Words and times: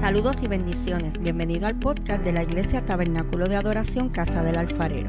Saludos 0.00 0.42
y 0.42 0.46
bendiciones. 0.46 1.18
Bienvenido 1.18 1.66
al 1.66 1.78
podcast 1.80 2.22
de 2.22 2.32
la 2.32 2.42
Iglesia 2.42 2.84
Tabernáculo 2.84 3.48
de 3.48 3.56
Adoración 3.56 4.10
Casa 4.10 4.42
del 4.42 4.56
Alfarero. 4.56 5.08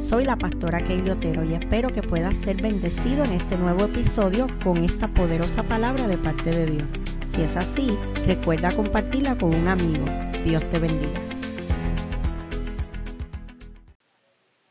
Soy 0.00 0.24
la 0.24 0.36
pastora 0.36 0.82
Keili 0.84 1.10
Otero 1.10 1.44
y 1.44 1.54
espero 1.54 1.90
que 1.90 2.02
puedas 2.02 2.36
ser 2.36 2.62
bendecido 2.62 3.24
en 3.24 3.32
este 3.32 3.58
nuevo 3.58 3.86
episodio 3.86 4.46
con 4.62 4.78
esta 4.84 5.08
poderosa 5.08 5.64
palabra 5.64 6.06
de 6.06 6.16
parte 6.16 6.50
de 6.50 6.66
Dios. 6.66 6.88
Si 7.34 7.42
es 7.42 7.56
así, 7.56 7.98
recuerda 8.24 8.74
compartirla 8.74 9.36
con 9.36 9.52
un 9.52 9.66
amigo. 9.66 10.04
Dios 10.44 10.64
te 10.70 10.78
bendiga. 10.78 11.20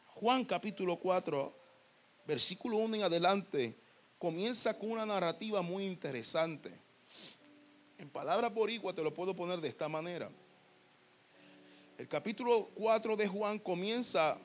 Juan 0.07 0.46
capítulo 0.46 0.98
4, 0.98 1.54
versículo 2.26 2.78
1 2.78 2.96
en 2.96 3.04
adelante, 3.04 3.78
comienza 4.18 4.80
con 4.80 4.91
una 4.91 5.05
narrativa 5.05 5.62
muy 5.62 5.86
interesante. 5.86 6.89
En 8.00 8.09
palabras 8.09 8.54
boricua 8.54 8.93
te 8.93 9.04
lo 9.04 9.13
puedo 9.13 9.36
poner 9.36 9.60
de 9.60 9.68
esta 9.68 9.89
manera. 9.89 10.32
El 11.97 12.07
capítulo 12.07 12.69
4 12.75 13.18
de 13.18 13.28
Juan 13.28 13.60
comienza 13.60 14.39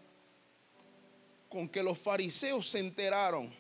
con 1.48 1.68
que 1.68 1.80
los 1.80 1.96
fariseos 1.96 2.68
se 2.68 2.80
enteraron 2.80 3.54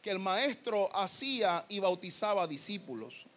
que 0.00 0.10
el 0.10 0.18
maestro 0.18 0.88
hacía 0.96 1.66
y 1.68 1.80
bautizaba 1.80 2.46
discípulos. 2.46 3.27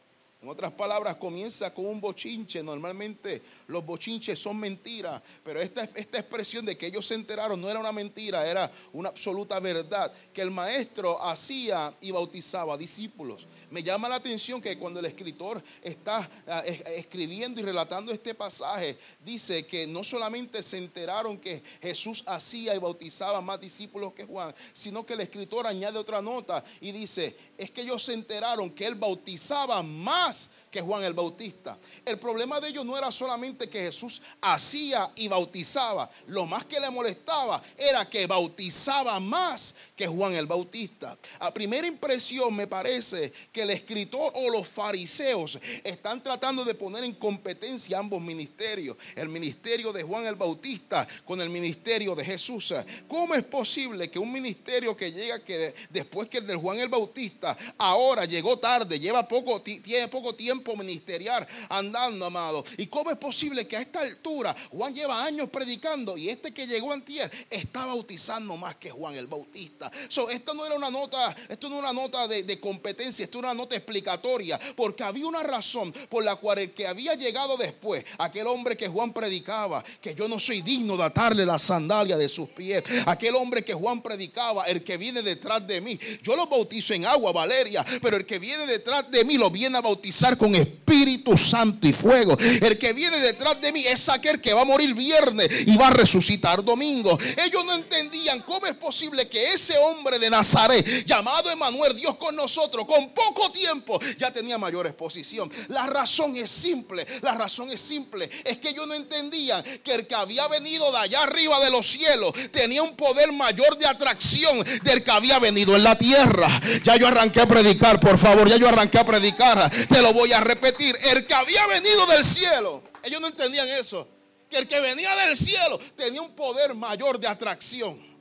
En 0.42 0.50
otras 0.50 0.72
palabras, 0.72 1.18
comienza 1.18 1.72
con 1.72 1.86
un 1.86 2.02
bochinche. 2.02 2.64
Normalmente 2.64 3.44
los 3.68 3.86
bochinches 3.86 4.40
son 4.40 4.58
mentiras, 4.58 5.22
pero 5.44 5.62
esta, 5.62 5.84
esta 5.94 6.18
expresión 6.18 6.66
de 6.66 6.76
que 6.76 6.88
ellos 6.88 7.06
se 7.06 7.14
enteraron 7.14 7.62
no 7.62 7.70
era 7.70 7.80
una 7.80 7.92
mentira, 7.92 8.48
era 8.48 8.72
una 8.92 9.10
absoluta 9.10 9.60
verdad. 9.60 10.12
Que 10.34 10.42
el 10.42 10.50
maestro 10.50 11.22
hacía 11.24 11.94
y 12.02 12.10
bautizaba 12.10 12.76
discípulos. 12.76 13.46
Me 13.70 13.84
llama 13.84 14.10
la 14.10 14.16
atención 14.16 14.60
que 14.60 14.78
cuando 14.78 15.00
el 15.00 15.06
escritor 15.06 15.64
está 15.82 16.30
ah, 16.48 16.64
escribiendo 16.66 17.62
y 17.62 17.64
relatando 17.64 18.12
este 18.12 18.34
pasaje, 18.34 18.98
dice 19.24 19.66
que 19.66 19.88
no 19.88 20.04
solamente 20.04 20.62
se 20.64 20.78
enteraron 20.78 21.38
que 21.38 21.64
Jesús 21.82 22.24
hacía 22.26 22.76
y 22.76 22.80
bautizaba 22.80 23.40
más 23.42 23.62
discípulos 23.62 24.12
que 24.14 24.26
Juan, 24.26 24.54
sino 24.74 25.06
que 25.06 25.14
el 25.14 25.22
escritor 25.22 25.68
añade 25.68 26.00
otra 26.00 26.22
nota 26.22 26.66
y 26.82 26.92
dice, 26.92 27.34
es 27.62 27.70
que 27.70 27.82
ellos 27.82 28.04
se 28.04 28.16
enteraron 28.16 28.72
que 28.72 28.88
él 28.88 28.96
bautizaba 28.96 29.84
más 29.84 30.50
que 30.72 30.80
Juan 30.80 31.04
el 31.04 31.14
Bautista. 31.14 31.78
El 32.06 32.18
problema 32.18 32.62
de 32.62 32.70
ellos 32.70 32.86
no 32.86 32.98
era 32.98 33.12
solamente 33.12 33.70
que 33.70 33.82
Jesús 33.82 34.22
hacía 34.40 35.12
y 35.16 35.28
bautizaba. 35.28 36.10
Lo 36.28 36.46
más 36.46 36.64
que 36.64 36.80
le 36.80 36.90
molestaba 36.90 37.62
era 37.78 38.10
que 38.10 38.26
bautizaba 38.26 39.20
más 39.20 39.76
que 39.96 40.08
Juan 40.08 40.34
el 40.34 40.48
Bautista. 40.48 41.18
A 41.40 41.54
primera 41.54 41.86
impresión 41.86 42.56
me 42.56 42.68
parece 42.68 43.34
que 43.52 43.64
el 43.64 43.72
escritor 43.72 44.32
o 44.34 44.50
los 44.50 44.66
fariseos 44.66 45.60
están 45.84 46.24
tratando 46.24 46.64
de 46.64 46.74
poner 46.74 47.04
en 47.04 47.14
competencia 47.14 48.00
ambos 48.00 48.22
ministerios. 48.22 48.96
El 49.16 49.28
ministerio 49.28 49.92
de 49.92 50.04
Juan 50.04 50.26
el 50.26 50.36
Bautista 50.36 51.06
con 51.26 51.42
el 51.42 51.50
ministerio 51.50 52.16
de 52.16 52.24
Jesús. 52.24 52.74
¿Cómo 53.10 53.36
es 53.36 53.44
posible 53.44 54.10
que 54.10 54.20
un 54.20 54.32
ministerio 54.32 54.96
que 54.96 55.12
llega 55.12 55.44
que 55.44 55.76
después 55.90 56.30
que 56.30 56.38
el 56.38 56.48
de 56.48 56.56
Juan 56.56 56.80
el 56.80 56.88
Bautista 56.88 57.58
ahora 57.78 58.24
llegó 58.24 58.58
tarde, 58.58 58.98
lleva 58.98 59.28
poco, 59.28 59.62
tiene 59.62 60.08
poco 60.08 60.34
tiempo? 60.34 60.61
Ministerial 60.76 61.48
andando, 61.70 62.26
amado. 62.26 62.64
¿Y 62.78 62.88
cómo 62.88 63.12
es 63.12 63.18
posible 63.18 63.68
que 63.68 63.78
a 63.78 63.82
esta 63.82 64.02
altura 64.02 64.56
Juan 64.72 64.94
lleva 64.94 65.24
años 65.24 65.50
predicando 65.50 66.18
y 66.18 66.30
este 66.30 66.54
que 66.54 66.68
llegó 66.68 66.92
antier 66.92 67.32
está 67.50 67.86
bautizando 67.86 68.56
más 68.58 68.76
que 68.76 68.90
Juan 68.90 69.16
el 69.16 69.28
Bautista? 69.28 69.92
So, 70.08 70.30
esto 70.30 70.54
no 70.54 70.66
era 70.66 70.76
una 70.76 70.92
nota, 70.92 71.36
esto 71.50 71.70
no 71.70 71.80
era 71.80 71.92
una 71.92 72.02
nota 72.02 72.28
de, 72.28 72.60
competencia, 72.60 73.26
esto 73.26 73.40
era 73.40 73.50
una 73.50 73.64
nota 73.64 73.76
explicatoria, 73.76 74.60
porque 74.76 75.04
había 75.04 75.28
una 75.28 75.44
razón 75.44 75.92
por 76.10 76.24
la 76.24 76.36
cual 76.36 76.60
el 76.60 76.74
que 76.74 76.88
había 76.88 77.16
llegado 77.16 77.58
después, 77.58 78.06
aquel 78.18 78.48
hombre 78.48 78.78
que 78.78 78.88
Juan 78.88 79.14
predicaba, 79.14 79.84
que 80.02 80.14
yo 80.14 80.28
no 80.28 80.40
soy 80.40 80.62
digno 80.62 80.98
de 80.98 81.04
atarle 81.04 81.46
la 81.46 81.60
sandalia 81.60 82.18
de 82.18 82.30
sus 82.30 82.50
pies, 82.50 82.84
aquel 83.06 83.36
hombre 83.36 83.64
que 83.64 83.74
Juan 83.74 84.02
predicaba, 84.02 84.66
el 84.66 84.84
que 84.84 84.98
viene 84.98 85.22
detrás 85.22 85.66
de 85.66 85.82
mí, 85.82 86.00
yo 86.22 86.36
lo 86.36 86.48
bautizo 86.48 86.94
en 86.94 87.06
agua, 87.06 87.32
Valeria, 87.32 87.86
pero 88.02 88.18
el 88.18 88.26
que 88.26 88.40
viene 88.40 88.66
detrás 88.66 89.10
de 89.10 89.24
mí 89.26 89.38
lo 89.38 89.50
viene 89.50 89.78
a 89.78 89.82
bautizar 89.82 90.38
con 90.38 90.51
Espíritu 90.56 91.38
Santo 91.38 91.88
y 91.88 91.94
fuego. 91.94 92.38
El 92.40 92.78
que 92.78 92.94
viene 92.94 93.18
detrás 93.20 93.60
de 93.62 93.72
mí 93.72 93.86
es 93.86 94.10
aquel 94.10 94.42
que 94.42 94.54
va 94.54 94.62
a 94.62 94.66
morir 94.66 94.94
viernes 94.94 95.48
y 95.68 95.78
va 95.78 95.88
a 95.88 95.92
resucitar 95.92 96.64
domingo. 96.64 97.18
Ellos 97.46 97.66
no 97.66 97.76
entendían 97.76 98.42
cómo 98.42 98.66
es 98.68 98.76
posible 98.76 99.28
que 99.28 99.54
ese 99.54 99.78
hombre 99.78 100.20
de 100.20 100.30
Nazaret, 100.30 101.06
llamado 101.06 101.50
Emanuel, 101.50 101.96
Dios 101.96 102.16
con 102.18 102.36
nosotros, 102.36 102.86
con 102.86 103.10
poco 103.12 103.52
tiempo 103.52 104.00
ya 104.18 104.32
tenía 104.32 104.58
mayor 104.58 104.88
exposición. 104.88 105.52
La 105.70 105.88
razón 105.88 106.36
es 106.36 106.52
simple, 106.52 107.06
la 107.22 107.34
razón 107.34 107.70
es 107.70 107.82
simple. 107.82 108.30
Es 108.44 108.58
que 108.58 108.70
ellos 108.70 108.88
no 108.88 108.94
entendían 108.94 109.64
que 109.84 109.94
el 109.94 110.08
que 110.08 110.16
había 110.16 110.48
venido 110.48 110.92
de 110.92 110.98
allá 110.98 111.24
arriba 111.24 111.60
de 111.60 111.72
los 111.72 111.88
cielos 111.88 112.34
tenía 112.52 112.84
un 112.84 112.96
poder 112.96 113.32
mayor 113.32 113.78
de 113.78 113.88
atracción 113.88 114.64
del 114.84 115.04
que 115.04 115.12
había 115.12 115.40
venido 115.40 115.76
en 115.76 115.84
la 115.84 115.98
tierra. 115.98 116.62
Ya 116.84 116.96
yo 116.98 117.08
arranqué 117.08 117.42
a 117.42 117.48
predicar, 117.48 118.00
por 118.00 118.18
favor, 118.18 118.50
ya 118.50 118.58
yo 118.58 118.68
arranqué 118.68 119.00
a 119.00 119.06
predicar. 119.06 119.72
Te 119.88 120.02
lo 120.02 120.14
voy 120.14 120.34
a 120.34 120.41
repetir, 120.42 120.98
el 121.02 121.26
que 121.26 121.34
había 121.34 121.66
venido 121.68 122.06
del 122.08 122.26
cielo, 122.26 122.84
ellos 123.04 123.22
no 123.22 123.28
entendían 123.28 123.68
eso, 123.70 124.08
que 124.50 124.58
el 124.58 124.68
que 124.68 124.80
venía 124.80 125.16
del 125.16 125.38
cielo 125.38 125.80
tenía 125.96 126.22
un 126.22 126.36
poder 126.36 126.74
mayor 126.76 127.20
de 127.20 127.28
atracción 127.28 128.12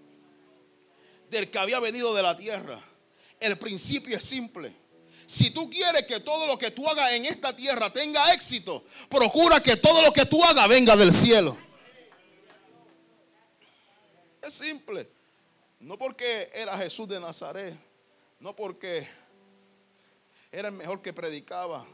del 1.29 1.51
que 1.51 1.59
había 1.59 1.81
venido 1.81 2.15
de 2.15 2.23
la 2.23 2.37
tierra. 2.37 2.83
El 3.39 3.57
principio 3.59 4.17
es 4.17 4.25
simple. 4.25 4.75
Si 5.27 5.51
tú 5.51 5.71
quieres 5.71 6.07
que 6.07 6.21
todo 6.21 6.47
lo 6.47 6.59
que 6.59 6.73
tú 6.73 6.89
hagas 6.89 7.13
en 7.13 7.25
esta 7.25 7.55
tierra 7.55 7.93
tenga 7.93 8.33
éxito, 8.33 8.85
procura 9.09 9.61
que 9.61 9.77
todo 9.77 10.03
lo 10.03 10.13
que 10.13 10.27
tú 10.27 10.43
hagas 10.45 10.69
venga 10.69 10.97
del 10.97 11.13
cielo. 11.13 11.57
Es 14.43 14.55
simple. 14.55 15.09
No 15.79 15.97
porque 15.97 16.51
era 16.53 16.77
Jesús 16.77 17.09
de 17.09 17.21
Nazaret, 17.21 17.75
no 18.41 18.55
porque 18.55 19.09
era 20.53 20.69
el 20.69 20.75
mejor 20.75 21.01
que 21.01 21.13
predicaba, 21.13 21.87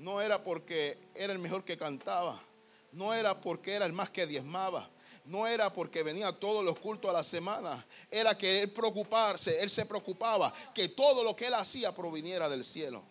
no 0.00 0.22
era 0.22 0.42
porque 0.42 0.98
era 1.14 1.32
el 1.32 1.38
mejor 1.38 1.62
que 1.62 1.76
cantaba, 1.76 2.42
no 2.90 3.12
era 3.12 3.38
porque 3.38 3.74
era 3.74 3.84
el 3.84 3.92
más 3.92 4.08
que 4.08 4.26
diezmaba, 4.26 4.88
no 5.26 5.46
era 5.46 5.70
porque 5.70 6.02
venía 6.02 6.32
todos 6.32 6.64
los 6.64 6.78
cultos 6.78 7.10
a 7.10 7.12
la 7.12 7.22
semana, 7.22 7.86
era 8.10 8.36
que 8.36 8.62
él 8.62 8.70
preocuparse, 8.70 9.60
él 9.60 9.68
se 9.68 9.84
preocupaba 9.84 10.52
que 10.74 10.88
todo 10.88 11.22
lo 11.22 11.36
que 11.36 11.48
él 11.48 11.54
hacía 11.54 11.92
proviniera 11.92 12.48
del 12.48 12.64
cielo. 12.64 13.04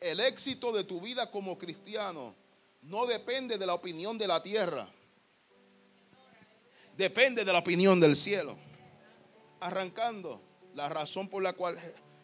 El 0.00 0.20
éxito 0.20 0.72
de 0.72 0.84
tu 0.84 0.98
vida 0.98 1.30
como 1.30 1.58
cristiano 1.58 2.34
no 2.80 3.04
depende 3.04 3.58
de 3.58 3.66
la 3.66 3.74
opinión 3.74 4.16
de 4.16 4.26
la 4.26 4.42
tierra, 4.42 4.88
depende 6.96 7.44
de 7.44 7.52
la 7.52 7.58
opinión 7.58 8.00
del 8.00 8.16
cielo. 8.16 8.56
Arrancando, 9.60 10.40
la 10.74 10.88
razón 10.88 11.28
por 11.28 11.42
la 11.42 11.52
cual 11.52 11.78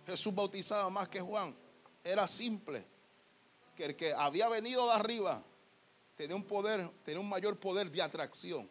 Jesús 0.07 0.35
bautizaba 0.35 0.89
más 0.89 1.09
que 1.09 1.21
Juan 1.21 1.55
era 2.03 2.27
simple 2.27 2.96
que 3.77 3.85
el 3.85 3.97
que 3.97 4.13
había 4.15 4.49
venido 4.49 4.87
de 4.87 4.93
arriba 4.95 5.45
tenía 6.17 6.35
un 6.35 6.43
poder, 6.43 6.89
tenía 7.05 7.21
un 7.21 7.29
mayor 7.29 7.59
poder 7.61 7.91
de 7.91 8.03
atracción. 8.03 8.69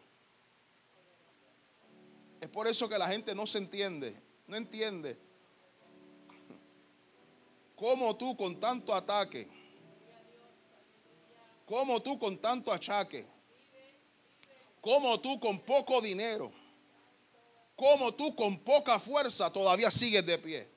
Es 2.40 2.48
por 2.48 2.66
eso 2.66 2.88
que 2.88 2.98
la 2.98 3.08
gente 3.08 3.34
no 3.34 3.46
se 3.46 3.58
entiende, 3.58 4.20
no 4.46 4.56
entiende 4.56 5.16
cómo 7.76 8.14
tú 8.16 8.36
con 8.36 8.58
tanto 8.60 8.92
ataque, 8.94 9.48
cómo 11.64 12.02
tú 12.02 12.18
con 12.18 12.36
tanto 12.38 12.72
achaque, 12.72 13.26
cómo 14.80 15.20
tú 15.20 15.38
con 15.38 15.60
poco 15.60 16.00
dinero, 16.00 16.52
cómo 17.76 18.12
tú 18.12 18.34
con 18.34 18.58
poca 18.58 18.98
fuerza 18.98 19.50
todavía 19.52 19.90
sigues 19.90 20.26
de 20.26 20.38
pie 20.38 20.75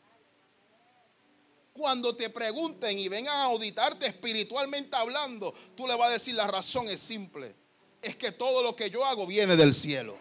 cuando 1.79 2.13
te 2.13 2.29
pregunten 2.29 2.99
y 2.99 3.07
vengan 3.07 3.33
a 3.33 3.43
auditarte 3.45 4.05
espiritualmente 4.05 4.97
hablando, 4.97 5.53
tú 5.77 5.87
le 5.87 5.95
vas 5.95 6.09
a 6.09 6.13
decir 6.13 6.35
la 6.35 6.45
razón 6.45 6.89
es 6.89 6.99
simple. 6.99 7.55
Es 8.01 8.17
que 8.17 8.33
todo 8.33 8.61
lo 8.61 8.75
que 8.75 8.89
yo 8.89 9.05
hago 9.05 9.25
viene 9.25 9.55
del 9.55 9.73
cielo. 9.73 10.17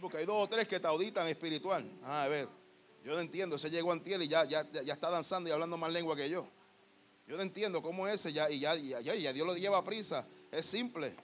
porque 0.00 0.18
hay 0.18 0.26
dos 0.26 0.42
o 0.42 0.46
tres 0.48 0.68
que 0.68 0.78
te 0.78 0.86
auditan 0.86 1.26
espiritual. 1.28 1.88
Ah, 2.02 2.24
a 2.24 2.28
ver, 2.28 2.46
yo 3.04 3.14
no 3.14 3.20
entiendo. 3.20 3.56
Ese 3.56 3.70
llegó 3.70 3.90
antier 3.90 4.20
y 4.20 4.28
ya, 4.28 4.44
ya, 4.44 4.68
ya 4.70 4.92
está 4.92 5.08
danzando 5.08 5.48
y 5.48 5.52
hablando 5.52 5.78
más 5.78 5.90
lengua 5.90 6.14
que 6.14 6.28
yo. 6.28 6.46
Yo 7.26 7.36
no 7.36 7.42
entiendo 7.42 7.80
cómo 7.80 8.06
es 8.08 8.16
ese 8.16 8.32
ya, 8.32 8.50
y 8.50 8.58
ya, 8.58 8.74
ya, 8.74 9.00
ya, 9.00 9.32
Dios 9.32 9.46
lo 9.46 9.56
lleva 9.56 9.78
a 9.78 9.84
prisa. 9.84 10.26
Es 10.50 10.66
simple. 10.66 11.16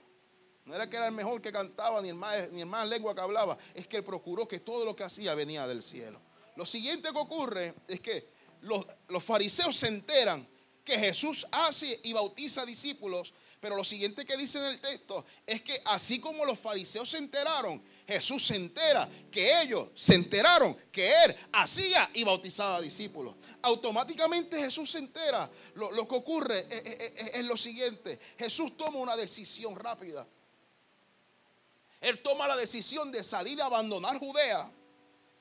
No 0.65 0.73
era 0.73 0.89
que 0.89 0.95
era 0.95 1.07
el 1.07 1.13
mejor 1.13 1.41
que 1.41 1.51
cantaba 1.51 2.01
ni 2.01 2.09
el, 2.09 2.15
más, 2.15 2.49
ni 2.51 2.61
el 2.61 2.65
más 2.65 2.87
lengua 2.87 3.13
que 3.13 3.21
hablaba. 3.21 3.57
Es 3.75 3.85
que 3.87 3.97
él 3.97 4.03
procuró 4.03 4.47
que 4.47 4.61
todo 4.61 4.83
lo 4.85 4.95
que 4.95 5.03
hacía 5.03 5.35
venía 5.35 5.67
del 5.67 5.83
cielo. 5.83 6.19
Lo 6.55 6.65
siguiente 6.65 7.11
que 7.11 7.17
ocurre 7.17 7.73
es 7.87 7.99
que 7.99 8.29
los, 8.61 8.85
fariseos 9.23 9.75
se 9.75 9.87
enteran 9.87 10.47
que 10.83 10.97
Jesús 10.97 11.47
hace 11.51 11.99
y 12.03 12.13
bautiza 12.13 12.65
discípulos, 12.65 13.33
Pero 13.59 13.75
lo 13.75 13.83
siguiente 13.83 14.25
que 14.25 14.35
dice 14.37 14.57
en 14.57 14.65
el 14.65 14.81
texto 14.81 15.23
es 15.45 15.61
que 15.61 15.79
así 15.85 16.19
como 16.19 16.43
los 16.45 16.57
fariseos 16.57 17.07
se 17.07 17.19
enteraron, 17.19 17.83
Jesús 18.07 18.47
se 18.47 18.55
entera 18.55 19.07
que 19.31 19.61
ellos 19.61 19.89
se 19.93 20.15
enteraron 20.15 20.75
que 20.91 21.07
Él 21.23 21.35
hacía 21.53 22.09
y 22.15 22.23
bautizaba 22.23 22.77
a 22.77 22.81
discípulos. 22.81 23.35
Automáticamente 23.61 24.57
Jesús 24.57 24.89
se 24.89 24.97
entera. 24.97 25.49
Lo, 25.75 26.07
que 26.07 26.15
ocurre 26.15 26.65
es, 26.71 27.35
es 27.35 27.45
lo 27.45 27.55
siguiente. 27.55 28.19
Jesús 28.39 28.75
toma 28.75 28.97
una 28.97 29.15
decisión 29.15 29.75
rápida. 29.75 30.27
Él 32.01 32.19
toma 32.23 32.47
la 32.47 32.55
decisión 32.55 33.11
de 33.11 33.23
salir 33.23 33.61
a 33.61 33.65
abandonar 33.65 34.17
Judea, 34.17 34.71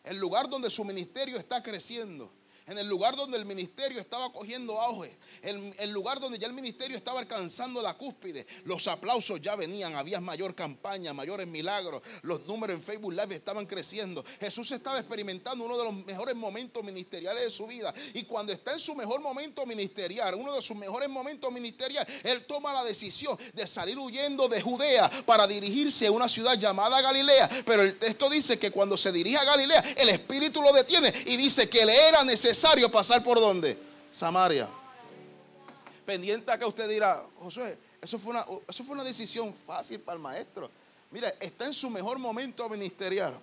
el 0.05 0.19
lugar 0.19 0.49
donde 0.49 0.71
su 0.71 0.85
ministerio 0.85 1.37
está 1.37 1.63
creciendo 1.63 2.33
en 2.71 2.79
el 2.79 2.87
lugar 2.87 3.17
donde 3.17 3.37
el 3.37 3.45
ministerio 3.45 4.01
estaba 4.01 4.33
cogiendo 4.33 4.81
auge, 4.81 5.19
en 5.43 5.75
el 5.81 5.91
lugar 5.91 6.21
donde 6.21 6.39
ya 6.39 6.47
el 6.47 6.53
ministerio 6.53 6.97
estaba 6.97 7.19
alcanzando 7.19 7.83
la 7.83 7.95
cúspide, 7.95 8.47
los 8.65 8.87
aplausos 8.87 9.41
ya 9.41 9.57
venían, 9.57 9.97
había 9.97 10.21
mayor 10.21 10.55
campaña, 10.55 11.13
mayores 11.13 11.49
milagros, 11.49 12.01
los 12.23 12.47
números 12.47 12.77
en 12.77 12.83
Facebook 12.83 13.13
Live 13.13 13.35
estaban 13.35 13.67
creciendo. 13.67 14.25
Jesús 14.39 14.71
estaba 14.71 15.01
experimentando 15.01 15.65
uno 15.65 15.77
de 15.77 15.83
los 15.83 15.95
mejores 16.07 16.37
momentos 16.37 16.85
ministeriales 16.85 17.43
de 17.43 17.51
su 17.51 17.67
vida 17.67 17.93
y 18.15 18.23
cuando 18.23 18.53
está 18.53 18.73
en 18.73 18.79
su 18.79 18.95
mejor 18.95 19.21
momento 19.21 19.67
ministerial, 19.67 20.37
uno 20.37 20.55
de 20.55 20.63
sus 20.63 20.77
mejores 20.77 21.09
momentos 21.09 21.53
ministeriales, 21.53 22.09
él 22.23 22.45
toma 22.47 22.73
la 22.73 22.85
decisión 22.85 23.37
de 23.53 23.67
salir 23.67 23.99
huyendo 23.99 24.49
de 24.49 24.63
Judea 24.63 25.11
para 25.27 25.49
dirigirse 25.49 26.07
a 26.07 26.13
una 26.13 26.29
ciudad 26.29 26.57
llamada 26.57 27.01
Galilea, 27.01 27.51
pero 27.67 27.83
el 27.83 27.99
texto 27.99 28.31
dice 28.31 28.61
que 28.61 28.71
cuando 28.71 28.97
se 28.97 29.11
dirige 29.11 29.39
a 29.39 29.45
Galilea, 29.45 29.81
el 29.97 30.11
Espíritu 30.11 30.63
lo 30.63 30.73
detiene 30.73 31.13
y 31.27 31.37
dice 31.37 31.69
que 31.69 31.85
le 31.85 32.09
era 32.09 32.23
necesario 32.23 32.60
pasar 32.91 33.23
por 33.23 33.39
dónde? 33.39 33.79
Samaria. 34.11 34.69
Pendiente 36.05 36.51
acá 36.51 36.67
usted 36.67 36.89
dirá, 36.89 37.25
Josué, 37.39 37.79
eso 38.03 38.19
fue, 38.19 38.33
una, 38.33 38.45
eso 38.69 38.85
fue 38.85 38.95
una 38.95 39.05
decisión 39.05 39.55
fácil 39.67 40.01
para 40.01 40.17
el 40.17 40.23
maestro. 40.23 40.71
Mira, 41.11 41.33
está 41.41 41.67
en 41.67 41.75
su 41.75 41.91
mejor 41.91 42.19
momento 42.19 42.69
ministerial. 42.69 43.35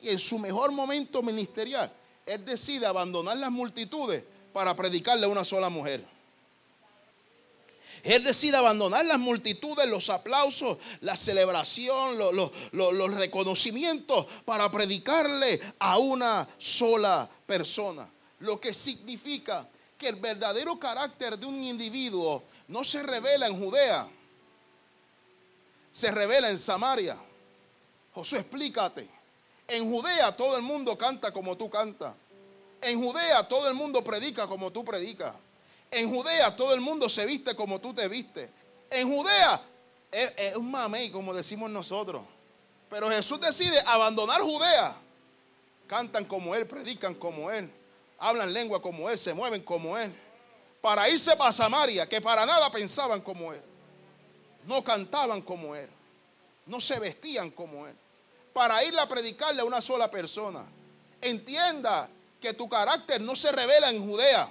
Y 0.00 0.08
en 0.08 0.18
su 0.18 0.38
mejor 0.38 0.72
momento 0.72 1.22
ministerial, 1.22 1.92
él 2.24 2.44
decide 2.44 2.86
abandonar 2.86 3.36
las 3.36 3.50
multitudes 3.50 4.24
para 4.52 4.74
predicarle 4.74 5.26
a 5.26 5.28
una 5.28 5.44
sola 5.44 5.68
mujer. 5.68 6.02
Él 8.02 8.24
decide 8.24 8.56
abandonar 8.56 9.04
las 9.04 9.18
multitudes, 9.18 9.86
los 9.86 10.08
aplausos, 10.08 10.78
la 11.02 11.16
celebración, 11.16 12.16
los 12.72 13.14
reconocimientos 13.14 14.26
para 14.46 14.70
predicarle 14.70 15.60
a 15.78 15.98
una 15.98 16.48
sola 16.56 17.28
persona 17.46 18.10
lo 18.40 18.60
que 18.60 18.74
significa 18.74 19.66
que 19.98 20.08
el 20.08 20.16
verdadero 20.16 20.78
carácter 20.78 21.38
de 21.38 21.46
un 21.46 21.62
individuo 21.62 22.42
no 22.68 22.84
se 22.84 23.02
revela 23.02 23.46
en 23.46 23.58
Judea, 23.58 24.08
se 25.92 26.10
revela 26.10 26.48
en 26.48 26.58
Samaria. 26.58 27.18
Josué, 28.14 28.40
explícate. 28.40 29.08
En 29.68 29.90
Judea 29.90 30.34
todo 30.34 30.56
el 30.56 30.62
mundo 30.62 30.96
canta 30.96 31.32
como 31.32 31.56
tú 31.56 31.68
cantas. 31.68 32.14
En 32.80 33.00
Judea 33.00 33.46
todo 33.46 33.68
el 33.68 33.74
mundo 33.74 34.02
predica 34.02 34.46
como 34.46 34.72
tú 34.72 34.84
predicas. 34.84 35.34
En 35.90 36.10
Judea 36.10 36.56
todo 36.56 36.72
el 36.72 36.80
mundo 36.80 37.08
se 37.08 37.26
viste 37.26 37.54
como 37.54 37.78
tú 37.78 37.92
te 37.92 38.08
vistes. 38.08 38.50
En 38.90 39.08
Judea 39.08 39.62
es 40.10 40.56
un 40.56 40.70
mamey, 40.70 41.10
como 41.10 41.34
decimos 41.34 41.70
nosotros. 41.70 42.22
Pero 42.88 43.10
Jesús 43.10 43.38
decide 43.40 43.78
abandonar 43.86 44.40
Judea. 44.40 44.96
Cantan 45.86 46.24
como 46.24 46.54
Él, 46.54 46.66
predican 46.66 47.14
como 47.14 47.50
Él 47.50 47.70
hablan 48.20 48.52
lengua 48.52 48.80
como 48.80 49.10
él, 49.10 49.18
se 49.18 49.34
mueven 49.34 49.62
como 49.62 49.98
él. 49.98 50.14
Para 50.80 51.08
irse 51.08 51.36
para 51.36 51.52
Samaria, 51.52 52.08
que 52.08 52.20
para 52.20 52.46
nada 52.46 52.70
pensaban 52.70 53.20
como 53.20 53.52
él. 53.52 53.62
No 54.66 54.84
cantaban 54.84 55.42
como 55.42 55.74
él. 55.74 55.88
No 56.66 56.80
se 56.80 56.98
vestían 57.00 57.50
como 57.50 57.86
él. 57.86 57.96
Para 58.52 58.84
ir 58.84 58.96
a 58.98 59.08
predicarle 59.08 59.62
a 59.62 59.64
una 59.64 59.80
sola 59.80 60.10
persona. 60.10 60.66
Entienda 61.20 62.08
que 62.40 62.54
tu 62.54 62.68
carácter 62.68 63.20
no 63.20 63.34
se 63.34 63.50
revela 63.52 63.90
en 63.90 64.06
Judea. 64.06 64.48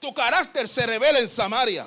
Tu 0.00 0.12
carácter 0.12 0.68
se 0.68 0.84
revela 0.86 1.18
en 1.18 1.28
Samaria. 1.28 1.86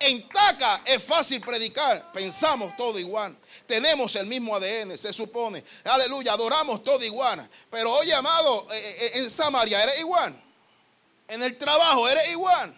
En 0.00 0.28
Taca 0.28 0.82
es 0.84 1.02
fácil 1.02 1.40
predicar. 1.40 2.12
Pensamos 2.12 2.76
todo 2.76 2.98
igual. 2.98 3.36
Tenemos 3.68 4.16
el 4.16 4.24
mismo 4.24 4.56
ADN, 4.56 4.96
se 4.96 5.12
supone. 5.12 5.62
Aleluya, 5.84 6.32
adoramos 6.32 6.82
todo 6.82 7.04
igual. 7.04 7.46
Pero 7.70 7.92
oye, 7.92 8.14
amado, 8.14 8.66
eh, 8.72 8.78
eh, 8.78 8.96
eh, 8.98 9.10
en 9.16 9.30
Samaria 9.30 9.82
eres 9.82 10.00
igual. 10.00 10.42
En 11.28 11.42
el 11.42 11.58
trabajo 11.58 12.08
eres 12.08 12.32
igual. 12.32 12.74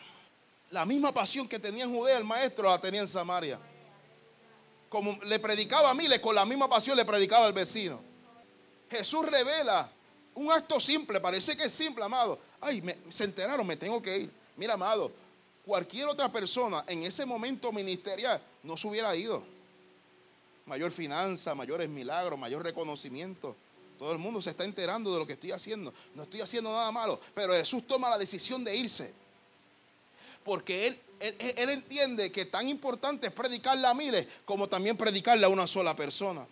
La 0.71 0.85
misma 0.85 1.13
pasión 1.13 1.47
que 1.47 1.61
tenía 1.61 1.85
en 1.85 1.95
Judea 1.95 2.19
el 2.19 2.25
maestro 2.25 2.69
la 2.69 2.81
tenía 2.81 3.03
en 3.03 3.07
Samaria. 3.07 3.61
Como 4.89 5.17
le 5.27 5.39
predicaba 5.39 5.91
a 5.91 5.95
miles, 5.95 6.19
con 6.19 6.35
la 6.35 6.45
misma 6.45 6.69
pasión 6.69 6.97
le 6.97 7.05
predicaba 7.05 7.45
al 7.45 7.53
vecino. 7.53 8.03
Jesús 8.91 9.25
revela 9.25 9.93
un 10.35 10.51
acto 10.51 10.81
simple, 10.81 11.21
parece 11.21 11.57
que 11.57 11.65
es 11.65 11.73
simple, 11.73 12.05
amado. 12.05 12.37
Ay, 12.61 12.83
se 13.11 13.23
enteraron, 13.23 13.65
me 13.65 13.77
tengo 13.77 14.03
que 14.03 14.19
ir. 14.19 14.31
Mira, 14.57 14.75
amado, 14.75 15.13
cualquier 15.65 16.09
otra 16.09 16.33
persona 16.33 16.83
en 16.89 17.05
ese 17.05 17.25
momento 17.25 17.71
ministerial 17.71 18.43
no 18.65 18.77
se 18.77 18.89
hubiera 18.89 19.15
ido. 19.15 19.60
Mayor 20.67 20.91
finanza, 20.91 21.55
mayores 21.55 21.89
milagros, 21.89 22.39
mayor 22.39 22.63
reconocimiento. 22.63 23.57
Todo 23.99 24.13
el 24.13 24.19
mundo 24.19 24.41
se 24.41 24.51
está 24.51 24.65
enterando 24.65 25.13
de 25.13 25.19
lo 25.19 25.27
que 25.27 25.35
estoy 25.35 25.53
haciendo. 25.53 25.93
No 26.15 26.23
estoy 26.23 26.41
haciendo 26.41 26.71
nada 26.71 26.91
malo, 26.91 27.21
pero 27.35 27.53
Jesús 27.53 27.87
toma 27.87 28.09
la 28.09 28.19
decisión 28.19 28.65
de 28.65 28.77
irse. 28.77 29.13
Porque 30.45 30.87
él, 30.87 31.01
él, 31.21 31.69
entiende 31.69 32.33
que 32.33 32.47
tan 32.47 32.69
importante 32.69 33.27
es 33.27 33.33
predicarle 33.33 33.87
a 33.87 33.95
miles 33.95 34.27
como 34.45 34.69
también 34.69 34.97
predicarle 34.97 35.45
a 35.45 35.49
una 35.51 35.67
sola 35.67 35.95
persona 35.95 36.47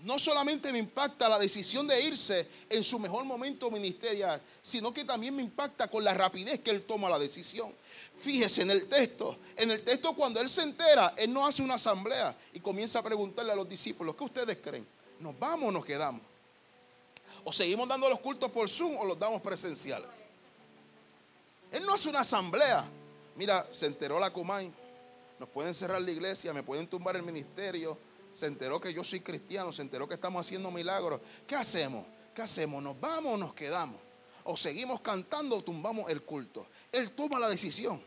no 0.00 0.18
solamente 0.18 0.70
me 0.70 0.78
impacta 0.78 1.28
la 1.28 1.38
decisión 1.38 1.86
de 1.86 2.00
irse 2.00 2.46
en 2.70 2.84
su 2.84 2.98
mejor 2.98 3.24
momento 3.24 3.70
ministerial, 3.70 4.40
sino 4.62 4.94
que 4.94 5.04
también 5.04 5.34
me 5.34 5.42
impacta 5.42 5.88
con 5.88 6.04
la 6.04 6.14
rapidez 6.14 6.60
que 6.60 6.70
él 6.70 6.82
toma 6.82 7.08
la 7.08 7.18
decisión. 7.18 7.74
Fíjese 8.20 8.62
en 8.62 8.70
el 8.70 8.88
texto, 8.88 9.36
en 9.56 9.70
el 9.72 9.82
texto 9.82 10.14
cuando 10.14 10.40
él 10.40 10.48
se 10.48 10.62
entera, 10.62 11.14
él 11.16 11.32
no 11.32 11.44
hace 11.44 11.62
una 11.62 11.74
asamblea 11.74 12.36
y 12.52 12.60
comienza 12.60 13.00
a 13.00 13.02
preguntarle 13.02 13.52
a 13.52 13.56
los 13.56 13.68
discípulos, 13.68 14.14
¿qué 14.14 14.24
ustedes 14.24 14.58
creen? 14.62 14.86
¿Nos 15.18 15.36
vamos 15.38 15.68
o 15.68 15.72
nos 15.72 15.84
quedamos? 15.84 16.22
¿O 17.42 17.52
seguimos 17.52 17.88
dando 17.88 18.08
los 18.08 18.20
cultos 18.20 18.50
por 18.52 18.68
Zoom 18.68 18.96
o 18.98 19.04
los 19.04 19.18
damos 19.18 19.42
presenciales? 19.42 20.08
Él 21.72 21.84
no 21.84 21.94
hace 21.94 22.08
una 22.08 22.20
asamblea. 22.20 22.88
Mira, 23.34 23.66
se 23.72 23.86
enteró 23.86 24.18
la 24.20 24.32
Comay, 24.32 24.72
nos 25.38 25.48
pueden 25.48 25.74
cerrar 25.74 26.00
la 26.00 26.10
iglesia, 26.10 26.52
me 26.52 26.62
pueden 26.62 26.86
tumbar 26.86 27.16
el 27.16 27.22
ministerio, 27.22 27.98
se 28.38 28.46
enteró 28.46 28.80
que 28.80 28.94
yo 28.94 29.02
soy 29.02 29.18
cristiano, 29.18 29.72
se 29.72 29.82
enteró 29.82 30.06
que 30.06 30.14
estamos 30.14 30.46
haciendo 30.46 30.70
milagros. 30.70 31.20
¿Qué 31.44 31.56
hacemos? 31.56 32.06
¿Qué 32.32 32.40
hacemos? 32.40 32.80
¿Nos 32.80 33.00
vamos 33.00 33.34
o 33.34 33.36
nos 33.36 33.52
quedamos? 33.52 33.96
¿O 34.44 34.56
seguimos 34.56 35.00
cantando 35.00 35.56
o 35.56 35.62
tumbamos 35.64 36.08
el 36.08 36.22
culto? 36.22 36.64
Él 36.92 37.10
toma 37.10 37.40
la 37.40 37.48
decisión. 37.48 38.00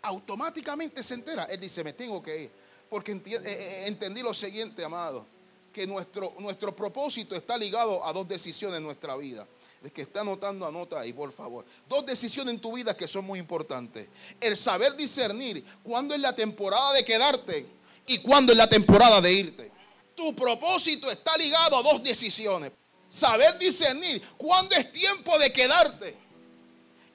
Automáticamente 0.00 1.02
se 1.02 1.12
entera. 1.12 1.44
Él 1.44 1.60
dice, 1.60 1.84
me 1.84 1.92
tengo 1.92 2.22
que 2.22 2.44
ir. 2.44 2.50
Porque 2.88 3.12
eh, 3.12 3.20
eh, 3.26 3.84
entendí 3.84 4.22
lo 4.22 4.32
siguiente, 4.32 4.82
amado. 4.82 5.26
Que 5.70 5.86
nuestro, 5.86 6.32
nuestro 6.38 6.74
propósito 6.74 7.36
está 7.36 7.58
ligado 7.58 8.06
a 8.06 8.12
dos 8.14 8.26
decisiones 8.26 8.78
en 8.78 8.84
nuestra 8.84 9.18
vida. 9.18 9.46
El 9.82 9.92
que 9.92 10.00
está 10.00 10.22
anotando, 10.22 10.66
anota 10.66 10.98
ahí, 10.98 11.12
por 11.12 11.30
favor. 11.30 11.66
Dos 11.86 12.06
decisiones 12.06 12.54
en 12.54 12.60
tu 12.60 12.72
vida 12.72 12.96
que 12.96 13.06
son 13.06 13.26
muy 13.26 13.38
importantes. 13.38 14.08
El 14.40 14.56
saber 14.56 14.96
discernir 14.96 15.62
cuándo 15.82 16.14
es 16.14 16.22
la 16.22 16.34
temporada 16.34 16.94
de 16.94 17.04
quedarte 17.04 17.66
y 18.06 18.16
cuándo 18.20 18.52
es 18.52 18.56
la 18.56 18.68
temporada 18.70 19.20
de 19.20 19.30
irte. 19.30 19.73
Tu 20.14 20.34
propósito 20.34 21.10
está 21.10 21.36
ligado 21.36 21.76
a 21.76 21.82
dos 21.82 22.02
decisiones. 22.02 22.72
Saber 23.08 23.58
discernir 23.58 24.22
cuándo 24.36 24.74
es 24.74 24.92
tiempo 24.92 25.38
de 25.38 25.52
quedarte 25.52 26.16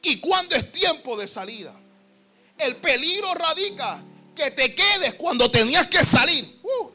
y 0.02 0.20
cuándo 0.20 0.56
es 0.56 0.72
tiempo 0.72 1.18
de 1.18 1.28
salida. 1.28 1.76
El 2.58 2.76
peligro 2.78 3.34
radica 3.34 4.04
que 4.36 4.52
te 4.52 4.74
quedes 4.74 5.16
cuando 5.16 5.50
tenías 5.52 5.88
que 5.88 6.04
salir 6.04 6.60
uh, 6.64 6.90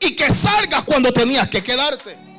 y 0.00 0.16
que 0.16 0.32
salgas 0.32 0.82
cuando 0.84 1.12
tenías 1.12 1.48
que 1.48 1.62
quedarte. 1.62 2.29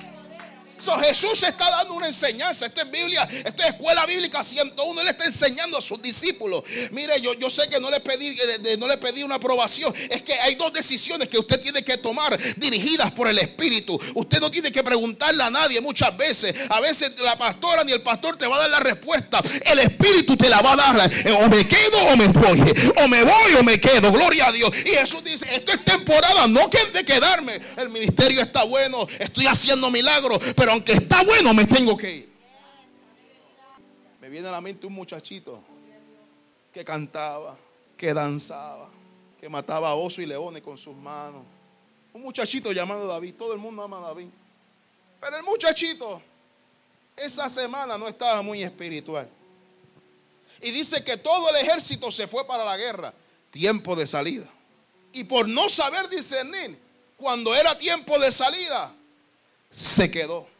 Jesús 1.01 1.43
está 1.43 1.69
dando 1.69 1.93
una 1.93 2.07
enseñanza. 2.07 2.65
Esto 2.65 2.81
es 2.81 2.91
Biblia, 2.91 3.27
esto 3.45 3.63
es 3.63 3.69
escuela 3.69 4.05
bíblica 4.05 4.43
101. 4.43 5.01
Él 5.01 5.07
está 5.07 5.25
enseñando 5.25 5.77
a 5.77 5.81
sus 5.81 6.01
discípulos. 6.01 6.63
Mire, 6.91 7.19
yo, 7.21 7.33
yo 7.35 7.49
sé 7.49 7.67
que 7.69 7.79
no 7.79 7.89
le, 7.91 7.99
pedí, 7.99 8.27
eh, 8.29 8.77
no 8.77 8.87
le 8.87 8.97
pedí 8.97 9.23
una 9.23 9.35
aprobación. 9.35 9.93
Es 10.09 10.23
que 10.23 10.33
hay 10.33 10.55
dos 10.55 10.73
decisiones 10.73 11.27
que 11.27 11.37
usted 11.37 11.61
tiene 11.61 11.83
que 11.83 11.97
tomar 11.97 12.37
dirigidas 12.57 13.11
por 13.11 13.27
el 13.27 13.37
Espíritu. 13.37 13.99
Usted 14.15 14.39
no 14.39 14.49
tiene 14.49 14.71
que 14.71 14.83
preguntarle 14.83 15.43
a 15.43 15.49
nadie 15.49 15.79
muchas 15.81 16.15
veces. 16.17 16.53
A 16.69 16.79
veces 16.79 17.13
la 17.19 17.37
pastora 17.37 17.83
ni 17.83 17.91
el 17.91 18.01
pastor 18.01 18.37
te 18.37 18.47
va 18.47 18.57
a 18.57 18.59
dar 18.61 18.69
la 18.69 18.79
respuesta. 18.79 19.41
El 19.65 19.79
Espíritu 19.79 20.35
te 20.35 20.49
la 20.49 20.61
va 20.61 20.73
a 20.73 20.75
dar. 20.75 21.11
Eh, 21.25 21.31
o 21.31 21.47
me 21.47 21.67
quedo 21.67 21.97
o 22.11 22.17
me 22.17 22.27
voy. 22.27 22.61
O 23.03 23.07
me 23.07 23.23
voy 23.23 23.53
o 23.59 23.63
me 23.63 23.79
quedo. 23.79 24.11
Gloria 24.11 24.47
a 24.47 24.51
Dios. 24.51 24.71
Y 24.85 24.89
Jesús 24.89 25.23
dice, 25.23 25.45
esto 25.53 25.71
es 25.73 25.85
temporada, 25.85 26.47
no 26.47 26.69
que 26.69 26.79
de 26.93 27.05
quedarme. 27.05 27.59
El 27.77 27.89
ministerio 27.89 28.41
está 28.41 28.63
bueno, 28.63 29.07
estoy 29.19 29.47
haciendo 29.47 29.89
milagros, 29.91 30.39
pero 30.55 30.70
aunque 30.71 30.93
está 30.93 31.23
bueno, 31.23 31.53
me 31.53 31.65
tengo 31.65 31.97
que 31.97 32.15
ir. 32.15 32.31
Me 34.21 34.29
viene 34.29 34.47
a 34.47 34.51
la 34.51 34.61
mente 34.61 34.87
un 34.87 34.93
muchachito 34.93 35.61
que 36.73 36.85
cantaba, 36.85 37.57
que 37.97 38.13
danzaba, 38.13 38.89
que 39.39 39.49
mataba 39.49 39.93
oso 39.95 40.21
y 40.21 40.25
leones 40.25 40.61
con 40.61 40.77
sus 40.77 40.95
manos. 40.95 41.43
Un 42.13 42.21
muchachito 42.21 42.71
llamado 42.71 43.05
David, 43.07 43.33
todo 43.35 43.53
el 43.53 43.59
mundo 43.59 43.83
ama 43.83 43.97
a 43.97 44.07
David. 44.07 44.27
Pero 45.19 45.37
el 45.37 45.43
muchachito 45.43 46.21
esa 47.17 47.49
semana 47.49 47.97
no 47.97 48.07
estaba 48.07 48.41
muy 48.41 48.63
espiritual. 48.63 49.29
Y 50.61 50.71
dice 50.71 51.03
que 51.03 51.17
todo 51.17 51.49
el 51.49 51.55
ejército 51.57 52.11
se 52.11 52.27
fue 52.27 52.45
para 52.47 52.63
la 52.63 52.77
guerra. 52.77 53.13
Tiempo 53.51 53.95
de 53.95 54.07
salida. 54.07 54.49
Y 55.11 55.25
por 55.25 55.49
no 55.49 55.67
saber 55.67 56.07
discernir, 56.07 56.79
cuando 57.17 57.53
era 57.53 57.77
tiempo 57.77 58.17
de 58.19 58.31
salida, 58.31 58.93
se 59.69 60.09
quedó. 60.09 60.50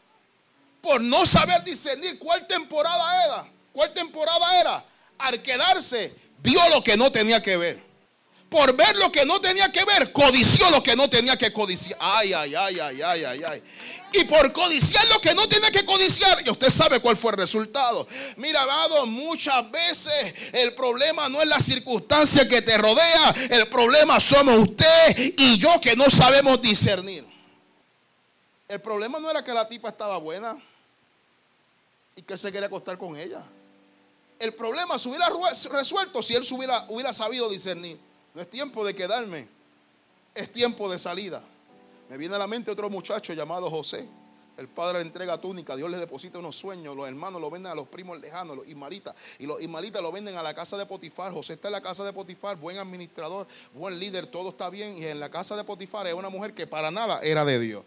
Por 0.82 1.00
no 1.00 1.24
saber 1.24 1.64
discernir 1.64 2.18
cuál 2.18 2.46
temporada 2.46 3.24
era, 3.24 3.46
cuál 3.72 3.94
temporada 3.94 4.60
era, 4.60 4.84
al 5.16 5.40
quedarse, 5.40 6.14
vio 6.42 6.60
lo 6.68 6.84
que 6.84 6.98
no 6.98 7.10
tenía 7.10 7.42
que 7.42 7.56
ver 7.56 7.92
por 8.52 8.76
ver 8.76 8.94
lo 8.96 9.10
que 9.10 9.24
no 9.24 9.40
tenía 9.40 9.72
que 9.72 9.82
ver, 9.84 10.12
codició 10.12 10.70
lo 10.70 10.82
que 10.82 10.94
no 10.94 11.08
tenía 11.08 11.36
que 11.36 11.52
codiciar. 11.52 11.98
Ay, 12.00 12.34
ay, 12.34 12.54
ay, 12.54 12.78
ay, 12.78 13.02
ay, 13.02 13.24
ay, 13.24 13.40
ay. 13.48 13.62
Y 14.12 14.24
por 14.24 14.52
codiciar 14.52 15.08
lo 15.08 15.20
que 15.22 15.34
no 15.34 15.48
tenía 15.48 15.70
que 15.70 15.86
codiciar, 15.86 16.42
y 16.44 16.50
usted 16.50 16.68
sabe 16.68 17.00
cuál 17.00 17.16
fue 17.16 17.30
el 17.30 17.38
resultado. 17.38 18.06
Mira, 18.36 18.62
amado, 18.62 19.06
muchas 19.06 19.68
veces 19.70 20.34
el 20.52 20.74
problema 20.74 21.30
no 21.30 21.40
es 21.40 21.48
la 21.48 21.58
circunstancia 21.58 22.46
que 22.46 22.60
te 22.60 22.76
rodea, 22.76 23.34
el 23.50 23.66
problema 23.68 24.20
somos 24.20 24.56
usted 24.56 25.16
y 25.38 25.58
yo 25.58 25.80
que 25.80 25.96
no 25.96 26.10
sabemos 26.10 26.60
discernir. 26.60 27.24
El 28.68 28.80
problema 28.82 29.18
no 29.18 29.30
era 29.30 29.42
que 29.42 29.52
la 29.52 29.66
tipa 29.66 29.88
estaba 29.88 30.18
buena 30.18 30.62
y 32.16 32.22
que 32.22 32.34
él 32.34 32.38
se 32.38 32.52
quería 32.52 32.66
acostar 32.66 32.98
con 32.98 33.16
ella. 33.16 33.42
El 34.38 34.52
problema 34.54 34.98
se 34.98 35.08
hubiera 35.08 35.28
resuelto 35.70 36.22
si 36.22 36.34
él 36.34 36.42
hubiera, 36.50 36.84
hubiera 36.88 37.12
sabido 37.12 37.48
discernir. 37.48 37.98
No 38.34 38.40
es 38.40 38.50
tiempo 38.50 38.84
de 38.84 38.94
quedarme, 38.94 39.48
es 40.34 40.50
tiempo 40.50 40.90
de 40.90 40.98
salida. 40.98 41.44
Me 42.08 42.16
viene 42.16 42.34
a 42.34 42.38
la 42.38 42.46
mente 42.46 42.70
otro 42.70 42.90
muchacho 42.90 43.32
llamado 43.32 43.70
José. 43.70 44.08
El 44.56 44.68
padre 44.68 44.98
le 44.98 45.06
entrega 45.06 45.40
túnica, 45.40 45.74
Dios 45.76 45.90
le 45.90 45.96
deposita 45.96 46.38
unos 46.38 46.56
sueños, 46.56 46.94
los 46.94 47.08
hermanos 47.08 47.40
lo 47.40 47.50
venden 47.50 47.72
a 47.72 47.74
los 47.74 47.88
primos 47.88 48.20
lejanos, 48.20 48.54
los 48.54 48.66
ismalitas, 48.66 49.14
y 49.38 49.46
los 49.46 49.62
ismalitas 49.62 50.02
lo 50.02 50.12
venden 50.12 50.36
a 50.36 50.42
la 50.42 50.52
casa 50.52 50.76
de 50.76 50.84
Potifar. 50.84 51.32
José 51.32 51.54
está 51.54 51.68
en 51.68 51.72
la 51.72 51.80
casa 51.80 52.04
de 52.04 52.12
Potifar, 52.12 52.56
buen 52.56 52.76
administrador, 52.76 53.46
buen 53.72 53.98
líder, 53.98 54.26
todo 54.26 54.50
está 54.50 54.68
bien. 54.68 54.98
Y 54.98 55.06
en 55.06 55.20
la 55.20 55.30
casa 55.30 55.56
de 55.56 55.64
Potifar 55.64 56.06
es 56.06 56.14
una 56.14 56.28
mujer 56.28 56.52
que 56.52 56.66
para 56.66 56.90
nada 56.90 57.20
era 57.22 57.44
de 57.46 57.58
Dios. 57.58 57.82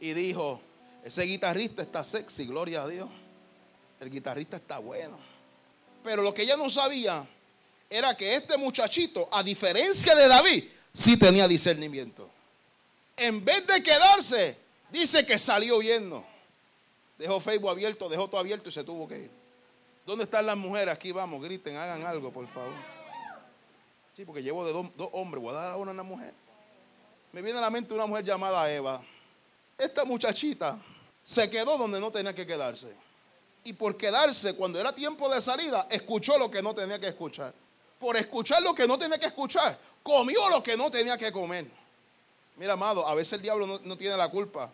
Y 0.00 0.14
dijo, 0.14 0.60
ese 1.04 1.22
guitarrista 1.24 1.82
está 1.82 2.02
sexy, 2.02 2.46
gloria 2.46 2.82
a 2.82 2.88
Dios. 2.88 3.08
El 4.00 4.10
guitarrista 4.10 4.56
está 4.56 4.78
bueno. 4.78 5.18
Pero 6.02 6.22
lo 6.22 6.32
que 6.32 6.42
ella 6.42 6.56
no 6.56 6.70
sabía 6.70 7.26
era 7.88 8.16
que 8.16 8.34
este 8.34 8.56
muchachito, 8.56 9.28
a 9.32 9.42
diferencia 9.42 10.14
de 10.14 10.28
David, 10.28 10.64
sí 10.92 11.18
tenía 11.18 11.48
discernimiento. 11.48 12.30
En 13.16 13.44
vez 13.44 13.66
de 13.66 13.82
quedarse, 13.82 14.56
dice 14.90 15.24
que 15.24 15.38
salió 15.38 15.78
huyendo. 15.78 16.24
Dejó 17.18 17.40
Facebook 17.40 17.70
abierto, 17.70 18.08
dejó 18.08 18.28
todo 18.28 18.40
abierto 18.40 18.68
y 18.68 18.72
se 18.72 18.84
tuvo 18.84 19.08
que 19.08 19.20
ir. 19.20 19.30
¿Dónde 20.04 20.24
están 20.24 20.46
las 20.46 20.56
mujeres? 20.56 20.92
Aquí 20.92 21.12
vamos, 21.12 21.42
griten, 21.42 21.76
hagan 21.76 22.04
algo, 22.04 22.30
por 22.30 22.46
favor. 22.46 22.74
Sí, 24.16 24.24
porque 24.24 24.42
llevo 24.42 24.64
de 24.64 24.72
dos, 24.72 25.08
hombres, 25.12 25.42
voy 25.42 25.52
a 25.52 25.58
dar 25.58 25.70
ahora 25.72 25.90
una 25.90 26.02
mujer. 26.02 26.32
Me 27.32 27.42
viene 27.42 27.58
a 27.58 27.62
la 27.62 27.70
mente 27.70 27.92
una 27.92 28.06
mujer 28.06 28.24
llamada 28.24 28.70
Eva. 28.72 29.04
Esta 29.76 30.04
muchachita 30.04 30.80
se 31.22 31.50
quedó 31.50 31.76
donde 31.76 32.00
no 32.00 32.10
tenía 32.10 32.34
que 32.34 32.46
quedarse. 32.46 32.94
Y 33.66 33.72
por 33.72 33.96
quedarse, 33.96 34.54
cuando 34.54 34.80
era 34.80 34.92
tiempo 34.92 35.28
de 35.28 35.40
salida, 35.40 35.86
escuchó 35.90 36.38
lo 36.38 36.50
que 36.50 36.62
no 36.62 36.74
tenía 36.74 36.98
que 36.98 37.08
escuchar 37.08 37.52
por 37.98 38.16
escuchar 38.16 38.62
lo 38.62 38.74
que 38.74 38.86
no 38.86 38.98
tenía 38.98 39.18
que 39.18 39.26
escuchar, 39.26 39.78
comió 40.02 40.48
lo 40.50 40.62
que 40.62 40.76
no 40.76 40.90
tenía 40.90 41.16
que 41.16 41.32
comer. 41.32 41.66
Mira, 42.56 42.74
amado, 42.74 43.06
a 43.06 43.14
veces 43.14 43.34
el 43.34 43.42
diablo 43.42 43.80
no, 43.82 43.98
tiene 43.98 44.16
la 44.16 44.28
culpa. 44.30 44.72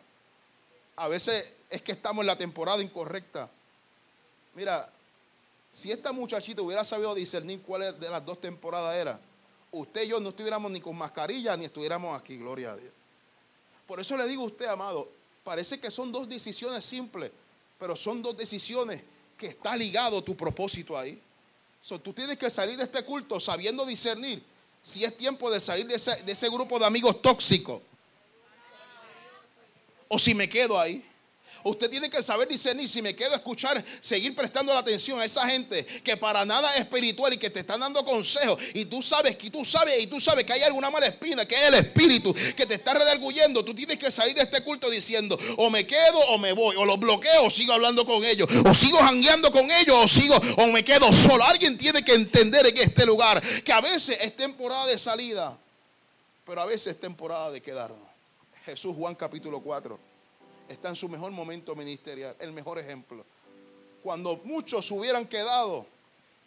A 0.97 1.09
veces 1.09 1.53
es 1.71 1.83
que 1.83 1.93
estamos 1.93 2.23
en 2.23 2.29
la 2.29 2.37
temporada 2.37 2.83
incorrecta. 2.83 3.49
Mira, 4.55 4.91
si 5.73 5.91
esta 5.91 6.13
muchachita 6.13 6.63
hubiera 6.63 6.85
sabido 6.85 7.15
discernir 7.15 7.63
cuál 7.63 7.99
de 7.99 8.11
las 8.11 8.25
dos 8.25 8.41
temporadas 8.41 8.95
era, 8.95 9.19
usted 9.71 10.03
y 10.03 10.09
yo 10.09 10.21
no 10.21 10.31
estuviéramos 10.31 10.71
ni 10.71 10.81
con 10.81 10.97
mascarilla 10.97 11.57
ni 11.57 11.65
estuviéramos 11.65 12.19
aquí, 12.21 12.37
gloria 12.37 12.73
a 12.73 12.77
Dios. 12.77 12.93
Por 13.87 14.01
eso 14.01 14.17
le 14.17 14.27
digo 14.27 14.43
a 14.43 14.47
usted, 14.47 14.67
amado, 14.67 15.09
parece 15.43 15.81
que 15.81 15.91
son 15.91 16.13
dos 16.13 16.29
decisiones 16.29 16.85
simples, 16.85 17.33
pero 17.83 17.97
son 17.97 18.23
dos 18.23 18.37
decisiones 18.37 19.03
que 19.37 19.49
está 19.49 19.77
ligado 19.77 20.23
tu 20.23 20.37
propósito 20.37 20.97
ahí 20.97 21.21
tú 22.05 22.13
tienes 22.13 22.39
que 22.39 22.49
salir 22.49 22.77
de 22.77 22.85
este 22.85 23.05
culto 23.05 23.41
sabiendo 23.41 23.85
discernir 23.85 24.41
si 24.81 25.03
es 25.03 25.17
tiempo 25.17 25.51
de 25.51 25.59
salir 25.59 25.85
de 25.89 25.97
ese, 25.97 26.23
de 26.23 26.31
ese 26.31 26.49
grupo 26.49 26.79
de 26.79 26.87
amigos 26.87 27.21
tóxicos. 27.21 27.83
O 30.07 30.17
si 30.17 30.33
me 30.33 30.49
quedo 30.49 30.79
ahí. 30.79 31.05
Usted 31.65 31.89
tiene 31.89 32.11
que 32.11 32.23
saber 32.23 32.49
discernir 32.49 32.89
si 32.89 33.01
me 33.03 33.15
quedo 33.15 33.33
a 33.33 33.37
escuchar, 33.37 33.83
seguir 34.01 34.35
prestando 34.35 34.73
la 34.73 34.81
atención 34.81 35.21
a 35.21 35.25
esa 35.25 35.47
gente 35.49 35.85
que 35.85 36.17
para 36.17 36.45
nada 36.45 36.73
es 36.75 36.81
espiritual 36.81 37.33
y 37.33 37.39
que 37.39 37.51
te 37.51 37.61
están 37.61 37.81
dando 37.81 38.05
consejos. 38.05 38.61
Y 38.75 38.85
tú 38.87 39.03
sabes 39.03 39.37
que 39.37 39.51
tú 39.51 39.65
sabes 39.65 40.03
y 40.03 40.07
tú 40.07 40.21
sabes 40.21 40.45
que 40.45 40.53
hay 40.53 40.63
alguna 40.63 40.91
mala 40.91 41.07
espina, 41.07 41.47
que 41.47 41.55
es 41.55 41.63
el 41.63 41.75
espíritu 41.75 42.35
que 42.57 42.67
te 42.67 42.75
está 42.75 42.95
redarguyendo. 42.95 43.65
Tú 43.65 43.75
tienes 43.75 43.99
que 43.99 44.11
salir 44.11 44.35
de 44.35 44.43
este 44.43 44.63
culto 44.63 44.91
diciendo, 44.91 45.39
o 45.57 45.71
me 45.71 45.87
quedo 45.87 46.19
o 46.29 46.39
me 46.39 46.53
voy, 46.53 46.77
o 46.77 46.85
los 46.85 46.99
bloqueo 46.99 47.45
o 47.45 47.51
sigo 47.51 47.73
hablando 47.73 48.05
con 48.05 48.25
ellos, 48.25 48.49
o 48.65 48.75
sigo 48.75 48.99
jangueando 48.99 49.51
con 49.53 49.71
ellos, 49.71 49.97
o 49.97 50.09
sigo, 50.09 50.37
o 50.57 50.67
me 50.67 50.85
quedo 50.85 51.13
solo. 51.13 51.45
Alguien 51.45 51.79
tiene 51.79 52.05
que 52.05 52.15
entender 52.15 52.67
en 52.67 52.77
este 52.79 53.07
lugar 53.07 53.41
que 53.63 53.73
a 53.73 53.81
veces 53.81 54.19
es 54.21 54.37
temporada 54.37 54.87
de 54.87 54.99
salida, 54.99 55.59
pero 56.45 56.63
a 56.63 56.67
veces 56.67 56.95
es 56.95 57.01
temporada 57.01 57.51
de 57.51 57.61
quedarnos. 57.61 58.01
Jesús 58.65 58.95
Juan 58.97 59.15
capítulo 59.15 59.61
4 59.61 60.12
está 60.73 60.89
en 60.89 60.97
su 60.97 61.09
mejor 61.09 61.31
momento 61.31 61.75
ministerial, 61.75 62.35
el 62.39 62.53
mejor 62.53 62.79
ejemplo. 62.79 63.25
Cuando 64.03 64.41
muchos 64.45 64.91
hubieran 64.91 65.27
quedado, 65.27 65.87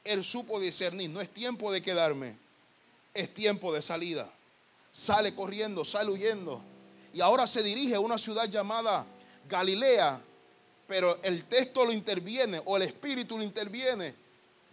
él 0.03 0.23
supo 0.23 0.59
discernir, 0.59 1.09
no 1.09 1.21
es 1.21 1.29
tiempo 1.29 1.71
de 1.71 1.81
quedarme, 1.81 2.37
es 3.13 3.33
tiempo 3.33 3.73
de 3.73 3.81
salida. 3.81 4.31
Sale 4.91 5.33
corriendo, 5.33 5.83
sale 5.85 6.11
huyendo. 6.11 6.61
Y 7.13 7.21
ahora 7.21 7.47
se 7.47 7.63
dirige 7.63 7.95
a 7.95 7.99
una 7.99 8.17
ciudad 8.17 8.49
llamada 8.49 9.05
Galilea, 9.49 10.21
pero 10.87 11.17
el 11.23 11.45
texto 11.45 11.85
lo 11.85 11.91
interviene 11.91 12.61
o 12.65 12.77
el 12.77 12.83
espíritu 12.83 13.37
lo 13.37 13.43
interviene 13.43 14.13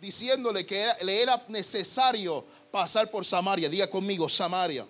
diciéndole 0.00 0.66
que 0.66 0.84
le 1.02 1.22
era 1.22 1.42
necesario 1.48 2.44
pasar 2.72 3.10
por 3.10 3.24
Samaria. 3.24 3.68
Diga 3.68 3.88
conmigo, 3.88 4.28
Samaria. 4.28 4.84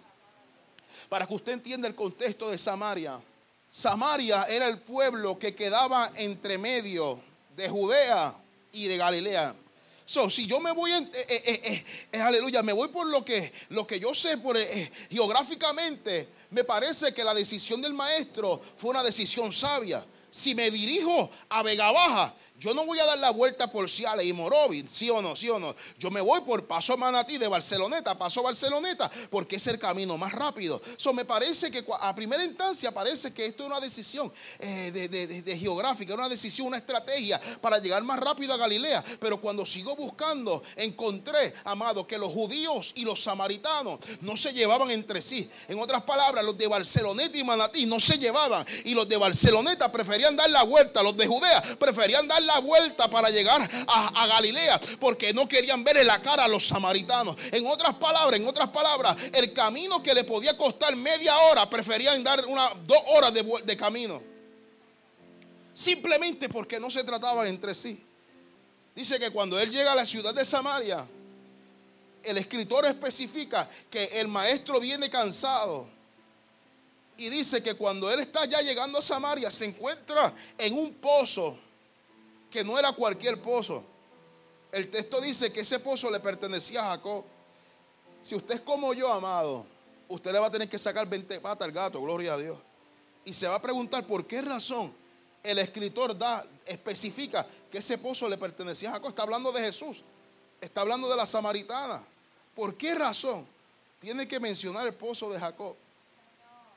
Para 1.09 1.27
que 1.27 1.35
usted 1.35 1.53
entienda 1.53 1.87
el 1.87 1.95
contexto 1.95 2.51
de 2.51 2.57
Samaria. 2.57 3.21
Samaria 3.73 4.45
era 4.51 4.69
el 4.69 4.81
pueblo 4.81 5.39
que 5.39 5.55
quedaba 5.55 6.13
entre 6.17 6.59
medio 6.59 7.19
de 7.57 7.71
Judea 7.71 8.37
y 8.71 8.87
de 8.87 8.99
Galilea. 8.99 9.55
So, 10.05 10.29
si 10.29 10.47
yo 10.47 10.61
me 10.61 10.73
voy, 10.73 10.93
en, 10.93 11.05
eh, 11.05 11.43
eh, 11.47 11.85
eh, 12.13 12.21
aleluya, 12.21 12.63
me 12.63 12.75
voy 12.75 12.89
por 12.89 13.07
lo 13.07 13.25
que, 13.25 13.51
lo 13.71 13.87
que 13.87 13.99
yo 13.99 14.15
sé 14.15 14.37
por, 14.37 14.59
geográficamente, 15.09 16.29
me 16.51 16.65
parece 16.65 17.15
que 17.15 17.25
la 17.25 17.33
decisión 17.33 17.81
del 17.81 17.95
maestro 17.95 18.61
fue 18.77 18.91
una 18.91 19.03
decisión 19.03 19.51
sabia. 19.55 20.05
Si 20.31 20.55
me 20.55 20.71
dirijo 20.71 21.31
a 21.49 21.63
Vega 21.63 21.91
Baja, 21.93 22.35
yo 22.63 22.73
no 22.75 22.87
voy 22.87 23.01
a 23.01 23.05
dar 23.05 23.19
la 23.19 23.31
vuelta 23.31 23.67
por 23.67 23.91
Ciales 23.91 24.25
y 24.25 24.33
Morovis, 24.33 24.89
sí 24.89 25.11
o 25.11 25.21
no, 25.21 25.35
sí 25.35 25.49
o 25.49 25.59
no. 25.59 25.75
Yo 25.99 26.13
me 26.13 26.21
voy 26.21 26.43
por 26.43 26.65
Paso 26.65 26.97
Manatí 26.97 27.37
de 27.37 27.49
Barceloneta, 27.49 28.17
Paso 28.17 28.41
Barceloneta, 28.41 29.11
porque 29.31 29.57
es 29.57 29.67
el 29.67 29.81
camino 29.81 30.17
más 30.17 30.31
rápido. 30.31 30.81
Eso 30.97 31.13
me 31.13 31.25
parece 31.25 31.73
que 31.73 31.85
a 32.01 32.15
primera 32.15 32.45
instancia 32.45 32.93
parece 32.93 33.35
que 33.35 33.47
esto 33.47 33.65
es 33.65 33.69
una 33.69 33.81
decisión 33.81 34.33
eh, 34.61 34.93
de, 34.93 35.59
geográfica, 35.59 36.15
una 36.15 36.29
decisión, 36.29 36.69
una 36.69 36.77
estrategia 36.77 37.41
para 37.61 37.79
llegar 37.79 38.01
más 38.05 38.21
rápido 38.21 38.55
a 38.55 38.57
Galilea. 38.57 39.03
Pero 39.19 39.41
cuando 39.41 39.67
sigo 39.67 39.97
buscando, 39.97 40.63
encontré, 40.77 41.55
amado, 41.65 42.07
que 42.07 42.17
los 42.17 42.31
judíos 42.31 42.93
y 42.95 43.05
los 43.05 43.25
samaritanos 43.25 43.99
no 44.21 44.37
se 44.37 44.53
llevaban 44.53 44.89
entre 44.93 45.21
sí. 45.21 45.51
En 45.67 45.81
otras 45.81 46.03
palabras, 46.03 46.45
los 46.45 46.57
de 46.57 46.69
Barceloneta 46.69 47.37
y 47.37 47.43
Manatí 47.43 47.87
no 47.87 47.99
se 47.99 48.19
llevaban. 48.19 48.65
Y 48.85 48.95
los 48.95 49.09
de 49.09 49.17
Barceloneta 49.17 49.91
preferían 49.91 50.37
dar 50.37 50.49
la 50.49 50.63
vuelta, 50.63 51.03
los 51.03 51.17
de 51.17 51.27
Judea 51.27 51.61
preferían 51.77 52.29
dar 52.29 52.41
la 52.41 52.52
vuelta 52.61 53.09
para 53.09 53.31
llegar 53.31 53.69
a, 53.87 54.27
Galilea 54.27 54.81
porque 54.99 55.33
no 55.33 55.49
querían 55.49 55.85
ver 55.85 55.99
en 55.99 56.07
la 56.07 56.21
cara 56.23 56.45
a 56.45 56.49
los 56.49 56.67
samaritanos. 56.67 57.37
En 57.51 57.67
otras 57.67 57.95
palabras, 57.95 58.39
en 58.39 58.47
otras 58.47 58.69
palabras, 58.71 59.17
el 59.33 59.53
camino 59.53 60.03
que 60.03 60.15
le 60.15 60.25
podía 60.25 60.57
costar 60.57 60.95
media 60.97 61.37
hora, 61.39 61.69
preferían 61.69 62.23
dar 62.23 62.45
una, 62.47 62.71
dos 62.87 63.03
horas 63.09 63.35
de, 63.35 63.43
de 63.65 63.77
camino. 63.77 64.23
Simplemente 65.75 66.49
porque 66.49 66.79
no 66.79 66.91
se 66.91 67.05
trataban 67.05 67.47
entre 67.47 67.75
sí. 67.75 68.03
Dice 68.95 69.19
que 69.19 69.31
cuando 69.31 69.59
él 69.59 69.71
llega 69.71 69.93
a 69.93 69.97
la 69.97 70.05
ciudad 70.05 70.35
de 70.35 70.45
Samaria, 70.45 71.07
el 72.23 72.39
escritor 72.39 72.85
especifica 72.87 73.69
que 73.91 74.05
el 74.21 74.29
maestro 74.29 74.79
viene 74.81 75.09
cansado. 75.11 75.89
Y 77.17 77.29
dice 77.29 77.63
que 77.63 77.75
cuando 77.75 78.11
él 78.11 78.21
está 78.21 78.45
ya 78.47 78.61
llegando 78.61 78.99
a 78.99 79.03
Samaria, 79.03 79.51
se 79.51 79.65
encuentra 79.65 80.35
en 80.59 80.77
un 80.77 80.95
pozo 80.95 81.59
que 82.53 82.63
no 82.63 82.79
era 82.79 82.93
cualquier 82.93 83.41
pozo. 83.41 83.83
El 84.71 84.91
texto 84.91 85.21
dice 85.21 85.51
que 85.51 85.61
ese 85.61 85.81
pozo 85.81 86.11
le 86.11 86.21
pertenecía 86.21 86.83
a 86.85 86.91
Jacob. 86.91 87.25
Si 88.21 88.35
usted 88.35 88.57
es 88.57 88.61
como 88.61 88.93
yo, 88.93 89.11
amado, 89.11 89.65
usted 90.09 90.33
le 90.33 90.39
va 90.39 90.47
a 90.47 90.51
tener 90.51 90.69
que 90.69 90.79
sacar 90.79 91.09
20 91.09 91.41
patas 91.41 91.67
al 91.67 91.73
gato, 91.73 92.01
gloria 92.01 92.35
a 92.35 92.39
Dios. 92.39 92.59
Y 93.25 93.33
se 93.33 93.49
va 93.49 93.57
a 93.57 93.63
preguntar 93.63 94.07
por 94.07 94.27
qué 94.27 94.43
razón 94.43 94.93
el 95.43 95.59
escritor 95.59 96.17
da, 96.17 96.45
especifica 96.67 97.47
que 97.71 97.79
ese 97.79 97.97
pozo 97.99 98.29
le 98.29 98.37
pertenecía 98.37 98.91
a 98.91 98.93
Jacob. 98.93 99.09
Está 99.09 99.23
hablando 99.23 99.51
de 99.51 99.63
Jesús, 99.63 100.03
está 100.61 100.83
hablando 100.83 101.09
de 101.09 101.17
la 101.17 101.27
samaritana. 101.27 102.05
¿Por 102.55 102.77
qué 102.77 102.95
razón 102.95 103.47
tiene 103.99 104.29
que 104.29 104.39
mencionar 104.39 104.87
el 104.87 104.95
pozo 104.95 105.33
de 105.33 105.41
Jacob? 105.41 105.75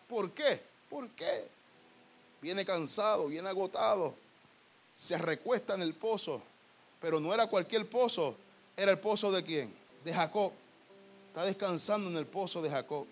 ¿Por 0.08 0.32
qué? 0.32 0.62
¿Por 0.90 1.10
qué? 1.10 1.48
Viene 2.42 2.64
cansado, 2.64 3.28
viene 3.28 3.50
agotado, 3.50 4.16
se 4.96 5.18
recuesta 5.18 5.76
en 5.76 5.82
el 5.82 5.94
pozo, 5.94 6.42
pero 7.02 7.20
no 7.20 7.34
era 7.34 7.48
cualquier 7.48 7.88
pozo, 7.90 8.36
era 8.78 8.92
el 8.92 9.00
pozo 9.00 9.32
de 9.32 9.44
quién? 9.44 9.74
De 10.04 10.14
Jacob. 10.14 10.52
Está 11.28 11.46
descansando 11.46 12.10
en 12.10 12.18
el 12.18 12.26
pozo 12.26 12.62
de 12.62 12.70
Jacob. 12.70 13.06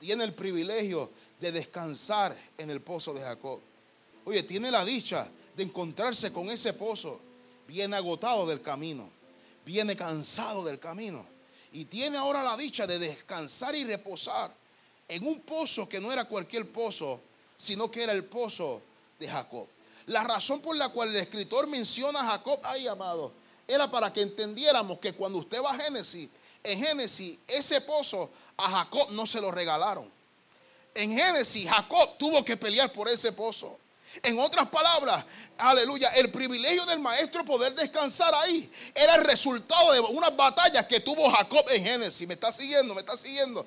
Tiene 0.00 0.24
el 0.24 0.32
privilegio 0.32 1.10
de 1.40 1.52
descansar 1.52 2.36
en 2.58 2.70
el 2.70 2.80
pozo 2.80 3.14
de 3.14 3.22
Jacob. 3.22 3.60
Oye, 4.24 4.42
tiene 4.42 4.70
la 4.70 4.84
dicha 4.84 5.28
de 5.56 5.62
encontrarse 5.62 6.32
con 6.32 6.50
ese 6.50 6.72
pozo, 6.72 7.20
bien 7.66 7.94
agotado 7.94 8.46
del 8.46 8.62
camino, 8.62 9.08
viene 9.64 9.96
cansado 9.96 10.64
del 10.64 10.78
camino. 10.78 11.24
Y 11.72 11.84
tiene 11.84 12.16
ahora 12.16 12.42
la 12.42 12.56
dicha 12.56 12.86
de 12.86 12.98
descansar 12.98 13.76
y 13.76 13.84
reposar 13.84 14.52
en 15.06 15.24
un 15.24 15.40
pozo 15.40 15.88
que 15.88 16.00
no 16.00 16.12
era 16.12 16.24
cualquier 16.24 16.68
pozo, 16.70 17.20
sino 17.56 17.90
que 17.90 18.02
era 18.02 18.12
el 18.12 18.24
pozo 18.24 18.82
de 19.18 19.28
Jacob. 19.28 19.68
La 20.10 20.24
razón 20.24 20.60
por 20.60 20.76
la 20.76 20.88
cual 20.88 21.10
el 21.10 21.16
escritor 21.16 21.68
menciona 21.68 22.20
a 22.22 22.30
Jacob, 22.32 22.58
ay 22.64 22.88
amado, 22.88 23.32
era 23.68 23.88
para 23.88 24.12
que 24.12 24.20
entendiéramos 24.20 24.98
que 24.98 25.12
cuando 25.12 25.38
usted 25.38 25.62
va 25.62 25.70
a 25.70 25.78
Génesis, 25.78 26.28
en 26.64 26.84
Génesis 26.84 27.38
ese 27.46 27.80
pozo 27.80 28.28
a 28.56 28.68
Jacob 28.68 29.12
no 29.12 29.24
se 29.24 29.40
lo 29.40 29.52
regalaron. 29.52 30.10
En 30.96 31.16
Génesis 31.16 31.70
Jacob 31.70 32.18
tuvo 32.18 32.44
que 32.44 32.56
pelear 32.56 32.90
por 32.92 33.08
ese 33.08 33.30
pozo. 33.30 33.78
En 34.24 34.36
otras 34.40 34.68
palabras, 34.68 35.24
aleluya, 35.56 36.08
el 36.16 36.32
privilegio 36.32 36.84
del 36.86 36.98
maestro 36.98 37.44
poder 37.44 37.72
descansar 37.76 38.34
ahí 38.34 38.68
era 38.92 39.14
el 39.14 39.24
resultado 39.24 39.92
de 39.92 40.00
unas 40.00 40.34
batallas 40.34 40.86
que 40.86 40.98
tuvo 40.98 41.30
Jacob 41.30 41.64
en 41.70 41.84
Génesis. 41.84 42.26
¿Me 42.26 42.34
está 42.34 42.50
siguiendo? 42.50 42.96
¿Me 42.96 43.02
está 43.02 43.16
siguiendo? 43.16 43.64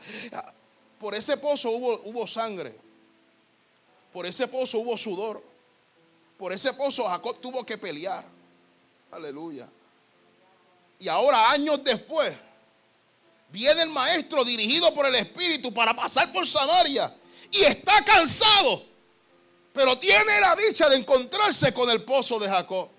Por 1.00 1.16
ese 1.16 1.38
pozo 1.38 1.72
hubo, 1.72 2.02
hubo 2.04 2.28
sangre. 2.28 2.78
Por 4.12 4.26
ese 4.26 4.46
pozo 4.50 4.80
hubo 4.80 4.98
sudor. 4.98 5.53
Por 6.38 6.52
ese 6.54 6.74
pozo 6.74 7.08
Jacob 7.08 7.40
tuvo 7.40 7.66
que 7.66 7.78
pelear. 7.78 8.26
Aleluya. 9.12 9.70
Y 11.00 11.08
ahora, 11.08 11.52
años 11.52 11.84
después, 11.84 12.34
viene 13.50 13.84
el 13.84 13.90
maestro 13.90 14.44
dirigido 14.44 14.94
por 14.94 15.06
el 15.06 15.16
Espíritu 15.16 15.74
para 15.74 15.96
pasar 15.96 16.32
por 16.32 16.48
Samaria. 16.48 17.16
Y 17.52 17.62
está 17.62 18.04
cansado 18.04 18.94
pero 19.74 19.98
tiene 19.98 20.40
la 20.40 20.56
dicha 20.56 20.88
de 20.88 20.98
encontrarse 20.98 21.74
con 21.74 21.90
el 21.90 22.04
pozo 22.04 22.40
de 22.40 22.48
Jacob. 22.48 22.90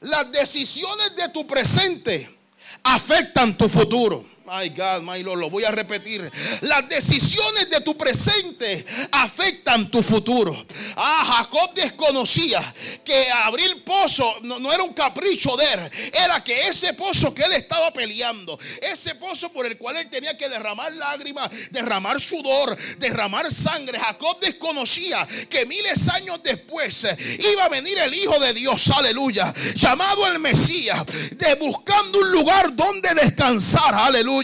Las 0.00 0.32
decisiones 0.32 1.14
de 1.14 1.28
tu 1.28 1.46
presente 1.46 2.38
afectan 2.82 3.56
tu 3.56 3.68
futuro. 3.68 4.24
My 4.46 4.68
God, 4.68 5.02
my 5.02 5.20
Lord, 5.24 5.40
lo 5.40 5.50
voy 5.50 5.64
a 5.64 5.72
repetir. 5.72 6.30
Las 6.60 6.88
decisiones 6.88 7.68
de 7.68 7.80
tu 7.80 7.96
presente 7.96 8.86
afectan 9.10 9.90
tu 9.90 10.04
futuro. 10.04 10.56
Ah, 10.94 11.24
Jacob 11.38 11.74
desconocía 11.74 12.62
que 13.04 13.28
abrir 13.28 13.82
pozo 13.82 14.24
no, 14.42 14.72
era 14.72 14.84
un 14.84 14.92
capricho 14.92 15.56
de 15.56 15.64
él, 15.64 15.90
era 16.12 16.44
que 16.44 16.68
ese 16.68 16.94
pozo 16.94 17.34
que 17.34 17.42
él 17.42 17.54
estaba 17.54 17.92
peleando, 17.92 18.56
ese 18.80 19.16
pozo 19.16 19.50
por 19.50 19.66
el 19.66 19.76
cual 19.76 19.96
él 19.96 20.08
tenía 20.08 20.38
que 20.38 20.48
derramar 20.48 20.92
lágrimas, 20.92 21.50
derramar 21.72 22.20
sudor, 22.20 22.76
derramar 22.98 23.52
sangre. 23.52 23.98
Jacob 23.98 24.38
desconocía 24.38 25.26
que 25.50 25.66
miles 25.66 26.08
años 26.08 26.38
después 26.44 27.04
iba 27.52 27.64
a 27.64 27.68
venir 27.68 27.98
el 27.98 28.14
Hijo 28.14 28.38
de 28.38 28.54
Dios, 28.54 28.90
aleluya, 28.90 29.52
llamado 29.74 30.24
el 30.28 30.38
Mesías, 30.38 31.04
de 31.32 31.56
buscando 31.56 32.20
un 32.20 32.30
lugar 32.30 32.76
donde 32.76 33.12
descansar, 33.14 33.92
aleluya 33.92 34.35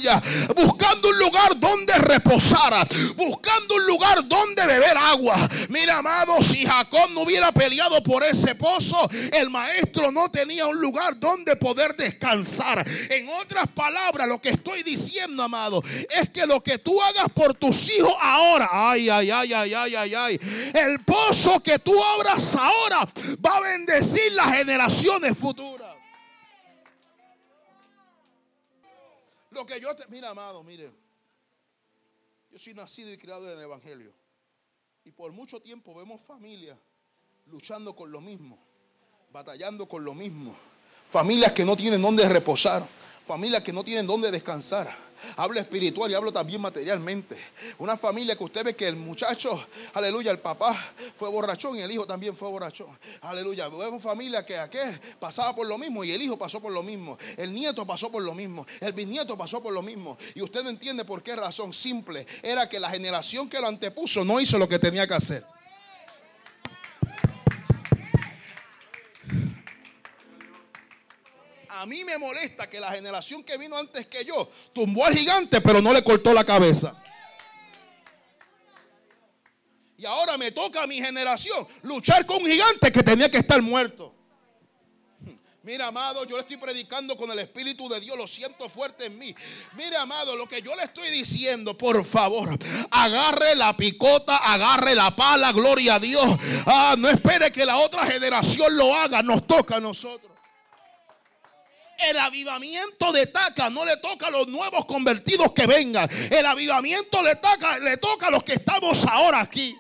buscando 0.55 1.09
un 1.09 1.19
lugar 1.19 1.59
donde 1.59 1.95
reposara, 1.95 2.87
buscando 3.17 3.75
un 3.77 3.87
lugar 3.87 4.27
donde 4.27 4.67
beber 4.67 4.97
agua. 4.97 5.37
Mira, 5.69 5.99
amado, 5.99 6.43
si 6.43 6.65
Jacob 6.67 7.11
no 7.13 7.23
hubiera 7.23 7.53
peleado 7.53 8.03
por 8.03 8.23
ese 8.25 8.55
pozo, 8.55 9.09
el 9.33 9.51
maestro 9.51 10.11
no 10.11 10.31
tenía 10.31 10.67
un 10.67 10.81
lugar 10.81 11.19
donde 11.19 11.57
poder 11.57 11.95
descansar. 11.97 12.87
En 13.11 13.29
otras 13.29 13.69
palabras, 13.69 14.29
lo 14.29 14.41
que 14.41 14.51
estoy 14.51 14.83
diciendo, 14.83 15.43
amado, 15.43 15.83
es 16.11 16.31
que 16.31 16.47
lo 16.47 16.63
que 16.63 16.79
tú 16.79 17.01
hagas 17.03 17.27
por 17.35 17.55
tus 17.55 17.91
hijos 17.91 18.15
ahora, 18.21 18.69
ay, 18.73 19.09
ay, 19.09 19.31
ay, 19.31 19.53
ay, 19.53 19.75
ay, 19.75 19.95
ay, 19.95 20.15
ay, 20.15 20.41
el 20.75 21.01
pozo 21.05 21.61
que 21.63 21.79
tú 21.79 22.03
abras 22.03 22.57
ahora 22.57 23.07
va 23.45 23.57
a 23.57 23.61
bendecir 23.61 24.33
las 24.33 24.57
generaciones 24.57 25.37
futuras. 25.37 25.92
Lo 29.53 29.67
que 29.67 29.81
yo 29.81 29.95
te. 29.95 30.07
Mira, 30.09 30.31
amado, 30.31 30.63
mire. 30.65 30.91
Yo 32.51 32.59
soy 32.59 32.75
nacido 32.75 33.13
y 33.13 33.19
criado 33.19 33.51
en 33.51 33.59
el 33.59 33.65
Evangelio. 33.65 34.13
Y 35.05 35.11
por 35.11 35.33
mucho 35.33 35.61
tiempo 35.61 35.95
vemos 35.95 36.21
familias 36.21 36.79
luchando 37.47 37.95
con 37.95 38.13
lo 38.13 38.21
mismo, 38.21 38.59
batallando 39.33 39.89
con 39.89 40.05
lo 40.05 40.15
mismo. 40.15 40.57
Familias 41.11 41.53
que 41.53 41.65
no 41.65 41.77
tienen 41.77 42.01
dónde 42.01 42.29
reposar, 42.29 42.87
familias 43.27 43.63
que 43.63 43.73
no 43.73 43.85
tienen 43.85 44.07
dónde 44.07 44.31
descansar. 44.31 44.95
Hablo 45.37 45.61
espiritual 45.61 46.11
y 46.11 46.15
hablo 46.15 46.33
también 46.33 46.61
materialmente. 46.61 47.37
Una 47.79 47.97
familia 47.97 48.37
que 48.37 48.45
usted 48.45 48.65
ve 48.65 48.77
que 48.77 48.89
el 48.89 48.97
muchacho, 48.97 49.67
aleluya, 49.95 50.31
el 50.31 50.39
papá 50.39 50.77
fue 51.19 51.29
borrachón 51.31 51.79
y 51.79 51.83
el 51.83 51.91
hijo 51.91 52.07
también 52.07 52.37
fue 52.37 52.49
borrachón. 52.49 52.89
Aleluya. 53.23 53.69
Vemos 53.69 54.03
familia 54.03 54.45
que 54.45 54.57
aquel 54.57 55.01
pasaba 55.19 55.55
por 55.55 55.67
lo 55.67 55.79
mismo 55.79 56.05
y 56.05 56.13
el 56.13 56.23
hijo 56.23 56.39
pasó 56.39 56.61
por 56.61 56.73
lo 56.73 56.83
mismo. 56.83 57.17
El 57.37 57.53
nieto 57.53 57.87
pasó 57.87 58.11
por 58.11 58.23
lo 58.23 58.35
mismo. 58.35 58.67
El 58.81 58.93
bisnieto 58.93 59.37
pasó 59.37 59.63
por 59.63 59.73
lo 59.73 59.83
mismo. 59.83 60.17
Y 60.35 60.43
usted 60.43 60.67
entiende 60.67 61.05
por 61.05 61.23
qué 61.23 61.37
razón. 61.37 61.73
Simple. 61.73 62.27
Era 62.43 62.69
que 62.69 62.81
la 62.81 62.91
generación 62.91 63.49
que 63.49 63.61
lo 63.61 63.69
antepuso 63.69 64.25
no 64.25 64.41
hizo 64.41 64.59
lo 64.59 64.69
que 64.69 64.79
tenía 64.79 65.07
que 65.07 65.15
hacer. 65.15 65.52
A 71.83 71.87
mí 71.87 72.05
me 72.05 72.17
molesta 72.17 72.71
que 72.71 72.79
la 72.79 72.93
generación 72.93 73.43
que 73.43 73.59
vino 73.59 73.77
antes 73.77 74.07
que 74.07 74.25
yo 74.25 74.49
tumbó 74.73 75.05
al 75.05 75.17
gigante, 75.17 75.61
pero 75.61 75.83
no 75.83 75.93
le 75.93 76.05
cortó 76.05 76.33
la 76.33 76.45
cabeza. 76.45 76.97
Y 79.99 80.07
ahora 80.07 80.39
me 80.39 80.53
toca 80.53 80.85
a 80.85 80.87
mi 80.87 81.03
generación 81.03 81.67
luchar 81.83 82.25
con 82.25 82.37
un 82.37 82.47
gigante 82.47 82.93
que 82.93 83.03
tenía 83.03 83.29
que 83.29 83.39
estar 83.39 83.61
muerto. 83.61 84.15
Mira, 85.65 85.89
amado, 85.89 86.25
yo 86.25 86.37
le 86.37 86.43
estoy 86.43 86.57
predicando 86.57 87.17
con 87.17 87.29
el 87.33 87.41
Espíritu 87.41 87.89
de 87.89 87.99
Dios, 87.99 88.17
lo 88.17 88.29
siento 88.29 88.69
fuerte 88.69 89.07
en 89.07 89.19
mí. 89.19 89.35
Mira, 89.75 90.03
amado, 90.03 90.37
lo 90.37 90.49
que 90.49 90.63
yo 90.63 90.77
le 90.77 90.85
estoy 90.85 91.09
diciendo, 91.11 91.77
por 91.77 92.05
favor, 92.05 92.57
agarre 92.93 93.57
la 93.57 93.77
picota, 93.77 94.37
agarre 94.37 94.95
la 94.95 95.17
pala, 95.17 95.51
gloria 95.51 95.97
a 95.97 95.99
Dios. 95.99 96.29
Ah, 96.65 96.95
no 96.97 97.09
espere 97.09 97.51
que 97.51 97.67
la 97.67 97.79
otra 97.79 98.07
generación 98.07 98.77
lo 98.77 98.95
haga, 98.95 99.21
nos 99.21 99.45
toca 99.49 99.79
a 99.79 99.81
nosotros. 99.81 100.32
El 102.03 102.19
avivamiento 102.19 103.13
de 103.13 103.27
Taca 103.29 103.71
no 103.71 103.85
le 103.85 103.97
toca 103.99 104.27
a 104.27 104.31
los 104.31 104.49
nuevos 104.49 104.85
convertidos 104.87 105.53
que 105.53 105.67
vengan. 105.67 106.09
El 106.31 106.45
avivamiento 106.45 107.23
le 107.23 107.37
toca, 107.37 107.79
le 107.79 107.97
toca 107.97 108.27
a 108.27 108.31
los 108.31 108.43
que 108.43 108.55
estamos 108.55 109.07
ahora 109.07 109.41
aquí. 109.41 109.79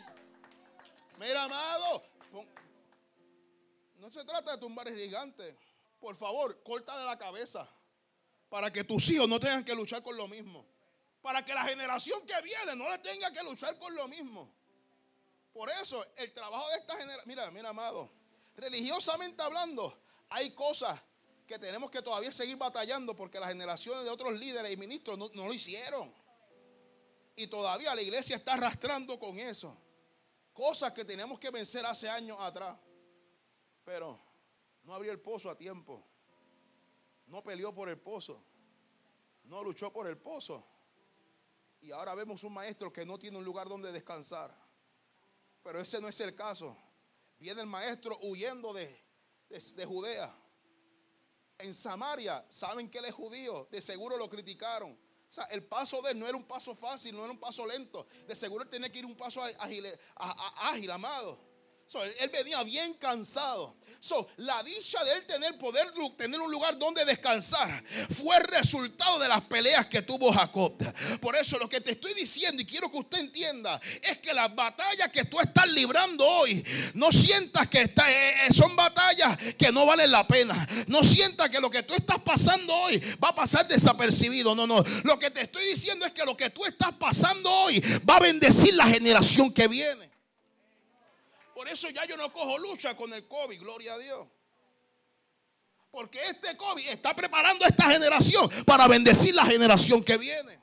Mira, 1.19 1.45
amado, 1.45 2.05
no 3.97 4.11
se 4.11 4.25
trata 4.25 4.53
de 4.53 4.59
tumbar 4.59 4.89
el 4.89 4.99
gigante. 4.99 5.57
Por 5.99 6.17
favor, 6.17 6.63
córtale 6.63 7.05
la 7.05 7.19
cabeza 7.19 7.69
para 8.49 8.73
que 8.73 8.85
tus 8.85 9.09
hijos 9.11 9.29
no 9.29 9.41
tengan 9.41 9.65
que 9.65 9.75
luchar 9.75 10.03
con 10.03 10.17
lo 10.17 10.29
mismo. 10.29 10.67
Para 11.23 11.45
que 11.45 11.55
la 11.55 11.65
generación 11.65 12.27
que 12.27 12.41
viene 12.43 12.77
no 12.77 12.89
le 12.91 12.99
tenga 12.99 13.33
que 13.33 13.43
luchar 13.43 13.79
con 13.79 13.95
lo 13.95 14.07
mismo. 14.09 14.53
Por 15.53 15.71
eso 15.71 16.05
el 16.17 16.33
trabajo 16.33 16.69
de 16.71 16.77
esta 16.77 16.97
generación, 16.97 17.25
mira, 17.27 17.51
mira, 17.51 17.71
amado, 17.71 18.13
religiosamente 18.57 19.43
hablando, 19.43 20.03
hay 20.29 20.51
cosas 20.51 21.01
que 21.53 21.59
tenemos 21.59 21.91
que 21.91 22.01
todavía 22.01 22.33
seguir 22.33 22.57
batallando 22.57 23.15
porque 23.15 23.39
las 23.39 23.51
generaciones 23.51 24.05
de 24.05 24.09
otros 24.09 24.41
líderes 24.41 24.73
y 24.73 24.77
ministros 24.79 25.19
no, 25.19 25.29
lo 25.29 25.53
hicieron. 25.53 26.11
Y 27.37 27.47
todavía 27.47 27.95
la 27.95 28.01
iglesia 28.01 28.37
está 28.37 28.55
arrastrando 28.55 29.19
con 29.19 29.39
eso. 29.39 29.77
Cosas 30.55 30.95
que 30.95 31.05
tenemos 31.05 31.39
que 31.39 31.51
vencer 31.51 31.85
hace 31.85 32.09
años 32.09 32.39
atrás. 32.41 32.79
Pero 33.85 34.19
no 34.85 34.95
abrió 34.95 35.13
el 35.13 35.21
pozo 35.21 35.51
a 35.51 35.55
tiempo. 35.55 36.03
No 37.27 37.43
peleó 37.43 37.75
por 37.75 37.91
el 37.91 38.01
pozo. 38.01 38.43
No 39.45 39.63
luchó 39.63 39.93
por 39.93 40.07
el 40.07 40.17
pozo. 40.17 40.67
Y 41.83 41.91
ahora 41.91 42.15
vemos 42.15 42.45
un 42.45 42.55
maestro 42.55 42.91
que 42.91 43.05
no 43.05 43.19
tiene 43.19 43.37
un 43.37 43.45
lugar 43.45 43.69
donde 43.69 43.93
descansar. 43.93 44.57
Pero 45.63 45.81
ese 45.81 46.01
no 46.01 46.09
es 46.09 46.19
el 46.21 46.35
caso. 46.35 46.79
Viene 47.39 47.61
el 47.61 47.67
maestro 47.67 48.19
huyendo 48.23 48.73
de, 48.73 48.99
de 49.51 49.85
Judea 49.85 50.42
en 51.59 51.75
Samaria 51.75 52.45
saben 52.49 52.91
que 52.91 52.99
él 52.99 53.05
es 53.05 53.15
judío, 53.15 53.69
de 53.71 53.81
seguro 53.81 54.17
lo 54.17 54.29
criticaron. 54.29 54.93
O 54.93 55.35
sea, 55.35 55.45
el 55.45 55.65
paso 55.65 56.03
de 56.03 56.13
él 56.13 56.19
no 56.19 56.27
era 56.27 56.37
un 56.37 56.45
paso 56.45 56.75
fácil, 56.75 57.17
no 57.17 57.23
era 57.23 57.33
un 57.33 57.41
paso 57.41 57.67
lento. 57.67 58.07
De 58.27 58.37
seguro 58.37 58.65
él 58.65 58.71
tenía 58.71 58.91
que 58.91 58.99
ir 58.99 59.07
un 59.07 59.17
paso 59.17 59.43
ágil, 59.43 59.87
ágil 60.17 60.91
amado 60.91 61.52
él, 62.01 62.31
venía 62.33 62.63
bien 62.63 62.95
cansado. 62.95 63.75
La 64.39 64.61
dicha 64.65 65.03
de 65.05 65.13
él 65.13 65.27
tener 65.27 65.57
poder, 65.59 65.93
tener 66.17 66.41
un 66.41 66.51
lugar 66.51 66.77
donde 66.77 67.05
descansar, 67.05 67.85
fue 68.11 68.39
resultado 68.41 69.21
de 69.21 69.29
las 69.29 69.43
peleas 69.43 69.87
que 69.87 70.03
tuvo 70.03 70.33
Jacob. 70.33 70.75
Por 71.21 71.37
eso 71.37 71.57
lo 71.59 71.69
que 71.69 71.81
te 71.81 71.93
estoy 71.93 72.13
diciendo 72.15 72.61
y 72.63 72.65
quiero 72.65 72.91
que 72.91 72.99
usted 72.99 73.19
entienda 73.19 73.81
es 74.03 74.19
que 74.19 74.35
las 74.35 74.53
batallas 74.55 75.11
que 75.13 75.25
tú 75.25 75.39
estás 75.39 75.69
librando 75.69 76.27
hoy, 76.27 76.65
no 76.95 77.13
sientas 77.13 77.69
que 77.69 77.83
eh, 77.83 77.95
eh, 77.95 78.53
son 78.53 78.75
batallas 78.75 79.39
que 79.57 79.71
no 79.71 79.87
valen 79.87 80.11
la 80.11 80.27
pena. 80.27 80.67
No 80.89 81.05
sientas 81.05 81.49
que 81.49 81.61
lo 81.61 81.71
que 81.71 81.85
tú 81.85 81.95
estás 81.95 82.19
pasando 82.19 82.75
hoy 82.75 82.99
va 83.23 83.29
a 83.29 83.35
pasar 83.35 83.69
desapercibido. 83.69 84.55
No, 84.55 84.67
no. 84.67 84.83
Lo 85.05 85.19
que 85.19 85.31
te 85.31 85.43
estoy 85.43 85.65
diciendo 85.67 86.07
es 86.07 86.13
que 86.13 86.25
lo 86.25 86.37
que 86.37 86.51
tú 86.51 86.65
estás 86.65 86.93
pasando 86.93 87.51
hoy 87.51 87.81
va 88.09 88.17
a 88.17 88.21
bendecir 88.21 88.75
la 88.75 88.87
generación 88.87 89.53
que 89.53 89.69
viene. 89.69 90.12
Por 91.55 91.69
eso 91.69 91.89
ya 91.91 92.05
yo 92.05 92.17
no 92.17 92.33
cojo 92.33 92.59
lucha 92.59 92.97
con 92.97 93.13
el 93.13 93.27
COVID, 93.27 93.61
gloria 93.61 93.95
a 93.95 93.99
Dios. 93.99 94.29
Porque 95.91 96.19
este 96.25 96.57
COVID 96.57 96.89
está 96.89 97.15
preparando 97.15 97.65
a 97.67 97.69
esta 97.69 97.91
generación 97.91 98.49
para 98.65 98.89
bendecir 98.89 99.35
la 99.35 99.45
generación 99.45 100.03
que 100.03 100.17
viene. 100.17 100.59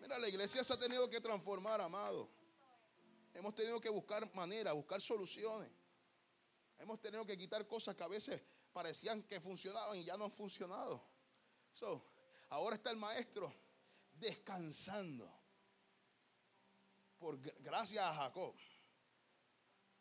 Mira, 0.00 0.18
la 0.18 0.28
iglesia 0.28 0.62
se 0.62 0.72
ha 0.72 0.78
tenido 0.78 1.08
que 1.08 1.20
transformar, 1.20 1.80
amado. 1.80 2.28
Hemos 3.32 3.54
tenido 3.54 3.80
que 3.80 3.88
buscar 3.88 4.30
maneras, 4.34 4.74
buscar 4.74 5.00
soluciones. 5.00 5.70
Hemos 6.78 7.00
tenido 7.00 7.24
que 7.24 7.38
quitar 7.38 7.66
cosas 7.66 7.94
que 7.94 8.04
a 8.04 8.08
veces 8.08 8.42
parecían 8.72 9.22
que 9.22 9.40
funcionaban 9.40 9.98
y 9.98 10.04
ya 10.04 10.16
no 10.18 10.24
han 10.24 10.32
funcionado. 10.32 11.02
ahora 12.50 12.76
está 12.76 12.90
el 12.90 12.96
maestro 12.98 13.52
descansando. 14.12 15.32
Por 17.18 17.40
gracias 17.62 18.04
a 18.04 18.12
Jacob 18.12 18.54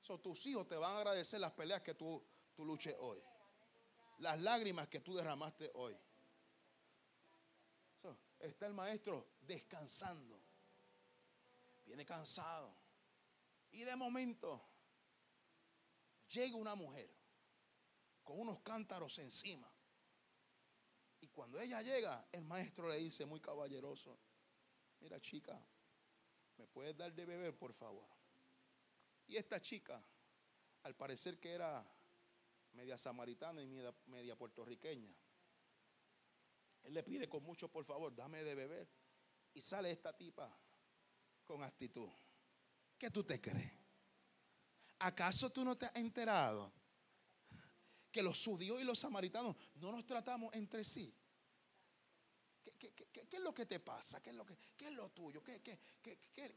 tus 0.06 0.46
hijos 0.46 0.68
te 0.68 0.76
van 0.76 0.94
a 0.94 0.98
agradecer 0.98 1.40
las 1.40 1.52
peleas 1.52 1.82
que 1.82 1.96
tú, 1.96 2.24
tú 2.56 2.64
luches 2.64 2.96
hoy. 3.00 3.22
Las 4.20 4.40
lágrimas 4.40 4.88
que 4.88 5.02
tú 5.02 5.16
derramaste 5.16 5.72
hoy. 5.74 5.98
está 8.40 8.68
el 8.68 8.74
maestro 8.74 9.28
descansando. 9.42 10.40
Viene 11.86 12.06
cansado. 12.06 12.76
Y 13.72 13.84
de 13.84 13.96
momento 13.96 14.62
llega 16.30 16.56
una 16.56 16.76
mujer 16.76 17.10
con 18.24 18.40
unos 18.40 18.60
cántaros 18.62 19.18
encima. 19.20 19.70
Y 21.22 21.28
cuando 21.28 21.60
ella 21.60 21.82
llega, 21.82 22.28
el 22.32 22.44
maestro 22.44 22.88
le 22.88 22.98
dice 22.98 23.26
muy 23.26 23.40
caballeroso, 23.40 24.18
mira 25.00 25.20
chica, 25.20 25.60
¿me 26.58 26.68
puedes 26.68 26.96
dar 26.96 27.12
de 27.14 27.26
beber, 27.26 27.58
por 27.58 27.74
favor? 27.74 28.15
Y 29.28 29.38
esta 29.38 29.62
chica, 29.62 30.04
al 30.84 30.96
parecer 30.96 31.40
que 31.40 31.52
era 31.52 31.86
media 32.74 32.98
samaritana 32.98 33.62
y 33.62 33.68
media, 34.08 34.36
puertorriqueña, 34.36 35.14
él 36.84 36.94
le 36.94 37.04
pide 37.04 37.28
con 37.28 37.44
mucho, 37.44 37.72
por 37.72 37.86
favor, 37.86 38.16
dame 38.16 38.44
de 38.44 38.54
beber. 38.54 38.88
Y 39.54 39.62
sale 39.62 39.90
esta 39.90 40.16
tipa 40.16 40.56
con 41.46 41.64
actitud. 41.64 42.10
¿Qué 42.98 43.10
tú 43.10 43.24
te 43.24 43.42
crees? 43.42 43.72
¿Acaso 45.00 45.50
tú 45.52 45.64
no 45.64 45.78
te 45.78 45.86
has 45.86 45.96
enterado 45.96 46.72
que 48.12 48.22
los 48.22 48.44
judíos 48.44 48.80
y 48.80 48.84
los 48.84 49.00
samaritanos 49.00 49.56
no 49.76 49.92
nos 49.92 50.06
tratamos 50.06 50.54
entre 50.54 50.84
sí? 50.84 51.14
¿Qué, 52.78 53.28
es 53.32 53.40
lo 53.40 53.54
que 53.54 53.66
te 53.66 53.80
pasa? 53.80 54.22
¿Qué 54.22 54.30
es 54.30 54.92
lo, 54.92 55.10
tuyo? 55.10 55.44
¿Qué, 55.44 55.62
qué, 55.62 55.80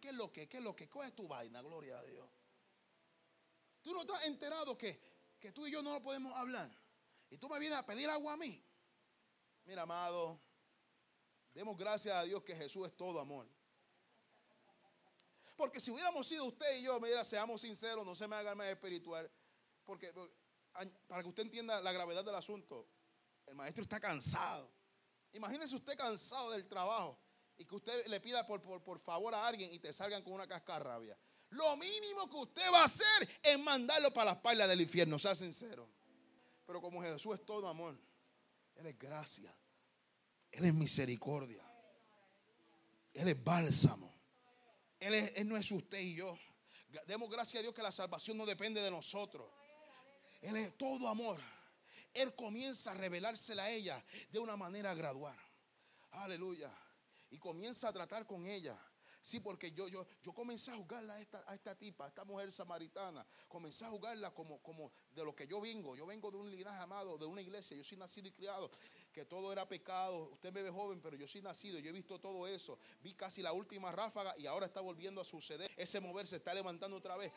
es 0.00 0.14
lo 0.14 0.32
que? 0.32 0.48
¿Qué 0.48 0.58
es 0.58 0.62
lo 0.62 0.74
que? 0.74 0.88
¿Cuál 0.88 1.08
es 1.08 1.14
tu 1.14 1.26
vaina? 1.28 1.60
Gloria 1.62 1.98
a 1.98 2.02
Dios. 2.02 2.28
Tú 3.88 3.94
no 3.94 4.02
estás 4.02 4.26
enterado 4.26 4.76
que, 4.76 5.00
que 5.40 5.50
tú 5.50 5.66
y 5.66 5.70
yo 5.70 5.82
no 5.82 5.94
lo 5.94 6.02
podemos 6.02 6.36
hablar. 6.36 6.70
Y 7.30 7.38
tú 7.38 7.48
me 7.48 7.58
vienes 7.58 7.78
a 7.78 7.86
pedir 7.86 8.10
agua 8.10 8.34
a 8.34 8.36
mí. 8.36 8.62
Mira, 9.64 9.80
amado, 9.80 10.38
demos 11.54 11.74
gracias 11.74 12.14
a 12.14 12.24
Dios 12.24 12.42
que 12.42 12.54
Jesús 12.54 12.86
es 12.86 12.94
todo 12.94 13.18
amor. 13.18 13.48
Porque 15.56 15.80
si 15.80 15.90
hubiéramos 15.90 16.26
sido 16.26 16.44
usted 16.44 16.76
y 16.76 16.82
yo, 16.82 17.00
mira, 17.00 17.24
seamos 17.24 17.62
sinceros, 17.62 18.04
no 18.04 18.14
se 18.14 18.28
me 18.28 18.36
haga 18.36 18.54
más 18.54 18.66
espiritual. 18.66 19.32
Porque, 19.84 20.12
para 21.06 21.22
que 21.22 21.28
usted 21.30 21.44
entienda 21.44 21.80
la 21.80 21.92
gravedad 21.92 22.22
del 22.22 22.34
asunto, 22.34 22.90
el 23.46 23.54
maestro 23.54 23.84
está 23.84 23.98
cansado. 23.98 24.70
Imagínese 25.32 25.74
usted 25.74 25.96
cansado 25.96 26.50
del 26.50 26.68
trabajo 26.68 27.18
y 27.56 27.64
que 27.64 27.74
usted 27.74 28.06
le 28.08 28.20
pida 28.20 28.46
por, 28.46 28.60
por, 28.60 28.84
por 28.84 29.00
favor 29.00 29.34
a 29.34 29.46
alguien 29.46 29.72
y 29.72 29.78
te 29.78 29.94
salgan 29.94 30.22
con 30.22 30.34
una 30.34 30.46
cascarrabia. 30.46 31.18
Lo 31.50 31.76
mínimo 31.76 32.28
que 32.28 32.36
usted 32.36 32.72
va 32.72 32.82
a 32.82 32.84
hacer 32.84 33.28
es 33.42 33.58
mandarlo 33.58 34.12
para 34.12 34.32
las 34.32 34.40
pailas 34.40 34.68
del 34.68 34.80
infierno, 34.80 35.18
sea 35.18 35.34
sincero. 35.34 35.88
Pero 36.66 36.80
como 36.80 37.02
Jesús 37.02 37.34
es 37.34 37.46
todo 37.46 37.68
amor, 37.68 37.98
Él 38.76 38.86
es 38.86 38.98
gracia, 38.98 39.54
Él 40.50 40.66
es 40.66 40.74
misericordia, 40.74 41.64
Él 43.14 43.28
es 43.28 43.44
bálsamo. 43.44 44.14
Él, 45.00 45.14
él 45.14 45.48
no 45.48 45.56
es 45.56 45.70
usted 45.70 46.00
y 46.00 46.16
yo. 46.16 46.36
Demos 47.06 47.30
gracias 47.30 47.60
a 47.60 47.62
Dios 47.62 47.74
que 47.74 47.82
la 47.82 47.92
salvación 47.92 48.36
no 48.36 48.44
depende 48.44 48.80
de 48.80 48.90
nosotros. 48.90 49.48
Él 50.40 50.56
es 50.56 50.76
todo 50.76 51.08
amor. 51.08 51.40
Él 52.14 52.34
comienza 52.34 52.92
a 52.92 52.94
revelársela 52.94 53.64
a 53.64 53.70
ella 53.70 54.04
de 54.30 54.38
una 54.38 54.56
manera 54.56 54.94
gradual. 54.94 55.36
Aleluya. 56.10 56.74
Y 57.30 57.38
comienza 57.38 57.88
a 57.88 57.92
tratar 57.92 58.26
con 58.26 58.46
ella 58.46 58.76
Sí, 59.28 59.40
porque 59.40 59.72
yo, 59.72 59.88
yo, 59.88 60.06
yo 60.22 60.32
comencé 60.32 60.70
a 60.70 60.76
jugarla 60.76 61.12
a 61.12 61.20
esta, 61.20 61.44
a 61.46 61.54
esta 61.54 61.74
tipa, 61.74 62.06
a 62.06 62.08
esta 62.08 62.24
mujer 62.24 62.50
samaritana. 62.50 63.26
Comencé 63.46 63.84
a 63.84 63.90
jugarla 63.90 64.30
como, 64.32 64.58
como 64.62 64.90
de 65.10 65.22
lo 65.22 65.36
que 65.36 65.46
yo 65.46 65.60
vengo. 65.60 65.94
Yo 65.94 66.06
vengo 66.06 66.30
de 66.30 66.38
un 66.38 66.50
linaje 66.50 66.80
amado, 66.80 67.18
de 67.18 67.26
una 67.26 67.42
iglesia. 67.42 67.76
Yo 67.76 67.84
soy 67.84 67.98
nacido 67.98 68.28
y 68.28 68.32
criado, 68.32 68.70
que 69.12 69.26
todo 69.26 69.52
era 69.52 69.68
pecado. 69.68 70.30
Usted 70.32 70.50
me 70.50 70.62
ve 70.62 70.70
joven, 70.70 71.02
pero 71.02 71.14
yo 71.14 71.28
soy 71.28 71.42
nacido. 71.42 71.78
Yo 71.78 71.90
he 71.90 71.92
visto 71.92 72.18
todo 72.18 72.46
eso. 72.46 72.78
Vi 73.02 73.12
casi 73.12 73.42
la 73.42 73.52
última 73.52 73.92
ráfaga 73.92 74.34
y 74.38 74.46
ahora 74.46 74.64
está 74.64 74.80
volviendo 74.80 75.20
a 75.20 75.24
suceder. 75.24 75.70
Ese 75.76 76.00
mover 76.00 76.26
se 76.26 76.36
está 76.36 76.54
levantando 76.54 76.96
otra 76.96 77.18
vez. 77.18 77.30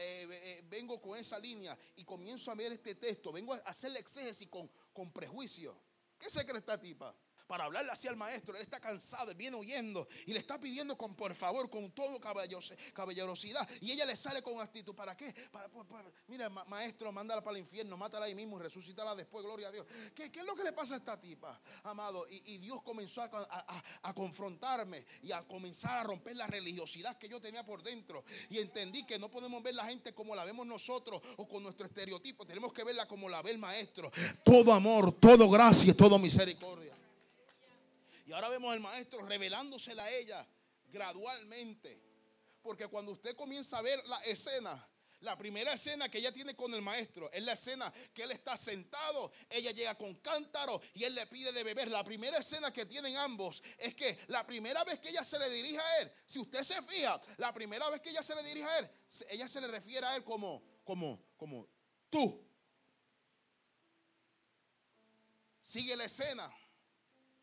Eh, 0.00 0.28
eh, 0.28 0.64
vengo 0.68 1.00
con 1.00 1.16
esa 1.16 1.38
línea 1.38 1.78
y 1.94 2.04
comienzo 2.04 2.50
a 2.50 2.56
ver 2.56 2.72
este 2.72 2.96
texto. 2.96 3.30
Vengo 3.30 3.54
a 3.54 3.58
hacerle 3.58 4.00
exégesis 4.00 4.48
con, 4.48 4.68
con 4.92 5.12
prejuicio. 5.12 5.80
¿Qué 6.18 6.28
se 6.28 6.44
cree 6.44 6.58
esta 6.58 6.80
tipa? 6.80 7.14
Para 7.46 7.64
hablarle 7.64 7.92
así 7.92 8.08
al 8.08 8.16
maestro. 8.16 8.56
Él 8.56 8.62
está 8.62 8.80
cansado, 8.80 9.30
él 9.30 9.36
viene 9.36 9.56
huyendo 9.56 10.08
y 10.26 10.32
le 10.32 10.38
está 10.38 10.58
pidiendo 10.58 10.96
con 10.96 11.14
por 11.14 11.34
favor, 11.34 11.70
con 11.70 11.90
todo 11.92 12.20
caballerosidad. 12.20 13.68
Y 13.80 13.92
ella 13.92 14.04
le 14.04 14.16
sale 14.16 14.42
con 14.42 14.60
actitud. 14.60 14.94
¿Para 14.94 15.16
qué? 15.16 15.34
Para, 15.50 15.68
mira, 16.28 16.48
maestro, 16.48 17.12
mándala 17.12 17.42
para 17.42 17.56
el 17.56 17.62
infierno, 17.62 17.96
mátala 17.96 18.26
ahí 18.26 18.34
mismo 18.34 18.58
resucítala 18.58 19.14
después, 19.14 19.44
gloria 19.44 19.68
a 19.68 19.72
Dios. 19.72 19.86
¿Qué, 20.14 20.24
es 20.24 20.46
lo 20.46 20.54
que 20.54 20.64
le 20.64 20.72
pasa 20.72 20.94
a 20.94 20.96
esta 20.98 21.20
tipa, 21.20 21.60
amado? 21.84 22.26
Y, 22.28 22.56
Dios 22.58 22.82
comenzó 22.82 23.22
a, 23.22 24.14
confrontarme 24.14 25.04
y 25.22 25.30
a 25.30 25.46
comenzar 25.46 25.98
a 25.98 26.02
romper 26.04 26.36
la 26.36 26.46
religiosidad 26.46 27.16
que 27.18 27.28
yo 27.28 27.40
tenía 27.40 27.64
por 27.64 27.82
dentro. 27.82 28.24
Y 28.50 28.58
entendí 28.58 29.04
que 29.04 29.18
no 29.18 29.30
podemos 29.30 29.62
ver 29.62 29.74
la 29.74 29.86
gente 29.86 30.14
como 30.14 30.34
la 30.34 30.44
vemos 30.44 30.66
nosotros 30.66 31.22
o 31.36 31.46
con 31.46 31.62
nuestro 31.62 31.86
estereotipo. 31.86 32.46
Tenemos 32.46 32.72
que 32.72 32.82
verla 32.82 33.06
como 33.06 33.28
la 33.28 33.42
ve 33.42 33.52
el 33.52 33.58
maestro. 33.58 34.10
Todo 34.42 34.72
amor, 34.72 35.12
todo 35.12 35.48
gracia, 35.48 35.94
todo 35.94 36.18
misericordia. 36.18 36.95
Y 38.26 38.32
ahora 38.32 38.48
vemos 38.48 38.72
al 38.72 38.80
maestro 38.80 39.24
revelándosela 39.24 40.04
a 40.04 40.10
ella 40.10 40.46
gradualmente. 40.86 42.02
Porque 42.60 42.88
cuando 42.88 43.12
usted 43.12 43.36
comienza 43.36 43.78
a 43.78 43.82
ver 43.82 44.04
la 44.06 44.18
escena, 44.24 44.84
la 45.20 45.38
primera 45.38 45.72
escena 45.72 46.08
que 46.08 46.18
ella 46.18 46.32
tiene 46.32 46.56
con 46.56 46.74
el 46.74 46.82
maestro 46.82 47.30
es 47.30 47.42
la 47.44 47.52
escena 47.52 47.92
que 48.12 48.24
él 48.24 48.32
está 48.32 48.56
sentado, 48.56 49.32
ella 49.48 49.70
llega 49.70 49.94
con 49.96 50.16
cántaro 50.16 50.80
y 50.92 51.04
él 51.04 51.14
le 51.14 51.24
pide 51.28 51.52
de 51.52 51.62
beber. 51.62 51.88
La 51.88 52.02
primera 52.02 52.38
escena 52.38 52.72
que 52.72 52.84
tienen 52.84 53.16
ambos 53.16 53.62
es 53.78 53.94
que 53.94 54.18
la 54.26 54.44
primera 54.44 54.82
vez 54.82 54.98
que 54.98 55.10
ella 55.10 55.22
se 55.22 55.38
le 55.38 55.48
dirige 55.48 55.78
a 55.78 56.00
él, 56.00 56.12
si 56.26 56.40
usted 56.40 56.64
se 56.64 56.82
fija, 56.82 57.20
la 57.36 57.54
primera 57.54 57.88
vez 57.90 58.00
que 58.00 58.10
ella 58.10 58.24
se 58.24 58.34
le 58.34 58.42
dirige 58.42 58.66
a 58.66 58.78
él, 58.80 58.90
ella 59.30 59.46
se 59.46 59.60
le 59.60 59.68
refiere 59.68 60.04
a 60.04 60.16
él 60.16 60.24
como, 60.24 60.64
como, 60.82 61.22
como 61.36 61.68
tú. 62.10 62.44
Sigue 65.62 65.94
la 65.96 66.04
escena. 66.04 66.52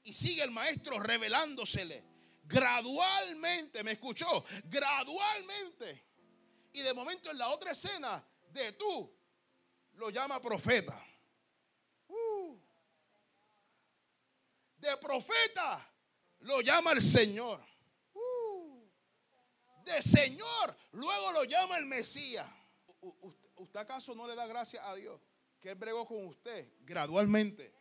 Y 0.03 0.13
sigue 0.13 0.43
el 0.43 0.51
maestro 0.51 0.99
revelándosele. 0.99 2.03
Gradualmente, 2.43 3.83
¿me 3.83 3.91
escuchó? 3.93 4.45
Gradualmente. 4.65 6.03
Y 6.73 6.81
de 6.81 6.93
momento 6.93 7.31
en 7.31 7.37
la 7.37 7.49
otra 7.49 7.71
escena 7.71 8.23
de 8.51 8.73
tú, 8.73 9.11
lo 9.93 10.09
llama 10.09 10.41
profeta. 10.41 11.01
Uh. 12.07 12.57
De 14.77 14.97
profeta, 14.97 15.89
lo 16.39 16.61
llama 16.61 16.91
el 16.91 17.01
Señor. 17.01 17.63
Uh. 18.13 18.85
De 19.85 20.01
Señor, 20.01 20.75
luego 20.91 21.31
lo 21.31 21.43
llama 21.45 21.77
el 21.77 21.85
Mesías. 21.85 22.49
¿Usted 23.55 23.79
acaso 23.79 24.15
no 24.15 24.27
le 24.27 24.35
da 24.35 24.45
gracias 24.47 24.83
a 24.85 24.95
Dios 24.95 25.19
que 25.61 25.69
Él 25.69 25.75
bregó 25.75 26.05
con 26.05 26.25
usted 26.27 26.73
gradualmente? 26.81 27.73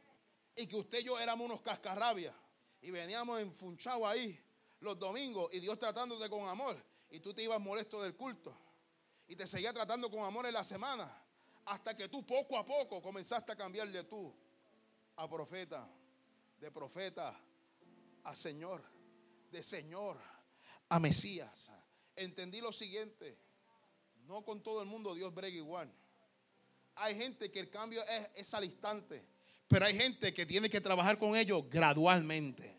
Y 0.56 0.66
que 0.66 0.76
usted 0.76 1.00
y 1.00 1.04
yo 1.04 1.18
éramos 1.18 1.46
unos 1.46 1.62
cascarrabias 1.62 2.34
Y 2.80 2.90
veníamos 2.90 3.40
enfunchados 3.40 4.04
ahí 4.04 4.38
los 4.80 4.98
domingos 4.98 5.52
y 5.54 5.60
Dios 5.60 5.78
tratándote 5.78 6.28
con 6.28 6.48
amor. 6.48 6.82
Y 7.10 7.20
tú 7.20 7.32
te 7.32 7.42
ibas 7.42 7.60
molesto 7.60 8.02
del 8.02 8.16
culto. 8.16 8.56
Y 9.28 9.36
te 9.36 9.46
seguía 9.46 9.72
tratando 9.72 10.10
con 10.10 10.24
amor 10.24 10.46
en 10.46 10.54
la 10.54 10.64
semana. 10.64 11.24
Hasta 11.66 11.96
que 11.96 12.08
tú 12.08 12.26
poco 12.26 12.58
a 12.58 12.66
poco 12.66 13.00
comenzaste 13.00 13.52
a 13.52 13.56
cambiar 13.56 13.88
de 13.90 14.02
tú 14.04 14.34
a 15.16 15.28
profeta, 15.28 15.88
de 16.58 16.70
profeta 16.72 17.38
a 18.24 18.34
Señor, 18.34 18.82
de 19.50 19.62
Señor 19.62 20.20
a 20.88 20.98
Mesías. 20.98 21.70
Entendí 22.16 22.60
lo 22.60 22.72
siguiente. 22.72 23.38
No 24.26 24.44
con 24.44 24.62
todo 24.62 24.82
el 24.82 24.88
mundo 24.88 25.14
Dios 25.14 25.32
brega 25.32 25.56
igual. 25.56 25.92
Hay 26.96 27.14
gente 27.14 27.50
que 27.50 27.60
el 27.60 27.70
cambio 27.70 28.02
es, 28.04 28.30
es 28.34 28.54
al 28.54 28.64
instante. 28.64 29.31
Pero 29.72 29.86
hay 29.86 29.96
gente 29.96 30.34
que 30.34 30.44
tiene 30.44 30.68
que 30.68 30.82
trabajar 30.82 31.18
con 31.18 31.34
ellos 31.34 31.64
gradualmente. 31.70 32.78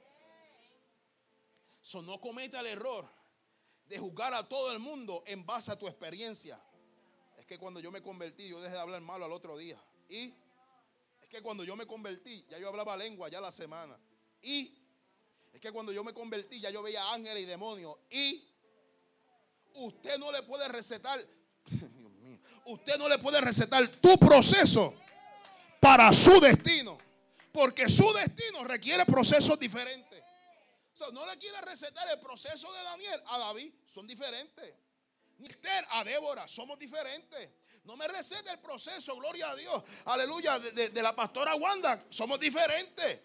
So, 1.82 2.04
no 2.04 2.22
cometa 2.22 2.60
el 2.60 2.68
error 2.68 3.10
de 3.88 3.98
juzgar 3.98 4.32
a 4.36 4.48
todo 4.48 4.72
el 4.72 4.78
mundo 4.78 5.24
en 5.26 5.44
base 5.44 5.72
a 5.72 5.76
tu 5.76 5.88
experiencia. 5.88 6.64
Es 7.36 7.48
que 7.48 7.58
cuando 7.58 7.80
yo 7.80 7.92
me 7.92 8.04
convertí, 8.04 8.48
yo 8.48 8.62
dejé 8.62 8.76
de 8.76 8.80
hablar 8.80 9.02
malo 9.02 9.26
al 9.26 9.32
otro 9.32 9.58
día. 9.58 9.84
Y 10.08 10.36
es 11.20 11.30
que 11.30 11.42
cuando 11.42 11.64
yo 11.64 11.76
me 11.76 11.88
convertí, 11.88 12.46
ya 12.48 12.60
yo 12.60 12.70
hablaba 12.70 12.96
lengua 12.96 13.28
ya 13.28 13.42
la 13.42 13.52
semana. 13.52 13.98
Y 14.44 14.78
es 15.52 15.60
que 15.60 15.72
cuando 15.72 15.92
yo 15.92 16.04
me 16.04 16.14
convertí, 16.14 16.60
ya 16.60 16.70
yo 16.70 16.84
veía 16.84 17.12
ángeles 17.12 17.42
y 17.42 17.48
demonios. 17.48 17.98
Y 18.12 18.48
usted 19.74 20.20
no 20.20 20.32
le 20.32 20.44
puede 20.44 20.68
recetar, 20.68 21.20
Dios 21.66 22.12
mío, 22.12 22.38
usted 22.68 23.00
no 23.00 23.10
le 23.10 23.18
puede 23.18 23.42
recetar 23.42 23.88
tu 23.94 24.16
proceso 24.20 24.94
para 25.84 26.14
su 26.14 26.40
destino. 26.40 26.98
Porque 27.52 27.90
su 27.90 28.12
destino 28.14 28.64
requiere 28.64 29.06
procesos 29.06 29.60
diferentes. 29.60 30.24
no 31.12 31.26
le 31.28 31.38
quiere 31.38 31.60
recetar 31.62 32.10
el 32.10 32.20
proceso 32.20 32.72
de 32.72 32.84
Daniel 32.84 33.22
a 33.28 33.38
David, 33.38 33.72
son 33.86 34.08
diferentes. 34.08 34.74
Ni 35.38 35.50
a 35.90 36.04
Débora, 36.04 36.48
somos 36.48 36.80
diferentes. 36.80 37.50
No 37.84 37.98
me 37.98 38.08
recete 38.08 38.50
el 38.50 38.60
proceso, 38.60 39.14
gloria 39.18 39.50
a 39.50 39.56
Dios, 39.56 39.84
aleluya, 40.06 40.58
de, 40.58 40.90
de 40.90 41.04
la 41.04 41.14
pastora 41.14 41.54
Wanda, 41.56 42.06
somos 42.10 42.40
diferentes. 42.40 43.20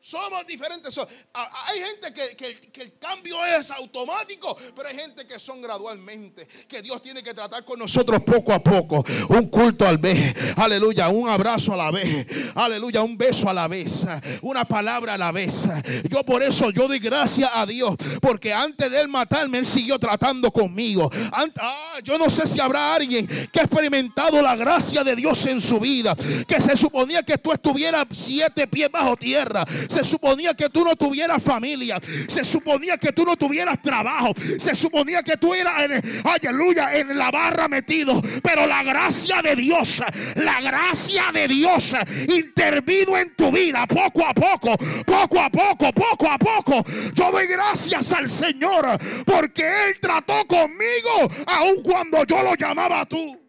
Somos 0.00 0.46
diferentes. 0.46 0.96
Hay 1.32 1.80
gente 1.80 2.14
que, 2.14 2.80
el 2.80 2.98
cambio 2.98 3.44
es 3.44 3.72
automático, 3.72 4.56
pero 4.76 4.88
hay 4.88 4.94
gente 4.94 5.26
que 5.26 5.40
son 5.40 5.60
gradualmente. 5.60 6.46
Que 6.68 6.80
Dios 6.80 7.02
tiene 7.02 7.24
que 7.24 7.34
tratar 7.34 7.64
con 7.64 7.78
nosotros 7.80 8.22
poco 8.22 8.52
a 8.52 8.62
poco. 8.62 9.04
Un 9.30 9.48
culto 9.48 9.84
al 9.84 9.98
vez. 9.98 10.32
Aleluya. 10.56 11.08
Un 11.08 11.28
abrazo 11.28 11.72
a 11.72 11.76
la 11.76 11.90
vez. 11.90 12.24
Aleluya. 12.54 13.02
Un 13.02 13.18
beso 13.18 13.50
a 13.50 13.52
la 13.52 13.66
vez. 13.66 14.06
Una 14.42 14.64
palabra 14.64 15.14
a 15.14 15.18
la 15.18 15.32
vez. 15.32 15.66
Yo 16.08 16.22
por 16.24 16.40
eso 16.40 16.70
yo 16.70 16.86
doy 16.86 17.00
gracias 17.00 17.50
a 17.52 17.66
Dios. 17.66 17.96
Porque 18.20 18.52
antes 18.54 18.88
de 18.88 19.00
él 19.00 19.08
matarme, 19.08 19.58
él 19.58 19.66
siguió 19.66 19.98
tratando 19.98 20.52
conmigo. 20.52 21.10
Ah, 21.32 21.98
yo 22.04 22.16
no 22.16 22.30
sé 22.30 22.46
si 22.46 22.60
habrá 22.60 22.94
alguien 22.94 23.26
que 23.26 23.58
ha 23.58 23.64
experimentado 23.64 24.40
la 24.40 24.54
gracia 24.54 25.02
de 25.02 25.16
Dios 25.16 25.44
en 25.46 25.60
su 25.60 25.80
vida. 25.80 26.14
Que 26.46 26.60
se 26.60 26.76
suponía 26.76 27.24
que 27.24 27.38
tú 27.38 27.50
estuvieras 27.50 28.04
siete 28.12 28.68
pies 28.68 28.88
bajo 28.88 29.16
tierra 29.16 29.64
se 29.96 30.04
suponía 30.04 30.52
que 30.52 30.68
tú 30.68 30.84
no 30.84 30.94
tuvieras 30.94 31.42
familia. 31.42 31.98
Se 32.28 32.44
suponía 32.44 32.98
que 32.98 33.12
tú 33.12 33.24
no 33.24 33.34
tuvieras 33.34 33.80
trabajo. 33.80 34.34
Se 34.58 34.74
suponía 34.74 35.22
que 35.22 35.38
tú 35.38 35.54
eras, 35.54 35.84
en, 35.84 36.02
aleluya, 36.22 36.94
en 36.94 37.16
la 37.16 37.30
barra 37.30 37.66
metido. 37.66 38.20
Pero 38.42 38.66
la 38.66 38.82
gracia 38.82 39.40
de 39.40 39.56
Dios, 39.56 40.02
la 40.34 40.60
gracia 40.60 41.32
de 41.32 41.48
Dios 41.48 41.94
intervino 42.28 43.16
en 43.16 43.34
tu 43.34 43.50
vida 43.50 43.86
poco 43.86 44.26
a 44.26 44.34
poco, 44.34 44.76
poco 45.06 45.40
a 45.40 45.48
poco, 45.48 45.90
poco 45.92 46.30
a 46.30 46.38
poco. 46.38 46.84
Yo 47.14 47.30
doy 47.30 47.46
gracias 47.46 48.12
al 48.12 48.28
Señor 48.28 48.98
porque 49.24 49.62
Él 49.62 49.96
trató 49.98 50.46
conmigo 50.46 51.30
aun 51.46 51.82
cuando 51.82 52.22
yo 52.24 52.42
lo 52.42 52.54
llamaba 52.54 53.06
tú. 53.06 53.45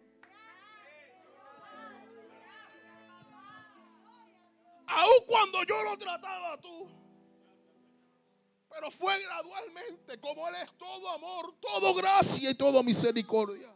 Aun 4.88 5.24
cuando 5.26 5.62
yo 5.64 5.82
lo 5.84 5.98
trataba 5.98 6.56
tú. 6.58 6.88
Pero 8.70 8.90
fue 8.90 9.20
gradualmente, 9.22 10.18
como 10.20 10.48
Él 10.48 10.54
es 10.62 10.68
todo 10.78 11.10
amor, 11.10 11.54
todo 11.60 11.94
gracia 11.94 12.50
y 12.50 12.54
todo 12.54 12.82
misericordia. 12.82 13.68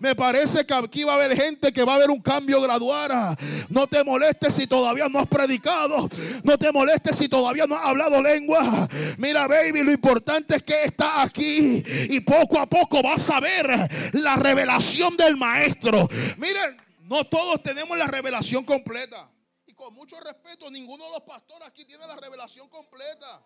Me 0.00 0.16
parece 0.16 0.66
que 0.66 0.74
aquí 0.74 1.04
va 1.04 1.12
a 1.12 1.14
haber 1.14 1.36
gente 1.36 1.72
que 1.72 1.84
va 1.84 1.92
a 1.92 1.96
haber 1.96 2.10
un 2.10 2.20
cambio 2.20 2.60
gradual. 2.60 3.36
No 3.68 3.86
te 3.86 4.02
molestes 4.02 4.54
si 4.54 4.66
todavía 4.66 5.08
no 5.08 5.20
has 5.20 5.28
predicado. 5.28 6.08
No 6.42 6.58
te 6.58 6.72
molestes 6.72 7.16
si 7.16 7.28
todavía 7.28 7.64
no 7.66 7.76
has 7.76 7.84
hablado 7.84 8.20
lengua. 8.20 8.88
Mira, 9.16 9.46
baby, 9.46 9.84
lo 9.84 9.92
importante 9.92 10.56
es 10.56 10.62
que 10.64 10.84
está 10.84 11.22
aquí. 11.22 11.82
Y 12.10 12.20
poco 12.20 12.58
a 12.58 12.66
poco 12.66 13.00
vas 13.00 13.30
a 13.30 13.38
ver 13.38 13.66
la 14.12 14.34
revelación 14.34 15.16
del 15.16 15.36
maestro. 15.36 16.08
Miren, 16.36 16.76
no 17.02 17.24
todos 17.24 17.62
tenemos 17.62 17.96
la 17.96 18.08
revelación 18.08 18.64
completa 18.64 19.30
con 19.74 19.94
mucho 19.94 20.18
respeto, 20.20 20.70
ninguno 20.70 21.04
de 21.04 21.10
los 21.10 21.22
pastores 21.22 21.68
aquí 21.68 21.84
tiene 21.84 22.06
la 22.06 22.16
revelación 22.16 22.68
completa. 22.68 23.44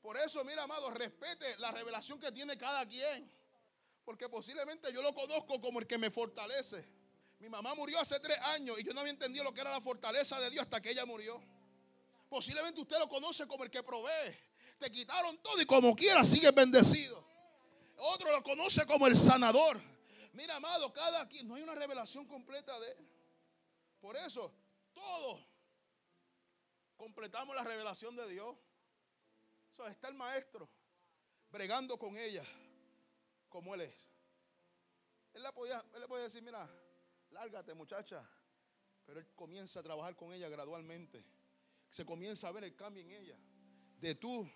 Por 0.00 0.16
eso, 0.16 0.44
mira, 0.44 0.64
amado, 0.64 0.90
respete 0.90 1.56
la 1.58 1.70
revelación 1.70 2.18
que 2.18 2.32
tiene 2.32 2.58
cada 2.58 2.86
quien. 2.86 3.30
Porque 4.04 4.28
posiblemente 4.28 4.92
yo 4.92 5.00
lo 5.00 5.14
conozco 5.14 5.60
como 5.60 5.78
el 5.78 5.86
que 5.86 5.96
me 5.96 6.10
fortalece. 6.10 6.84
Mi 7.38 7.48
mamá 7.48 7.74
murió 7.74 8.00
hace 8.00 8.18
tres 8.20 8.38
años 8.38 8.78
y 8.80 8.84
yo 8.84 8.92
no 8.92 9.00
había 9.00 9.12
entendido 9.12 9.44
lo 9.44 9.54
que 9.54 9.60
era 9.60 9.70
la 9.70 9.80
fortaleza 9.80 10.38
de 10.40 10.50
Dios 10.50 10.62
hasta 10.62 10.80
que 10.80 10.90
ella 10.90 11.06
murió. 11.06 11.40
Posiblemente 12.28 12.80
usted 12.80 12.98
lo 12.98 13.08
conoce 13.08 13.46
como 13.46 13.64
el 13.64 13.70
que 13.70 13.82
provee. 13.82 14.36
Te 14.78 14.90
quitaron 14.90 15.38
todo 15.38 15.60
y 15.60 15.66
como 15.66 15.94
quiera 15.94 16.24
sigue 16.24 16.50
bendecido. 16.50 17.24
Otro 17.96 18.32
lo 18.32 18.42
conoce 18.42 18.86
como 18.86 19.06
el 19.06 19.16
sanador. 19.16 19.80
Mira, 20.32 20.56
amado, 20.56 20.92
cada 20.92 21.28
quien, 21.28 21.46
no 21.46 21.54
hay 21.54 21.62
una 21.62 21.74
revelación 21.74 22.26
completa 22.26 22.78
de 22.80 22.90
él. 22.90 23.08
Por 24.00 24.16
eso, 24.16 24.52
todos 24.94 25.40
completamos 26.96 27.54
la 27.54 27.64
revelación 27.64 28.16
de 28.16 28.28
Dios. 28.28 28.56
está 29.88 30.08
el 30.08 30.14
maestro 30.14 30.68
bregando 31.50 31.98
con 31.98 32.16
ella 32.16 32.44
como 33.48 33.74
él 33.74 33.82
es. 33.82 34.08
Él, 35.34 35.42
le 35.42 35.52
podía, 35.52 35.84
él 35.94 36.00
le 36.00 36.08
podía 36.08 36.24
decir, 36.24 36.42
mira, 36.42 36.68
lárgate 37.30 37.74
muchacha. 37.74 38.26
Pero 39.04 39.20
él 39.20 39.26
comienza 39.34 39.80
a 39.80 39.82
trabajar 39.82 40.16
con 40.16 40.32
ella 40.32 40.48
gradualmente. 40.48 41.24
Se 41.90 42.04
comienza 42.04 42.48
a 42.48 42.52
ver 42.52 42.64
el 42.64 42.74
cambio 42.74 43.02
en 43.02 43.10
ella. 43.10 43.36
De 44.00 44.14
tú 44.14 44.48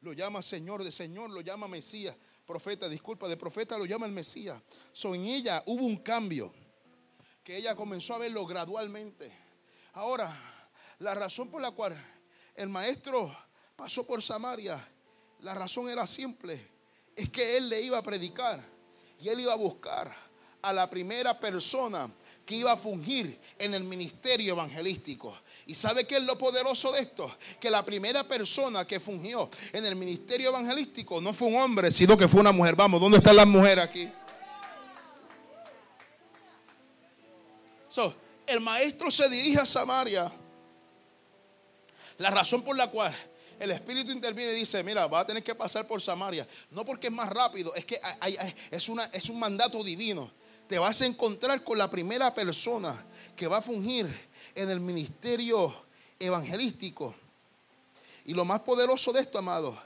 lo 0.00 0.12
llama 0.12 0.42
Señor, 0.42 0.84
de 0.84 0.92
Señor 0.92 1.30
lo 1.30 1.40
llama 1.40 1.66
Mesías. 1.66 2.16
Profeta, 2.46 2.88
disculpa, 2.88 3.28
de 3.28 3.36
profeta 3.36 3.76
lo 3.76 3.86
llama 3.86 4.06
el 4.06 4.12
Mesías. 4.12 4.62
So, 4.92 5.14
en 5.14 5.24
ella 5.24 5.62
hubo 5.66 5.84
un 5.84 5.96
cambio 5.96 6.52
que 7.42 7.56
ella 7.56 7.74
comenzó 7.74 8.14
a 8.14 8.18
verlo 8.18 8.46
gradualmente. 8.46 9.32
Ahora, 9.94 10.55
la 10.98 11.14
razón 11.14 11.48
por 11.48 11.60
la 11.60 11.70
cual 11.70 11.96
el 12.54 12.68
maestro 12.68 13.36
pasó 13.76 14.06
por 14.06 14.22
Samaria, 14.22 14.86
la 15.40 15.54
razón 15.54 15.88
era 15.88 16.06
simple, 16.06 16.60
es 17.14 17.30
que 17.30 17.56
él 17.56 17.68
le 17.68 17.82
iba 17.82 17.98
a 17.98 18.02
predicar 18.02 18.62
y 19.20 19.28
él 19.28 19.40
iba 19.40 19.52
a 19.52 19.56
buscar 19.56 20.14
a 20.62 20.72
la 20.72 20.88
primera 20.88 21.38
persona 21.38 22.10
que 22.44 22.56
iba 22.56 22.72
a 22.72 22.76
fungir 22.76 23.38
en 23.58 23.74
el 23.74 23.84
ministerio 23.84 24.52
evangelístico. 24.52 25.36
¿Y 25.66 25.74
sabe 25.74 26.06
qué 26.06 26.16
es 26.16 26.22
lo 26.22 26.38
poderoso 26.38 26.92
de 26.92 27.00
esto? 27.00 27.36
Que 27.60 27.70
la 27.70 27.84
primera 27.84 28.24
persona 28.24 28.86
que 28.86 29.00
fungió 29.00 29.50
en 29.72 29.84
el 29.84 29.96
ministerio 29.96 30.48
evangelístico 30.48 31.20
no 31.20 31.32
fue 31.32 31.48
un 31.48 31.56
hombre, 31.56 31.90
sino 31.90 32.16
que 32.16 32.28
fue 32.28 32.40
una 32.40 32.52
mujer. 32.52 32.76
Vamos, 32.76 33.00
¿dónde 33.00 33.18
están 33.18 33.36
las 33.36 33.46
mujeres 33.46 33.84
aquí? 33.84 34.10
el 38.46 38.60
maestro 38.60 39.10
se 39.10 39.28
dirige 39.30 39.58
a 39.58 39.64
Samaria 39.64 40.30
la 42.18 42.30
razón 42.30 42.62
por 42.62 42.76
la 42.76 42.90
cual 42.90 43.14
el 43.58 43.70
Espíritu 43.70 44.10
interviene 44.10 44.52
y 44.52 44.56
dice, 44.56 44.82
mira, 44.82 45.06
va 45.06 45.20
a 45.20 45.26
tener 45.26 45.42
que 45.42 45.54
pasar 45.54 45.86
por 45.86 46.02
Samaria. 46.02 46.46
No 46.70 46.84
porque 46.84 47.06
es 47.06 47.12
más 47.12 47.28
rápido, 47.30 47.74
es 47.74 47.84
que 47.84 47.98
es, 48.70 48.88
una, 48.88 49.04
es 49.06 49.28
un 49.28 49.38
mandato 49.38 49.82
divino. 49.82 50.30
Te 50.68 50.78
vas 50.78 51.00
a 51.00 51.06
encontrar 51.06 51.62
con 51.62 51.78
la 51.78 51.90
primera 51.90 52.34
persona 52.34 53.04
que 53.34 53.46
va 53.46 53.58
a 53.58 53.62
fungir 53.62 54.06
en 54.54 54.68
el 54.68 54.80
ministerio 54.80 55.74
evangelístico. 56.18 57.14
Y 58.24 58.34
lo 58.34 58.44
más 58.44 58.60
poderoso 58.60 59.12
de 59.12 59.20
esto, 59.20 59.38
amado, 59.38 59.78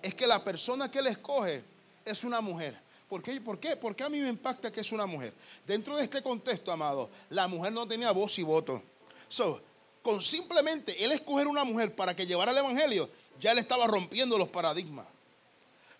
es 0.00 0.14
que 0.14 0.26
la 0.26 0.42
persona 0.42 0.90
que 0.90 1.00
él 1.00 1.08
escoge 1.08 1.64
es 2.04 2.24
una 2.24 2.40
mujer. 2.40 2.78
¿Por 3.08 3.22
qué? 3.22 3.40
¿Por 3.40 3.58
qué? 3.58 3.76
¿Por 3.76 3.96
qué 3.96 4.04
a 4.04 4.08
mí 4.08 4.20
me 4.20 4.28
impacta 4.28 4.70
que 4.70 4.80
es 4.80 4.92
una 4.92 5.06
mujer? 5.06 5.32
Dentro 5.66 5.96
de 5.96 6.04
este 6.04 6.22
contexto, 6.22 6.70
amado, 6.70 7.10
la 7.30 7.48
mujer 7.48 7.72
no 7.72 7.88
tenía 7.88 8.12
voz 8.12 8.38
y 8.38 8.42
voto. 8.42 8.82
So, 9.28 9.60
con 10.08 10.22
simplemente 10.22 11.04
él 11.04 11.12
escoger 11.12 11.46
una 11.46 11.64
mujer 11.64 11.94
para 11.94 12.16
que 12.16 12.26
llevara 12.26 12.50
el 12.50 12.56
evangelio, 12.56 13.10
ya 13.38 13.52
él 13.52 13.58
estaba 13.58 13.86
rompiendo 13.86 14.38
los 14.38 14.48
paradigmas. 14.48 15.06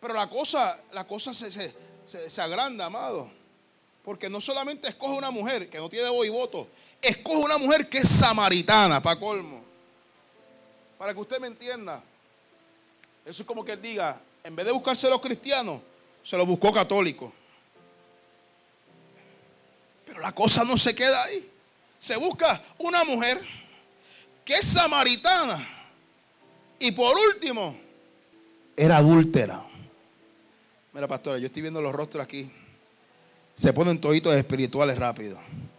Pero 0.01 0.14
la 0.14 0.31
cosa, 0.31 0.81
la 0.92 1.07
cosa 1.07 1.35
se, 1.35 1.75
se, 2.07 2.40
agranda, 2.40 2.87
amado. 2.87 3.31
Porque 4.03 4.31
no 4.31 4.40
solamente 4.40 4.88
escoge 4.88 5.14
una 5.14 5.31
mujer 5.31 5.68
que 5.68 5.77
no 5.77 5.90
tiene 5.90 6.09
voz 6.09 6.27
y 6.27 6.31
voto, 6.31 6.68
escoge 7.03 7.37
una 7.37 7.59
mujer 7.59 7.87
que 7.87 7.99
es 7.99 8.09
samaritana, 8.09 9.03
para 9.03 9.21
colmo. 9.21 9.62
Para 10.97 11.12
que 11.12 11.21
usted 11.21 11.38
me 11.38 11.49
entienda. 11.49 12.03
Eso 13.27 13.42
es 13.42 13.47
como 13.47 13.62
que 13.62 13.73
él 13.73 13.83
diga, 13.83 14.18
en 14.42 14.57
vez 14.57 14.64
de 14.64 14.73
buscarse 14.73 15.11
los 15.11 15.21
cristianos, 15.21 15.83
se 16.25 16.35
lo 16.38 16.47
buscó 16.47 16.73
católico. 16.73 17.31
Pero 20.07 20.21
la 20.21 20.33
cosa 20.33 20.64
no 20.64 20.79
se 20.79 20.94
queda 20.94 21.25
ahí. 21.25 21.51
Se 21.99 22.16
busca 22.16 22.62
una 22.79 23.05
mujer 23.05 23.44
que 24.48 24.54
es 24.54 24.64
samaritana. 24.64 25.58
Y 26.78 26.90
por 26.92 27.14
último, 27.34 27.78
era 28.74 28.96
adúltera. 28.96 29.62
Mira, 30.94 31.06
pastora, 31.06 31.38
yo 31.38 31.44
estoy 31.44 31.61
viendo 31.61 31.82
los 31.82 31.92
rostros 31.92 32.24
aquí. 32.24 32.50
Se 33.54 33.74
ponen 33.74 34.00
toditos 34.00 34.34
espirituales 34.34 34.98
rápido. 34.98 35.38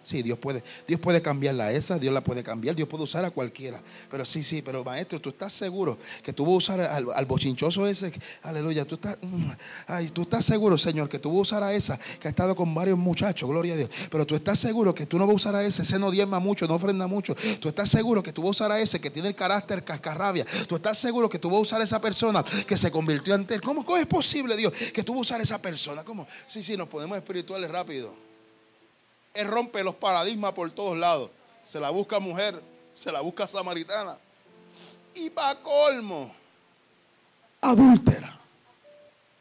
Sí, 0.10 0.24
Dios 0.24 0.39
puede, 0.39 0.63
Dios 0.88 1.00
puede 1.00 1.22
cambiarla 1.22 1.65
a 1.65 1.72
esa, 1.72 2.00
Dios 2.00 2.12
la 2.12 2.22
puede 2.22 2.41
cambiar, 2.41 2.76
Dios 2.76 2.89
puede 2.89 3.04
usar 3.04 3.24
a 3.26 3.30
cualquiera. 3.30 3.80
Pero 4.10 4.26
sí, 4.26 4.41
sí, 4.41 4.63
pero 4.63 4.84
maestro, 4.84 5.22
tú 5.22 5.30
estás 5.30 5.54
seguro 5.54 6.00
que 6.24 6.34
tú 6.34 6.45
vas 6.45 6.54
a 6.54 6.58
usar 6.58 6.82
al, 6.82 7.26
bochinchoso 7.28 7.86
ese, 7.86 8.12
aleluya, 8.41 8.86
tú 8.86 8.95
estás, 8.95 9.19
mm, 9.22 9.52
ay, 9.86 10.10
tú 10.10 10.24
estás 10.24 10.45
seguro, 10.45 10.80
Señor, 10.80 11.10
que 11.10 11.19
tú 11.19 11.30
vas 11.30 11.38
a 11.38 11.41
usar 11.41 11.63
a 11.63 11.76
esa 11.76 12.00
que 12.19 12.28
ha 12.28 12.32
estado 12.32 12.56
con 12.56 12.74
varios 12.74 12.98
muchachos, 12.98 13.48
gloria 13.48 13.76
a 13.76 13.78
Dios. 13.78 13.91
Pero 14.10 14.26
tú 14.26 14.34
estás 14.34 14.58
seguro 14.58 14.95
que 14.95 15.06
tú 15.06 15.19
no 15.19 15.28
vas 15.28 15.34
a 15.34 15.36
usar 15.36 15.56
a 15.58 15.63
ese, 15.63 15.84
ese 15.84 16.00
no 16.00 16.10
diezma 16.10 16.39
mucho, 16.39 16.67
no 16.67 16.74
ofrenda 16.74 17.06
mucho. 17.06 17.36
Tú 17.60 17.69
estás 17.69 17.91
seguro 17.91 18.24
que 18.24 18.34
tú 18.34 18.41
vas 18.41 18.48
a 18.48 18.52
usar 18.52 18.72
a 18.72 18.80
ese 18.80 19.00
que 19.00 19.12
tiene 19.12 19.28
el 19.28 19.36
carácter 19.36 19.84
cascarrabia. 19.84 20.43
Tú 20.67 20.76
estás 20.76 20.98
seguro 20.98 21.30
que 21.30 21.38
tú 21.38 21.52
vas 21.52 21.60
a 21.60 21.62
usar 21.62 21.82
a 21.82 21.84
esa 21.84 22.02
persona 22.02 22.43
que 22.65 22.78
se 22.78 22.89
convirtió 22.89 23.36
ante 23.36 23.54
él. 23.54 23.62
¿Cómo, 23.62 23.86
¿Cómo 23.86 24.00
es 24.00 24.08
posible, 24.08 24.58
Dios, 24.58 24.74
que 24.91 25.04
tú 25.04 25.13
vas 25.13 25.19
a 25.19 25.22
usar 25.22 25.39
a 25.41 25.43
esa 25.43 25.62
persona? 25.62 26.04
¿Cómo? 26.04 26.28
Sí, 26.48 26.63
sí, 26.63 26.76
nos 26.76 26.88
ponemos 26.88 27.15
espirituales 27.15 27.69
rápido. 27.69 28.29
Él 29.34 29.48
rompe 29.48 29.84
los 29.84 29.96
paradigmas 29.96 30.54
por 30.54 30.70
todos 30.72 30.98
lados. 30.98 31.30
Se 31.63 31.80
la 31.80 31.89
busca 31.89 32.20
mujer, 32.20 32.62
se 32.94 33.12
la 33.12 33.22
busca 33.22 33.48
samaritana. 33.48 34.18
Y 35.13 35.30
para 35.30 35.60
colmo, 35.62 36.34
adúltera. 37.62 38.39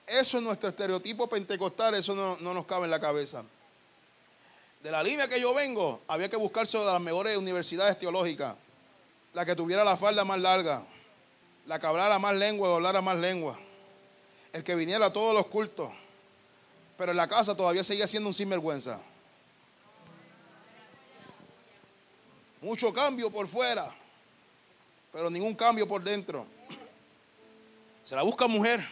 Eso 0.07 0.39
es 0.39 0.43
nuestro 0.43 0.71
estereotipo 0.71 1.29
pentecostal, 1.29 1.95
eso 1.95 2.15
no, 2.15 2.37
no, 2.41 2.55
nos 2.55 2.65
cabe 2.65 2.87
en 2.87 2.91
la 2.91 3.01
cabeza. 3.01 3.45
De 4.83 4.91
la 4.91 5.03
línea 5.03 5.29
que 5.29 5.41
yo 5.41 5.53
vengo, 5.53 6.01
había 6.09 6.31
que 6.31 6.37
buscarse 6.37 6.79
de 6.79 6.85
las 6.85 7.01
mejores 7.01 7.37
universidades 7.37 7.99
teológicas. 7.99 8.57
La 9.35 9.45
que 9.45 9.55
tuviera 9.55 9.85
la 9.85 9.97
falda 9.97 10.25
más 10.25 10.39
larga, 10.39 10.87
la 11.67 11.79
que 11.79 11.87
hablara 11.87 12.19
más 12.19 12.35
lengua 12.35 12.71
o 12.71 12.77
hablara 12.77 13.03
más 13.03 13.17
lengua. 13.17 13.59
El 14.53 14.65
que 14.65 14.75
viniera 14.75 15.07
a 15.07 15.13
todos 15.13 15.35
los 15.35 15.47
cultos. 15.47 15.91
Pero 16.97 17.11
en 17.11 17.19
la 17.19 17.29
casa 17.29 17.55
todavía 17.55 17.85
seguía 17.85 18.07
siendo 18.07 18.29
un 18.29 18.35
sinvergüenza. 18.35 19.03
Mucho 22.61 22.93
cambio 22.93 23.31
por 23.31 23.47
fuera, 23.47 23.95
pero 25.13 25.31
ningún 25.31 25.55
cambio 25.55 25.87
por 25.87 26.03
dentro. 26.03 26.47
Se 28.05 28.17
la 28.17 28.23
busca 28.23 28.47
mujer, 28.47 28.87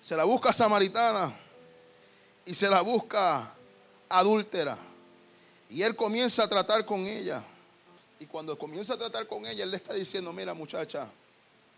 se 0.00 0.16
la 0.16 0.24
busca 0.24 0.52
samaritana 0.52 1.36
y 2.44 2.54
se 2.54 2.68
la 2.68 2.80
busca 2.80 3.54
adúltera. 4.08 4.78
Y 5.68 5.82
él 5.82 5.94
comienza 5.94 6.44
a 6.44 6.48
tratar 6.48 6.84
con 6.84 7.06
ella. 7.06 7.42
Y 8.18 8.26
cuando 8.26 8.56
comienza 8.56 8.94
a 8.94 8.98
tratar 8.98 9.26
con 9.26 9.46
ella, 9.46 9.64
él 9.64 9.70
le 9.70 9.76
está 9.76 9.92
diciendo, 9.92 10.32
mira 10.32 10.54
muchacha, 10.54 11.10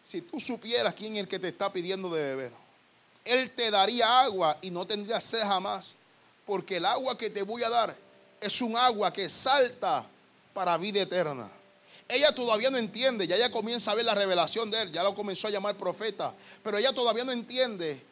si 0.06 0.22
tú 0.22 0.38
supieras 0.38 0.94
quién 0.94 1.14
es 1.14 1.20
el 1.20 1.28
que 1.28 1.38
te 1.38 1.48
está 1.48 1.72
pidiendo 1.72 2.08
de 2.14 2.22
beber, 2.22 2.52
él 3.24 3.50
te 3.50 3.70
daría 3.70 4.20
agua 4.20 4.56
y 4.62 4.70
no 4.70 4.86
tendría 4.86 5.20
sed 5.20 5.42
jamás, 5.42 5.96
porque 6.46 6.76
el 6.76 6.86
agua 6.86 7.18
que 7.18 7.28
te 7.28 7.42
voy 7.42 7.62
a 7.62 7.68
dar 7.68 7.94
es 8.40 8.62
un 8.62 8.76
agua 8.76 9.12
que 9.12 9.28
salta 9.28 10.06
para 10.58 10.76
vida 10.76 11.02
eterna. 11.02 11.48
Ella 12.08 12.34
todavía 12.34 12.68
no 12.68 12.78
entiende, 12.78 13.28
ya 13.28 13.36
ella 13.36 13.48
comienza 13.48 13.92
a 13.92 13.94
ver 13.94 14.04
la 14.04 14.12
revelación 14.12 14.68
de 14.72 14.82
él, 14.82 14.90
ya 14.90 15.04
lo 15.04 15.14
comenzó 15.14 15.46
a 15.46 15.52
llamar 15.52 15.76
profeta, 15.76 16.34
pero 16.64 16.78
ella 16.78 16.92
todavía 16.92 17.22
no 17.22 17.30
entiende 17.30 18.02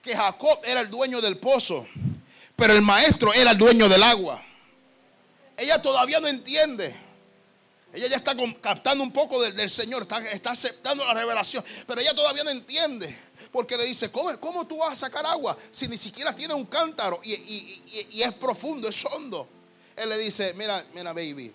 que 0.00 0.14
Jacob 0.14 0.60
era 0.62 0.80
el 0.80 0.88
dueño 0.88 1.20
del 1.20 1.38
pozo, 1.38 1.84
pero 2.54 2.72
el 2.72 2.82
maestro 2.82 3.34
era 3.34 3.50
el 3.50 3.58
dueño 3.58 3.88
del 3.88 4.00
agua. 4.00 4.40
Ella 5.56 5.82
todavía 5.82 6.20
no 6.20 6.28
entiende. 6.28 6.94
Ella 7.92 8.06
ya 8.06 8.16
está 8.18 8.36
captando 8.60 9.02
un 9.02 9.12
poco 9.12 9.42
del, 9.42 9.68
Señor, 9.68 10.06
está, 10.30 10.52
aceptando 10.52 11.04
la 11.04 11.14
revelación, 11.14 11.64
pero 11.84 12.00
ella 12.00 12.14
todavía 12.14 12.44
no 12.44 12.50
entiende. 12.50 13.18
Porque 13.50 13.76
le 13.76 13.86
dice, 13.86 14.08
¿cómo, 14.12 14.38
cómo 14.38 14.68
tú 14.68 14.76
vas 14.76 14.92
a 14.92 14.96
sacar 15.06 15.26
agua 15.26 15.58
si 15.72 15.88
ni 15.88 15.98
siquiera 15.98 16.32
tiene 16.32 16.54
un 16.54 16.66
cántaro 16.66 17.18
y, 17.24 17.82
y 18.12 18.22
es 18.22 18.32
profundo, 18.34 18.88
es 18.88 19.04
hondo? 19.04 19.48
Él 19.96 20.08
le 20.08 20.18
dice, 20.18 20.54
mira, 20.54 20.84
mira, 20.94 21.12
baby, 21.12 21.52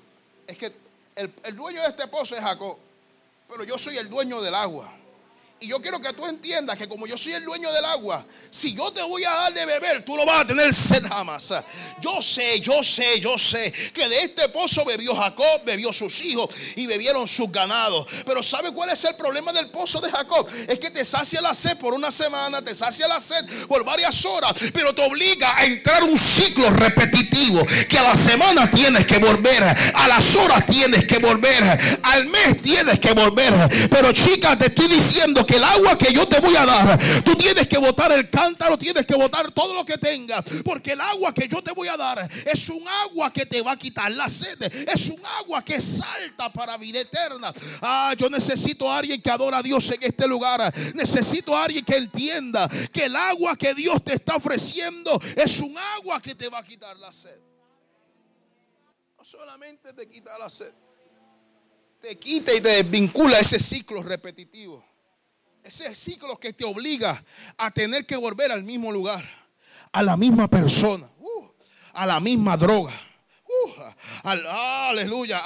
es 0.48 0.58
que 0.58 0.72
el, 1.16 1.56
dueño 1.56 1.82
de 1.82 1.88
este 1.88 2.08
pozo 2.08 2.36
es 2.36 2.42
Jacob, 2.42 2.78
pero 3.50 3.64
yo 3.64 3.78
soy 3.78 3.98
el 3.98 4.10
dueño 4.10 4.42
del 4.42 4.56
agua. 4.56 4.92
Y 5.60 5.70
yo 5.70 5.82
quiero 5.82 6.00
que 6.00 6.14
tú 6.14 6.24
entiendas 6.28 6.78
que 6.78 6.88
como 6.88 7.08
yo 7.08 7.18
soy 7.18 7.34
el 7.34 7.44
dueño 7.44 7.72
del 7.72 7.84
agua, 7.86 8.24
si 8.52 8.76
yo 8.76 8.92
te 8.92 9.02
voy 9.02 9.24
a 9.24 9.32
dar 9.32 9.54
de 9.56 9.66
beber, 9.66 10.06
tú 10.06 10.16
no 10.16 10.24
vas 10.24 10.42
a 10.42 10.46
tener 10.46 10.72
sed 10.72 11.04
jamás. 11.08 11.52
Yo 12.00 12.22
sé, 12.22 12.60
yo 12.60 12.84
sé, 12.84 13.20
yo 13.20 13.40
sé 13.40 13.74
que 13.92 14.08
de 14.08 14.22
este 14.22 14.50
pozo 14.50 14.86
bebió 14.86 15.16
Jacob, 15.16 15.64
bebió 15.66 15.92
sus 15.92 16.24
hijos 16.26 16.50
y 16.76 16.86
bebieron 16.86 17.28
sus 17.28 17.52
ganados. 17.52 18.06
Pero 18.24 18.44
¿sabe 18.44 18.72
cuál 18.72 18.92
es 18.92 19.04
el 19.06 19.16
problema 19.16 19.52
del 19.52 19.70
pozo 19.70 20.00
de 20.00 20.12
Jacob? 20.12 20.48
Es 20.68 20.78
que 20.78 20.92
te 20.92 21.04
sacia 21.04 21.42
la 21.42 21.56
sed 21.56 21.76
por 21.78 21.96
una 21.96 22.12
semana, 22.12 22.62
te 22.62 22.76
sacia 22.76 23.08
la 23.08 23.20
sed 23.20 23.44
por 23.68 23.84
varias 23.84 24.24
horas, 24.26 24.54
pero 24.72 24.94
te 24.94 25.02
obliga 25.02 25.58
a 25.58 25.66
entrar 25.66 26.04
un 26.04 26.18
ciclo 26.18 26.70
repetitivo 26.70 27.66
que 27.90 27.98
a 27.98 28.04
la 28.04 28.16
semana 28.16 28.70
tienes 28.70 29.08
que 29.08 29.18
volver, 29.18 29.64
a 29.64 30.08
las 30.08 30.36
horas 30.36 30.68
tienes 30.68 31.06
que 31.06 31.18
volver, 31.18 31.64
al 32.04 32.28
mes 32.28 32.62
tienes 32.62 33.00
que 33.00 33.14
volver. 33.14 33.54
Pero 33.90 34.12
chica, 34.12 34.56
te 34.56 34.68
estoy 34.68 34.88
diciendo 34.88 35.47
que 35.48 35.56
el 35.56 35.64
agua 35.64 35.98
que 35.98 36.14
yo 36.14 36.28
te 36.28 36.40
voy 36.40 36.56
a 36.56 36.66
dar, 36.66 37.00
tú 37.24 37.36
tienes 37.36 37.68
que 37.68 37.78
botar 37.78 38.12
el 38.12 38.30
cántaro, 38.30 38.78
tienes 38.78 39.06
que 39.06 39.16
botar 39.16 39.52
todo 39.52 39.74
lo 39.74 39.86
que 39.86 39.98
tengas, 39.98 40.44
porque 40.64 40.92
el 40.92 41.02
agua 41.02 41.34
que 41.34 41.48
yo 41.48 41.62
te 41.64 41.72
voy 41.72 41.88
a 41.88 41.98
dar 41.98 42.30
es 42.46 42.70
un 42.70 42.88
agua 42.88 43.32
que 43.32 43.46
te 43.46 43.62
va 43.62 43.72
a 43.72 43.78
quitar 43.78 44.12
la 44.12 44.30
sed, 44.30 44.62
es 44.62 45.08
un 45.08 45.22
agua 45.40 45.64
que 45.64 45.80
salta 45.80 46.52
para 46.52 46.78
vida 46.78 47.00
eterna. 47.00 47.54
Ah, 47.82 48.14
yo 48.18 48.30
necesito 48.30 48.92
a 48.92 48.98
alguien 48.98 49.22
que 49.22 49.32
adora 49.32 49.60
a 49.60 49.64
Dios 49.64 49.90
en 49.92 50.00
este 50.02 50.28
lugar. 50.28 50.74
Necesito 50.94 51.56
a 51.56 51.64
alguien 51.64 51.86
que 51.86 51.96
entienda 51.96 52.68
que 52.92 53.06
el 53.06 53.16
agua 53.16 53.56
que 53.56 53.74
Dios 53.74 54.04
te 54.04 54.14
está 54.14 54.36
ofreciendo 54.36 55.20
es 55.36 55.60
un 55.60 55.78
agua 55.78 56.22
que 56.22 56.36
te 56.36 56.50
va 56.50 56.60
a 56.60 56.64
quitar 56.64 56.98
la 56.98 57.12
sed. 57.12 57.40
No 59.18 59.24
solamente 59.24 59.94
te 59.94 60.08
quita 60.08 60.38
la 60.38 60.50
sed, 60.50 60.74
te 62.02 62.18
quita 62.18 62.54
y 62.54 62.62
te 62.62 62.84
desvincula 62.84 63.40
ese 63.40 63.60
ciclo 63.60 64.04
repetitivo. 64.04 64.84
Ese 65.68 65.94
ciclo 65.96 66.40
que 66.40 66.54
te 66.54 66.64
obliga 66.64 67.22
a 67.58 67.72
tener 67.72 68.06
que 68.06 68.16
volver 68.16 68.54
al 68.54 68.64
mismo 68.64 68.90
lugar, 68.90 69.30
a 69.92 70.02
la 70.02 70.16
misma 70.16 70.48
persona, 70.48 71.10
uh, 71.20 71.46
a 71.92 72.06
la 72.06 72.22
misma 72.22 72.56
droga. 72.56 72.94
Aleluya. 74.24 75.42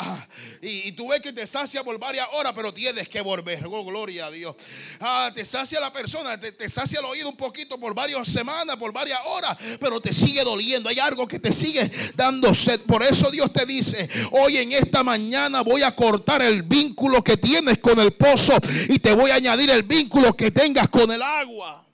Y, 0.62 0.92
tú 0.94 1.10
ves 1.10 1.22
que 1.22 1.34
te 1.34 1.46
sacia 1.48 1.84
por 1.84 1.98
varias 2.00 2.28
horas, 2.34 2.54
pero 2.56 2.74
tienes 2.74 3.08
que 3.10 3.22
volver. 3.22 3.66
Oh, 3.66 3.84
gloria 3.84 4.28
a 4.28 4.32
Dios. 4.32 4.56
Ah, 5.00 5.32
te 5.34 5.46
sacia 5.46 5.80
la 5.80 5.92
persona, 5.92 6.40
te, 6.40 6.70
sacia 6.70 7.00
el 7.00 7.06
oído 7.06 7.30
un 7.30 7.38
poquito 7.38 7.80
por 7.80 7.94
varias 7.94 8.28
semanas, 8.28 8.76
por 8.78 8.92
varias 8.92 9.20
horas, 9.26 9.58
pero 9.80 10.02
te 10.02 10.14
sigue 10.14 10.44
doliendo. 10.44 10.90
Hay 10.90 11.00
algo 11.00 11.28
que 11.28 11.40
te 11.40 11.52
sigue 11.52 11.90
dando 12.16 12.54
sed. 12.54 12.82
Por 12.82 13.04
eso 13.04 13.30
Dios 13.32 13.52
te 13.52 13.66
dice: 13.66 14.10
Hoy 14.32 14.58
en 14.58 14.72
esta 14.72 15.04
mañana 15.04 15.62
voy 15.62 15.84
a 15.84 15.96
cortar 15.96 16.42
el 16.42 16.64
vínculo 16.64 17.24
que 17.24 17.38
tienes 17.38 17.80
con 17.80 18.00
el 18.00 18.14
pozo 18.14 18.54
y 18.90 19.00
te 19.00 19.14
voy 19.14 19.32
a 19.32 19.36
añadir 19.36 19.70
el 19.70 19.84
vínculo 19.84 20.36
que 20.36 20.52
tengas 20.52 20.90
con 20.90 21.12
el 21.12 21.22
agua. 21.22 21.86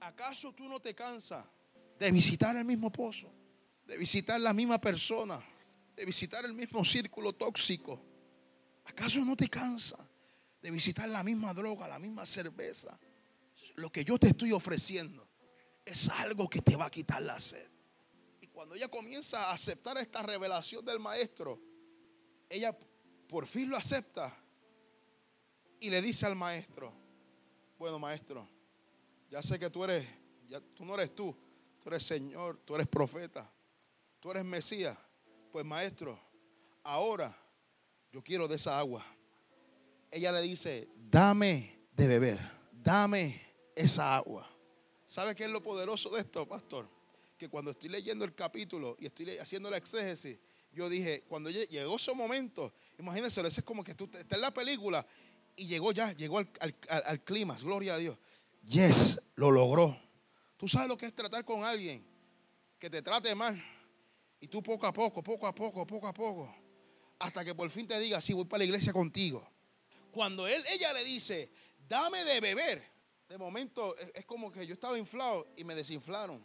¿Acaso 0.00 0.52
tú 0.52 0.68
no 0.68 0.80
te 0.80 0.94
cansas 0.94 1.44
de 1.98 2.10
visitar 2.10 2.56
el 2.56 2.64
mismo 2.64 2.90
pozo? 2.90 3.37
De 3.88 3.96
visitar 3.96 4.38
la 4.38 4.52
misma 4.52 4.78
persona, 4.78 5.42
de 5.96 6.04
visitar 6.04 6.44
el 6.44 6.52
mismo 6.52 6.84
círculo 6.84 7.32
tóxico. 7.32 7.98
¿Acaso 8.84 9.24
no 9.24 9.34
te 9.34 9.48
cansa 9.48 9.96
de 10.60 10.70
visitar 10.70 11.08
la 11.08 11.22
misma 11.22 11.54
droga, 11.54 11.88
la 11.88 11.98
misma 11.98 12.26
cerveza? 12.26 12.98
Lo 13.76 13.90
que 13.90 14.04
yo 14.04 14.18
te 14.18 14.28
estoy 14.28 14.52
ofreciendo 14.52 15.26
es 15.86 16.10
algo 16.10 16.50
que 16.50 16.60
te 16.60 16.76
va 16.76 16.86
a 16.86 16.90
quitar 16.90 17.22
la 17.22 17.38
sed. 17.38 17.66
Y 18.42 18.48
cuando 18.48 18.74
ella 18.74 18.88
comienza 18.88 19.46
a 19.46 19.52
aceptar 19.52 19.96
esta 19.96 20.22
revelación 20.22 20.84
del 20.84 21.00
maestro, 21.00 21.58
ella 22.50 22.76
por 23.26 23.46
fin 23.46 23.70
lo 23.70 23.76
acepta 23.76 24.36
y 25.80 25.88
le 25.88 26.02
dice 26.02 26.26
al 26.26 26.36
maestro, 26.36 26.92
bueno 27.78 27.98
maestro, 27.98 28.46
ya 29.30 29.42
sé 29.42 29.58
que 29.58 29.70
tú 29.70 29.82
eres, 29.84 30.06
ya, 30.46 30.60
tú 30.60 30.84
no 30.84 30.94
eres 30.94 31.14
tú, 31.14 31.34
tú 31.80 31.88
eres 31.88 32.02
Señor, 32.02 32.58
tú 32.66 32.74
eres 32.74 32.86
profeta 32.86 33.50
tú 34.20 34.30
eres 34.30 34.44
Mesías, 34.44 34.96
pues 35.52 35.64
maestro, 35.64 36.18
ahora 36.82 37.36
yo 38.12 38.22
quiero 38.22 38.48
de 38.48 38.56
esa 38.56 38.78
agua. 38.78 39.04
Ella 40.10 40.32
le 40.32 40.42
dice, 40.42 40.88
dame 40.96 41.86
de 41.92 42.06
beber, 42.06 42.40
dame 42.72 43.40
esa 43.74 44.16
agua. 44.16 44.48
¿Sabe 45.04 45.34
qué 45.34 45.44
es 45.44 45.50
lo 45.50 45.62
poderoso 45.62 46.10
de 46.10 46.20
esto, 46.20 46.46
pastor? 46.46 46.88
Que 47.36 47.48
cuando 47.48 47.70
estoy 47.70 47.88
leyendo 47.88 48.24
el 48.24 48.34
capítulo 48.34 48.96
y 48.98 49.06
estoy 49.06 49.38
haciendo 49.38 49.70
la 49.70 49.76
exégesis, 49.76 50.38
yo 50.72 50.88
dije, 50.88 51.24
cuando 51.28 51.50
llegó 51.50 51.96
ese 51.96 52.14
momento, 52.14 52.72
imagínense, 52.98 53.40
eso 53.40 53.60
es 53.60 53.64
como 53.64 53.82
que 53.82 53.94
tú 53.94 54.04
estás 54.04 54.26
en 54.30 54.40
la 54.40 54.52
película 54.52 55.06
Y 55.56 55.66
llegó 55.66 55.92
ya, 55.92 56.12
llegó 56.12 56.38
al, 56.38 56.76
al, 56.88 57.24
clima, 57.24 57.56
gloria 57.60 57.94
a 57.94 57.98
Dios. 57.98 58.16
Yes, 58.64 59.20
lo 59.34 59.50
logró. 59.50 59.98
Tú 60.56 60.68
sabes 60.68 60.88
lo 60.88 60.96
que 60.96 61.06
es 61.06 61.14
tratar 61.14 61.44
con 61.44 61.64
alguien 61.64 62.04
que 62.78 62.90
te 62.90 63.02
trate 63.02 63.34
mal. 63.34 63.60
Y 64.40 64.48
tú 64.48 64.62
poco 64.62 64.86
a 64.86 64.92
poco, 64.92 65.22
poco 65.22 65.46
a 65.46 65.54
poco, 65.54 65.86
poco 65.86 66.06
a 66.06 66.14
poco, 66.14 66.54
hasta 67.18 67.44
que 67.44 67.54
por 67.54 67.68
fin 67.70 67.86
te 67.86 67.98
diga, 67.98 68.20
sí, 68.20 68.32
voy 68.32 68.44
para 68.44 68.58
la 68.58 68.64
iglesia 68.64 68.92
contigo. 68.92 69.46
Cuando 70.12 70.46
él, 70.46 70.62
ella 70.72 70.92
le 70.92 71.04
dice, 71.04 71.50
dame 71.88 72.24
de 72.24 72.40
beber, 72.40 72.84
de 73.28 73.36
momento 73.36 73.96
es, 74.14 74.24
como 74.24 74.50
que 74.50 74.66
yo 74.66 74.74
estaba 74.74 74.98
inflado 74.98 75.46
y 75.56 75.64
me 75.64 75.74
desinflaron. 75.74 76.44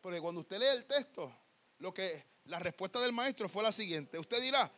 Porque 0.00 0.20
cuando 0.20 0.42
usted 0.42 0.58
lee 0.58 0.76
el 0.76 0.84
texto, 0.84 1.34
lo 1.78 1.92
que 1.92 2.24
la 2.44 2.58
respuesta 2.58 3.00
del 3.00 3.12
maestro 3.12 3.48
fue 3.48 3.62
la 3.62 3.72
siguiente. 3.72 4.18
Usted 4.18 4.40
dirá, 4.40 4.70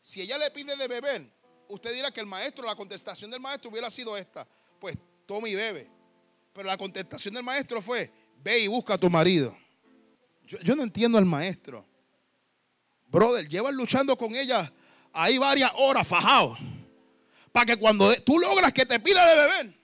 si 0.00 0.22
ella 0.22 0.38
le 0.38 0.50
pide 0.50 0.74
de 0.76 0.88
beber, 0.88 1.30
usted 1.68 1.92
dirá 1.94 2.10
que 2.10 2.20
el 2.20 2.26
maestro, 2.26 2.64
la 2.66 2.74
contestación 2.74 3.30
del 3.30 3.40
maestro 3.40 3.70
hubiera 3.70 3.90
sido 3.90 4.16
esta. 4.16 4.48
Pues 4.80 4.96
toma 5.26 5.48
y 5.48 5.54
bebe. 5.54 5.88
Pero 6.52 6.66
la 6.66 6.76
contestación 6.76 7.34
del 7.34 7.44
maestro 7.44 7.80
fue, 7.80 8.10
ve 8.42 8.58
y 8.58 8.66
busca 8.66 8.94
a 8.94 8.98
tu 8.98 9.08
marido. 9.08 9.56
Yo, 10.42 10.74
no 10.74 10.82
entiendo 10.82 11.16
al 11.18 11.24
maestro. 11.24 11.86
Brother, 13.10 13.48
llevan 13.48 13.76
luchando 13.76 14.16
con 14.16 14.34
ella 14.34 14.72
ahí 15.12 15.38
varias 15.38 15.72
horas 15.76 16.06
fajados. 16.06 16.58
Para 17.52 17.66
que 17.66 17.76
cuando 17.76 18.12
tú 18.22 18.38
logras 18.38 18.72
que 18.72 18.86
te 18.86 19.00
pida 19.00 19.26
de 19.28 19.36
beber, 19.36 19.80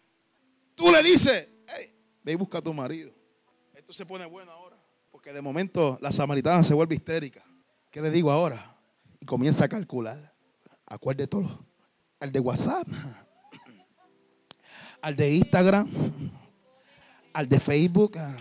tú 0.74 0.90
le 0.90 1.02
dices, 1.02 1.48
hey, 1.66 1.92
ve 2.22 2.32
y 2.32 2.36
busca 2.36 2.58
a 2.58 2.62
tu 2.62 2.72
marido. 2.72 3.12
Esto 3.74 3.92
se 3.92 4.06
pone 4.06 4.24
bueno 4.26 4.52
ahora. 4.52 4.76
Porque 5.10 5.32
de 5.32 5.42
momento 5.42 5.98
la 6.00 6.12
samaritana 6.12 6.62
se 6.62 6.74
vuelve 6.74 6.94
histérica. 6.94 7.44
¿Qué 7.90 8.00
le 8.00 8.10
digo 8.10 8.30
ahora? 8.30 8.76
Y 9.20 9.26
comienza 9.26 9.64
a 9.64 9.68
calcular. 9.68 10.32
Acuerde 10.86 11.26
todo 11.26 11.66
al 12.20 12.32
de 12.32 12.40
WhatsApp, 12.40 12.86
al 15.02 15.16
de 15.16 15.34
Instagram, 15.34 15.90
al 17.32 17.48
de 17.48 17.60
Facebook. 17.60 18.16
Ah, 18.18 18.36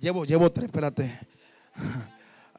llevo, 0.00 0.24
llevo 0.24 0.50
tres, 0.50 0.66
espérate. 0.66 1.18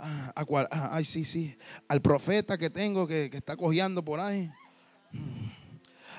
Ah, 0.06 0.34
ah, 0.36 0.90
ay, 0.92 1.06
sí, 1.06 1.24
sí. 1.24 1.56
Al 1.88 2.02
profeta 2.02 2.58
que 2.58 2.70
tengo 2.70 3.08
que, 3.08 3.30
está 3.32 3.56
cojeando 3.56 4.04
por 4.04 4.20
ahí. 4.20 4.52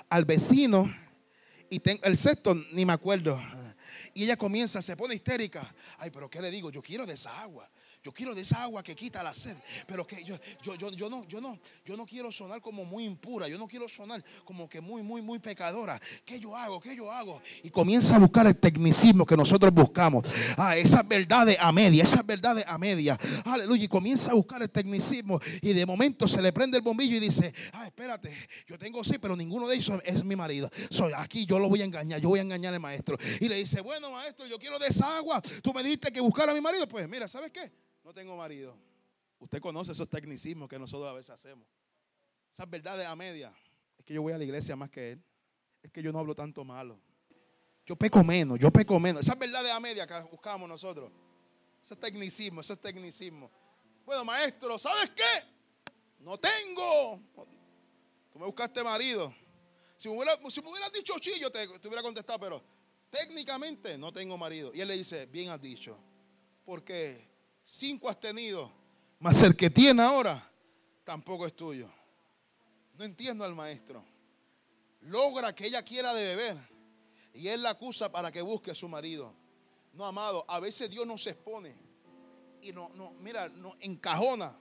Al 0.08 0.24
vecino. 0.24 0.90
Y 1.68 1.80
tengo, 1.80 2.02
el 2.04 2.16
sexto, 2.16 2.54
ni 2.72 2.86
me 2.86 2.94
acuerdo. 2.94 3.38
Y 4.14 4.24
ella 4.24 4.38
comienza, 4.38 4.80
se 4.80 4.96
pone 4.96 5.14
histérica. 5.14 5.74
Ay, 5.98 6.10
pero 6.10 6.30
¿qué 6.30 6.40
le 6.40 6.50
digo? 6.50 6.70
Yo 6.70 6.80
quiero 6.80 7.04
de 7.04 7.12
esa 7.12 7.42
agua. 7.42 7.68
Yo 8.04 8.12
quiero 8.12 8.34
de 8.34 8.42
esa 8.42 8.62
agua 8.62 8.82
que 8.82 8.94
quita 8.94 9.22
la 9.22 9.32
sed. 9.32 9.56
Pero 9.86 10.06
que 10.06 10.22
yo, 10.22 10.38
yo, 10.62 10.74
yo, 10.74 10.90
yo, 10.90 11.08
no, 11.08 11.26
yo, 11.26 11.40
no, 11.40 11.58
yo 11.86 11.96
no 11.96 12.04
quiero 12.04 12.30
sonar 12.30 12.60
como 12.60 12.84
muy 12.84 13.06
impura. 13.06 13.48
Yo 13.48 13.56
no 13.56 13.66
quiero 13.66 13.88
sonar 13.88 14.22
como 14.44 14.68
que 14.68 14.82
muy, 14.82 15.02
muy, 15.02 15.22
muy 15.22 15.38
pecadora. 15.38 15.98
¿Qué 16.22 16.38
yo 16.38 16.54
hago? 16.54 16.78
¿Qué 16.80 16.94
yo 16.94 17.10
hago? 17.10 17.40
Y 17.62 17.70
comienza 17.70 18.16
a 18.16 18.18
buscar 18.18 18.46
el 18.46 18.58
tecnicismo 18.58 19.24
que 19.24 19.38
nosotros 19.38 19.72
buscamos. 19.72 20.26
Ah, 20.58 20.76
esas 20.76 21.08
verdades 21.08 21.56
a 21.58 21.72
media, 21.72 22.02
esas 22.02 22.26
verdades 22.26 22.66
a 22.68 22.76
media. 22.76 23.16
Aleluya. 23.46 23.84
Y 23.84 23.88
comienza 23.88 24.32
a 24.32 24.34
buscar 24.34 24.60
el 24.60 24.68
tecnicismo. 24.68 25.40
Y 25.62 25.72
de 25.72 25.86
momento 25.86 26.28
se 26.28 26.42
le 26.42 26.52
prende 26.52 26.76
el 26.76 26.82
bombillo 26.82 27.16
y 27.16 27.20
dice, 27.20 27.54
ah, 27.72 27.86
espérate, 27.86 28.30
yo 28.66 28.78
tengo 28.78 29.02
sí, 29.02 29.16
pero 29.16 29.34
ninguno 29.34 29.66
de 29.66 29.76
ellos 29.76 30.02
es 30.04 30.22
mi 30.22 30.36
marido. 30.36 30.68
Soy 30.90 31.14
aquí, 31.16 31.46
yo 31.46 31.58
lo 31.58 31.70
voy 31.70 31.80
a 31.80 31.86
engañar, 31.86 32.20
yo 32.20 32.28
voy 32.28 32.40
a 32.40 32.42
engañar 32.42 32.74
al 32.74 32.80
maestro. 32.80 33.16
Y 33.40 33.48
le 33.48 33.56
dice, 33.56 33.80
bueno, 33.80 34.10
maestro, 34.10 34.46
yo 34.46 34.58
quiero 34.58 34.78
de 34.78 34.88
esa 34.88 35.16
agua. 35.16 35.40
Tú 35.62 35.72
me 35.72 35.82
dijiste 35.82 36.12
que 36.12 36.20
buscara 36.20 36.52
a 36.52 36.54
mi 36.54 36.60
marido. 36.60 36.86
Pues 36.86 37.08
mira, 37.08 37.26
¿sabes 37.26 37.50
qué? 37.50 37.72
No 38.04 38.12
tengo 38.12 38.36
marido. 38.36 38.76
Usted 39.38 39.60
conoce 39.60 39.92
esos 39.92 40.08
tecnicismos 40.08 40.68
que 40.68 40.78
nosotros 40.78 41.08
a 41.08 41.12
veces 41.14 41.30
hacemos. 41.30 41.66
Esas 42.52 42.68
verdades 42.68 43.06
a 43.06 43.16
media. 43.16 43.52
Es 43.98 44.04
que 44.04 44.14
yo 44.14 44.22
voy 44.22 44.32
a 44.32 44.38
la 44.38 44.44
iglesia 44.44 44.76
más 44.76 44.90
que 44.90 45.12
él. 45.12 45.24
Es 45.82 45.90
que 45.90 46.02
yo 46.02 46.12
no 46.12 46.18
hablo 46.18 46.34
tanto 46.34 46.64
malo. 46.64 47.00
Yo 47.86 47.96
peco 47.96 48.22
menos, 48.22 48.58
yo 48.58 48.70
peco 48.70 49.00
menos. 49.00 49.22
Esas 49.22 49.38
verdades 49.38 49.72
a 49.72 49.80
media 49.80 50.06
que 50.06 50.14
buscamos 50.30 50.68
nosotros. 50.68 51.10
Ese 51.82 51.96
tecnicismo, 51.96 52.60
ese 52.60 52.76
tecnicismo. 52.76 53.50
Bueno, 54.04 54.24
maestro, 54.24 54.78
¿sabes 54.78 55.10
qué? 55.10 55.92
No 56.20 56.38
tengo. 56.38 57.20
Tú 58.32 58.38
me 58.38 58.46
buscaste 58.46 58.82
marido. 58.82 59.34
Si 59.96 60.08
me, 60.08 60.14
hubieras 60.14 60.92
dicho 60.92 61.18
chillo, 61.18 61.50
te, 61.50 61.66
te 61.78 61.88
hubiera 61.88 62.02
contestado, 62.02 62.38
pero 62.38 62.62
técnicamente 63.10 63.96
no 63.96 64.12
tengo 64.12 64.36
marido. 64.36 64.70
Y 64.74 64.80
él 64.80 64.88
le 64.88 64.96
dice, 64.96 65.26
bien 65.26 65.50
has 65.50 65.60
dicho. 65.60 65.98
Porque 66.64 67.33
cinco 67.64 68.08
has 68.08 68.20
tenido, 68.20 68.70
mas 69.18 69.42
el 69.42 69.56
que 69.56 69.70
tiene 69.70 70.02
ahora 70.02 70.50
tampoco 71.04 71.46
es 71.46 71.54
tuyo. 71.54 71.90
No 72.96 73.04
entiendo 73.04 73.44
al 73.44 73.54
maestro. 73.54 74.04
Logra 75.00 75.54
que 75.54 75.66
ella 75.66 75.82
quiera 75.82 76.14
de 76.14 76.24
beber 76.24 76.56
y 77.34 77.48
él 77.48 77.62
la 77.62 77.70
acusa 77.70 78.10
para 78.10 78.30
que 78.30 78.40
busque 78.40 78.70
a 78.70 78.74
su 78.74 78.88
marido. 78.88 79.34
No, 79.92 80.06
amado, 80.06 80.44
a 80.48 80.60
veces 80.60 80.90
Dios 80.90 81.06
nos 81.06 81.26
expone 81.26 81.74
y 82.62 82.72
no, 82.72 82.88
no, 82.94 83.12
mira, 83.20 83.48
nos 83.48 83.76
encajona 83.80 84.56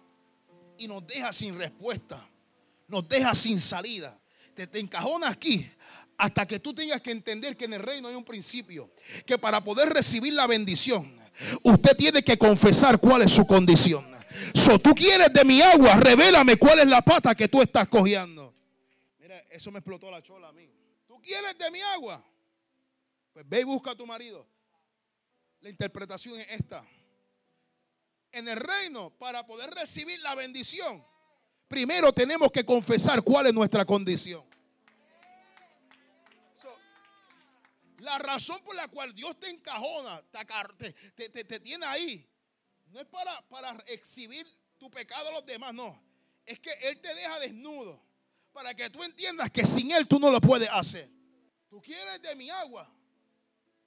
y 0.78 0.88
nos 0.88 1.06
deja 1.08 1.32
sin 1.32 1.58
respuesta, 1.58 2.28
nos 2.88 3.08
deja 3.08 3.34
sin 3.34 3.60
salida. 3.60 4.20
Te, 4.54 4.68
te 4.68 4.80
encajona 4.80 5.30
aquí 5.30 5.72
hasta 6.18 6.46
que 6.46 6.60
tú 6.60 6.74
tengas 6.74 7.02
que 7.02 7.12
entender 7.12 7.58
que 7.58 7.66
en 7.66 7.74
el 7.74 7.82
reino 7.82 8.08
hay 8.08 8.16
un 8.16 8.24
principio, 8.24 8.92
que 9.26 9.38
para 9.38 9.64
poder 9.64 9.90
recibir 9.90 10.34
la 10.34 10.46
bendición, 10.46 11.23
usted 11.64 11.96
tiene 11.98 12.24
que 12.24 12.38
confesar 12.38 13.00
cuál 13.00 13.24
es 13.24 13.32
su 13.32 13.46
condición. 13.46 14.06
Si 14.54 14.80
tú 14.80 14.94
quieres 14.94 15.32
de 15.32 15.46
mi 15.46 15.62
agua, 15.62 15.96
revélame 15.96 16.58
cuál 16.58 16.80
es 16.80 16.88
la 16.88 17.02
pata 17.02 17.36
que 17.36 17.48
tú 17.48 17.62
estás 17.62 17.88
cogiendo. 17.88 18.54
Mira, 19.20 19.38
eso 19.50 19.72
me 19.72 19.80
explotó 19.80 20.10
la 20.12 20.22
chola 20.22 20.50
a 20.50 20.52
mí. 20.52 20.70
¿Tú 21.08 21.22
quieres 21.22 21.58
de 21.58 21.72
mi 21.72 21.82
agua? 21.82 22.24
Pues 23.32 23.48
ve 23.48 23.62
y 23.62 23.64
busca 23.64 23.92
a 23.92 23.96
tu 23.96 24.06
marido. 24.06 24.48
La 25.62 25.70
interpretación 25.70 26.40
es 26.40 26.48
esta. 26.50 26.86
En 28.32 28.48
el 28.48 28.58
reino, 28.58 29.12
para 29.12 29.46
poder 29.46 29.70
recibir 29.72 30.20
la 30.22 30.36
bendición, 30.36 31.06
primero 31.68 32.12
tenemos 32.12 32.52
que 32.52 32.66
confesar 32.66 33.22
cuál 33.22 33.48
es 33.48 33.54
nuestra 33.54 33.86
condición. 33.86 34.44
La 38.04 38.18
razón 38.18 38.60
por 38.66 38.76
la 38.76 38.90
cual 38.90 39.16
Dios 39.16 39.40
te 39.40 39.50
encajona, 39.50 40.22
te, 41.16 41.30
te, 41.30 41.60
tiene 41.62 41.86
ahí, 41.86 42.30
no 42.88 43.00
es 43.00 43.06
para, 43.06 43.42
para 43.48 43.72
exhibir 43.88 44.46
tu 44.78 44.92
pecado 44.92 45.30
a 45.30 45.32
los 45.32 45.46
demás, 45.46 45.74
no. 45.74 46.04
Es 46.46 46.60
que 46.60 46.72
Él 46.82 47.00
te 47.00 47.16
deja 47.16 47.40
desnudo 47.40 48.04
para 48.52 48.74
que 48.74 48.90
tú 48.90 49.02
entiendas 49.04 49.50
que 49.52 49.66
sin 49.66 49.90
Él 49.92 50.06
tú 50.06 50.20
no 50.20 50.30
lo 50.30 50.42
puedes 50.42 50.70
hacer. 50.70 51.10
Tú 51.70 51.82
quieres 51.82 52.22
de 52.22 52.36
mi 52.36 52.50
agua, 52.50 52.94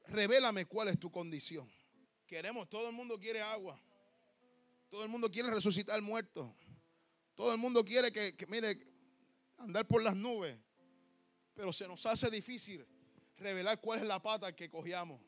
revélame 0.06 0.64
cuál 0.64 0.88
es 0.88 0.98
tu 0.98 1.10
condición. 1.10 1.70
Queremos, 2.26 2.70
todo 2.70 2.88
el 2.88 2.94
mundo 2.94 3.18
quiere 3.18 3.42
agua. 3.42 3.78
Todo 4.88 5.02
el 5.02 5.10
mundo 5.10 5.30
quiere 5.30 5.50
resucitar 5.50 6.00
muertos. 6.00 6.50
Todo 7.34 7.52
el 7.52 7.58
mundo 7.58 7.84
quiere 7.84 8.10
que, 8.10 8.32
que, 8.34 8.46
mire, 8.46 8.78
andar 9.58 9.86
por 9.86 10.02
las 10.02 10.16
nubes. 10.16 10.58
Pero 11.52 11.70
se 11.70 11.86
nos 11.86 12.06
hace 12.06 12.30
difícil 12.30 12.95
revelar 13.36 13.80
cuál 13.80 14.00
es 14.00 14.06
la 14.06 14.20
pata 14.20 14.54
que 14.54 14.68
cogíamos, 14.68 15.20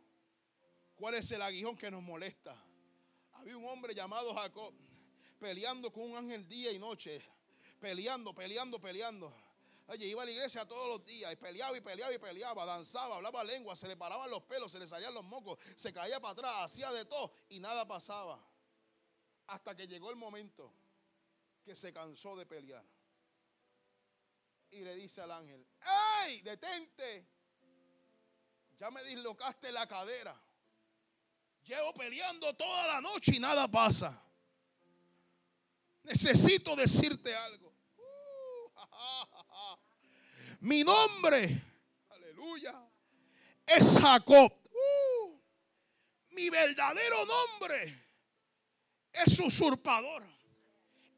cuál 0.95 1.15
es 1.15 1.31
el 1.31 1.43
aguijón 1.43 1.77
que 1.77 1.91
nos 1.91 2.03
molesta. 2.03 2.57
Había 3.35 3.57
un 3.57 3.65
hombre 3.67 3.95
llamado 3.95 4.35
Jacob 4.35 4.75
peleando 5.39 5.93
con 5.93 6.11
un 6.11 6.17
ángel 6.17 6.49
día 6.49 6.73
y 6.73 6.79
noche, 6.79 7.23
peleando, 7.81 8.35
peleando, 8.35 8.81
peleando. 8.81 9.33
Oye, 9.87 10.07
iba 10.07 10.23
a 10.23 10.27
la 10.27 10.31
iglesia 10.31 10.67
todos 10.67 10.87
los 10.89 11.05
días 11.05 11.33
y 11.33 11.37
peleaba 11.37 11.77
y 11.77 11.81
peleaba 11.81 12.13
y 12.13 12.19
peleaba, 12.19 12.67
danzaba, 12.67 13.17
hablaba 13.17 13.43
lengua, 13.43 13.75
se 13.75 13.89
le 13.89 13.97
paraban 13.97 14.29
los 14.29 14.43
pelos, 14.43 14.71
se 14.71 14.79
le 14.79 14.87
salían 14.87 15.15
los 15.15 15.25
mocos, 15.25 15.59
se 15.77 15.93
caía 15.93 16.21
para 16.21 16.33
atrás, 16.33 16.53
hacía 16.59 16.93
de 16.93 17.07
todo 17.07 17.33
y 17.49 17.59
nada 17.59 17.87
pasaba. 17.87 18.39
Hasta 19.47 19.75
que 19.75 19.87
llegó 19.87 20.11
el 20.11 20.17
momento 20.17 20.75
que 21.65 21.75
se 21.75 21.91
cansó 21.93 22.37
de 22.37 22.45
pelear. 22.45 22.85
Y 24.71 24.81
le 24.81 24.95
dice 24.97 25.23
al 25.23 25.31
ángel, 25.31 25.67
¡Ey, 26.27 26.43
detente! 26.43 27.38
Ya 28.79 28.91
me 28.91 29.03
dislocaste 29.03 29.73
la 29.73 29.87
cadera. 29.87 30.41
Llevo 31.65 31.93
peleando 31.95 32.55
toda 32.55 32.87
la 32.87 33.01
noche 33.01 33.33
y 33.35 33.41
nada 33.41 33.67
pasa. 33.69 34.23
Necesito 36.05 36.77
decirte 36.77 37.35
algo. 37.35 37.75
Uh, 37.97 38.71
Mi 40.61 40.83
nombre, 40.83 41.61
aleluya, 42.09 42.75
es 43.67 43.99
Jacob. 44.01 44.53
Uh, 44.73 45.39
mi 46.31 46.49
verdadero 46.49 47.27
nombre 47.27 48.09
es 49.13 49.39
usurpador. 49.39 50.38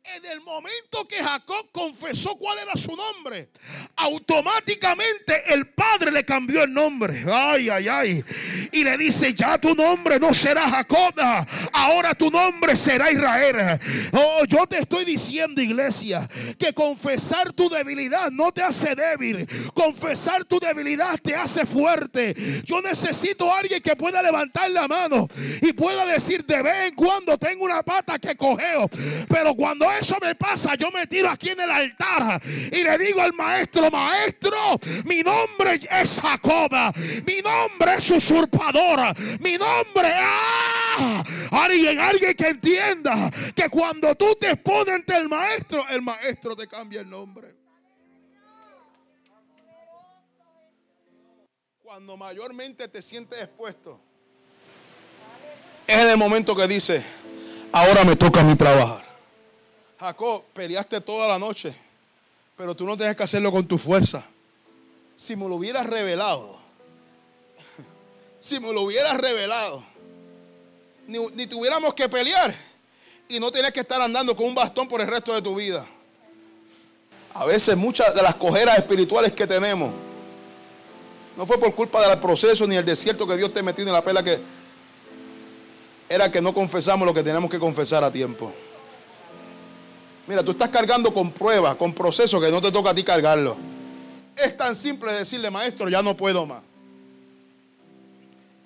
En 0.02 0.24
el 0.24 0.40
momento 0.40 1.06
que 1.06 1.22
Jacob 1.22 1.68
confesó 1.72 2.34
cuál 2.36 2.58
era 2.58 2.74
su 2.74 2.96
nombre, 2.96 3.50
automáticamente 3.96 5.52
el 5.52 5.68
padre 5.68 6.10
le 6.10 6.24
cambió 6.24 6.62
el 6.62 6.72
nombre. 6.72 7.22
Ay, 7.30 7.68
ay, 7.68 7.86
ay. 7.86 8.24
Y 8.72 8.82
le 8.82 8.96
dice, 8.96 9.34
ya 9.34 9.58
tu 9.58 9.74
nombre 9.74 10.18
no 10.18 10.32
será 10.32 10.70
Jacob, 10.70 11.14
ahora 11.72 12.14
tu 12.14 12.30
nombre 12.30 12.76
será 12.76 13.12
Israel. 13.12 13.78
Oh, 14.12 14.42
yo 14.48 14.66
te 14.66 14.78
estoy 14.78 15.04
diciendo, 15.04 15.60
iglesia, 15.60 16.26
que 16.58 16.72
confesar 16.72 17.52
tu 17.52 17.68
debilidad 17.68 18.30
no 18.30 18.52
te 18.52 18.62
hace 18.62 18.94
débil. 18.94 19.46
Confesar 19.74 20.46
tu 20.46 20.58
debilidad 20.58 21.18
te 21.22 21.34
hace 21.34 21.66
fuerte. 21.66 22.34
Yo 22.64 22.80
necesito 22.80 23.52
a 23.52 23.58
alguien 23.58 23.82
que 23.82 23.94
pueda 23.96 24.22
levantar 24.22 24.70
la 24.70 24.88
mano 24.88 25.28
y 25.60 25.74
pueda 25.74 26.06
decir, 26.06 26.44
de 26.46 26.62
vez 26.62 26.88
en 26.88 26.94
cuando 26.94 27.36
tengo 27.36 27.66
una 27.66 27.82
pata 27.82 28.18
que 28.18 28.34
cogeo. 28.34 28.88
Pero 29.28 29.54
cuando 29.54 29.89
eso 29.92 30.16
me 30.20 30.34
pasa, 30.34 30.74
yo 30.74 30.90
me 30.90 31.06
tiro 31.06 31.30
aquí 31.30 31.50
en 31.50 31.60
el 31.60 31.70
altar 31.70 32.40
y 32.44 32.82
le 32.82 32.98
digo 32.98 33.20
al 33.20 33.32
maestro, 33.32 33.90
maestro, 33.90 34.78
mi 35.04 35.22
nombre 35.22 35.80
es 35.90 36.20
Jacoba, 36.20 36.92
mi 37.26 37.40
nombre 37.40 37.94
es 37.94 38.10
usurpadora, 38.10 39.14
mi 39.40 39.52
nombre, 39.52 40.12
¡ah! 40.14 41.24
Alguien, 41.50 41.98
alguien 41.98 42.34
que 42.34 42.48
entienda 42.48 43.30
que 43.54 43.68
cuando 43.68 44.14
tú 44.14 44.34
te 44.38 44.50
expones 44.50 44.94
ante 44.94 45.16
el 45.16 45.28
maestro, 45.28 45.86
el 45.88 46.02
maestro 46.02 46.54
te 46.54 46.66
cambia 46.66 47.00
el 47.00 47.10
nombre. 47.10 47.54
Cuando 51.82 52.16
mayormente 52.16 52.86
te 52.86 53.02
sientes 53.02 53.40
expuesto, 53.40 54.00
es 55.86 56.00
en 56.00 56.08
el 56.08 56.16
momento 56.16 56.54
que 56.54 56.68
dice, 56.68 57.02
ahora 57.72 58.04
me 58.04 58.14
toca 58.14 58.40
a 58.40 58.44
mí 58.44 58.54
trabajar. 58.54 59.09
Jacob, 60.00 60.42
peleaste 60.54 61.00
toda 61.00 61.28
la 61.28 61.38
noche 61.38 61.74
pero 62.60 62.74
tú 62.74 62.84
no 62.84 62.94
tienes 62.94 63.16
que 63.16 63.22
hacerlo 63.22 63.50
con 63.50 63.66
tu 63.66 63.78
fuerza. 63.78 64.22
Si 65.16 65.34
me 65.34 65.48
lo 65.48 65.54
hubieras 65.54 65.86
revelado, 65.86 66.58
si 68.38 68.60
me 68.60 68.70
lo 68.70 68.82
hubieras 68.82 69.16
revelado, 69.16 69.82
ni, 71.06 71.46
tuviéramos 71.46 71.94
que 71.94 72.06
pelear 72.06 72.54
y 73.30 73.40
no 73.40 73.50
tienes 73.50 73.72
que 73.72 73.80
estar 73.80 73.98
andando 74.02 74.36
con 74.36 74.44
un 74.44 74.54
bastón 74.54 74.86
por 74.88 75.00
el 75.00 75.06
resto 75.06 75.34
de 75.34 75.40
tu 75.40 75.54
vida. 75.54 75.86
A 77.32 77.46
veces 77.46 77.78
muchas 77.78 78.14
de 78.14 78.20
las 78.20 78.34
cojeras 78.34 78.76
espirituales 78.76 79.32
que 79.32 79.46
tenemos 79.46 79.90
no 81.38 81.46
fue 81.46 81.58
por 81.58 81.74
culpa 81.74 82.06
del 82.06 82.18
proceso 82.18 82.66
ni 82.66 82.76
el 82.76 82.84
desierto 82.84 83.26
que 83.26 83.38
Dios 83.38 83.54
te 83.54 83.62
metió 83.62 83.86
en 83.86 83.92
la 83.94 84.04
pela 84.04 84.22
que 84.22 84.38
era 86.10 86.30
que 86.30 86.42
no 86.42 86.52
confesamos 86.52 87.06
lo 87.06 87.14
que 87.14 87.22
tenemos 87.22 87.50
que 87.50 87.58
confesar 87.58 88.04
a 88.04 88.12
tiempo. 88.12 88.52
Mira, 90.26 90.44
tú 90.44 90.52
estás 90.52 90.68
cargando 90.68 91.12
con 91.12 91.32
pruebas, 91.32 91.76
con 91.76 91.92
procesos 91.92 92.40
que 92.40 92.50
no 92.50 92.60
te 92.60 92.70
toca 92.70 92.90
a 92.90 92.94
ti 92.94 93.02
cargarlo. 93.02 93.56
Es 94.36 94.56
tan 94.56 94.74
simple 94.74 95.12
decirle, 95.12 95.50
maestro, 95.50 95.88
ya 95.88 96.02
no 96.02 96.16
puedo 96.16 96.46
más. 96.46 96.62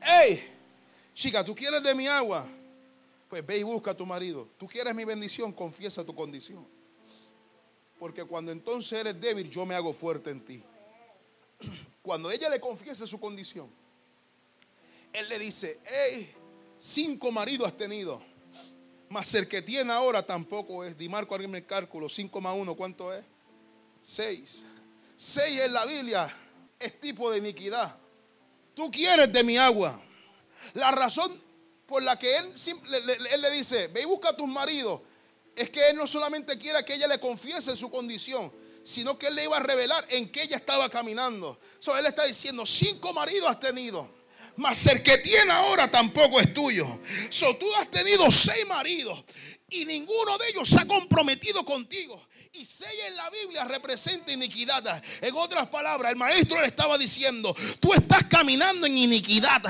Hey, 0.01 0.47
chica, 1.15 1.45
¿tú 1.45 1.55
quieres 1.55 1.83
de 1.83 1.95
mi 1.95 2.07
agua? 2.07 2.47
Pues 3.29 3.45
ve 3.45 3.59
y 3.59 3.63
busca 3.63 3.93
a 3.93 3.97
tu 3.97 4.05
marido. 4.05 4.49
¿Tú 4.59 4.67
quieres 4.67 4.95
mi 4.95 5.05
bendición? 5.05 5.53
Confiesa 5.53 6.05
tu 6.05 6.15
condición. 6.15 6.67
Porque 7.99 8.25
cuando 8.25 8.53
entonces 8.53 8.99
eres 8.99 9.19
débil, 9.21 9.49
yo 9.49 9.65
me 9.65 9.75
hago 9.75 9.93
fuerte 9.93 10.31
en 10.31 10.45
ti. 10.45 10.63
Cuando 12.03 12.31
ella 12.31 12.51
le 12.51 12.61
confiese 12.61 13.07
su 13.07 13.19
condición, 13.19 13.71
él 15.11 15.27
le 15.27 15.39
dice, 15.39 15.81
hey, 15.87 16.35
cinco 16.77 17.33
maridos 17.33 17.67
has 17.67 17.77
tenido 17.79 18.23
más 19.15 19.33
el 19.35 19.47
que 19.47 19.63
tiene 19.63 19.93
ahora 19.93 20.27
tampoco 20.27 20.85
es. 20.85 20.99
Di 20.99 21.09
Marco, 21.09 21.35
alguien 21.35 21.55
el 21.55 21.65
cálculo. 21.65 22.09
5 22.09 22.41
más 22.41 22.55
1, 22.57 22.75
¿cuánto 22.75 23.15
es? 23.15 23.25
6. 24.03 24.65
6 25.17 25.61
en 25.61 25.73
la 25.73 25.87
Biblia 25.87 26.37
es 26.79 27.01
tipo 27.01 27.31
de 27.31 27.39
iniquidad. 27.39 27.97
Tú 28.75 28.91
quieres 28.91 29.33
de 29.33 29.45
mi 29.45 29.57
agua. 29.57 30.03
La 30.75 30.91
razón 30.91 31.41
por 31.87 32.03
la 32.03 32.19
que 32.19 32.37
él, 32.39 32.53
él 33.33 33.41
le 33.41 33.51
dice, 33.53 33.87
ve 33.89 34.03
y 34.03 34.05
busca 34.05 34.31
a 34.31 34.37
tus 34.37 34.49
maridos, 34.49 35.01
es 35.55 35.71
que 35.71 35.91
él 35.91 35.97
no 35.97 36.07
solamente 36.07 36.59
quiere 36.59 36.85
que 36.85 36.95
ella 36.95 37.07
le 37.07 37.21
confiese 37.21 37.77
su 37.77 37.91
condición, 37.91 38.53
sino 38.83 39.17
que 39.17 39.29
él 39.29 39.37
le 39.37 39.45
iba 39.45 39.57
a 39.57 39.61
revelar 39.61 40.05
en 40.11 40.29
qué 40.29 40.43
ella 40.43 40.57
estaba 40.57 40.89
caminando. 40.89 41.61
So, 41.79 41.97
él 41.97 42.07
está 42.07 42.25
diciendo, 42.25 42.67
cinco 42.67 43.13
maridos 43.13 43.49
has 43.49 43.61
tenido 43.61 44.11
mas 44.57 44.87
el 44.87 45.03
que 45.03 45.19
tiene 45.19 45.51
ahora 45.53 45.91
tampoco 45.91 46.41
es 46.41 46.53
tuyo. 46.53 47.01
So, 47.31 47.57
tú 47.57 47.67
has 47.77 47.91
tenido 47.91 48.31
seis 48.31 48.67
maridos 48.67 49.25
y 49.69 49.85
ninguno 49.85 50.39
de 50.39 50.49
ellos 50.49 50.69
se 50.69 50.81
ha 50.81 50.87
comprometido 50.87 51.65
contigo. 51.65 52.21
Y 52.57 52.65
seis 52.65 53.01
en 53.09 53.17
la 53.17 53.29
Biblia 53.31 53.65
representa 53.65 54.31
iniquidad. 54.31 55.03
En 55.21 55.35
otras 55.35 55.67
palabras, 55.67 56.13
el 56.13 56.17
maestro 56.17 56.61
le 56.61 56.69
estaba 56.69 56.97
diciendo, 56.97 57.53
tú 57.81 57.93
estás 57.93 58.27
caminando 58.27 58.87
en 58.87 58.97
iniquidad. 58.97 59.61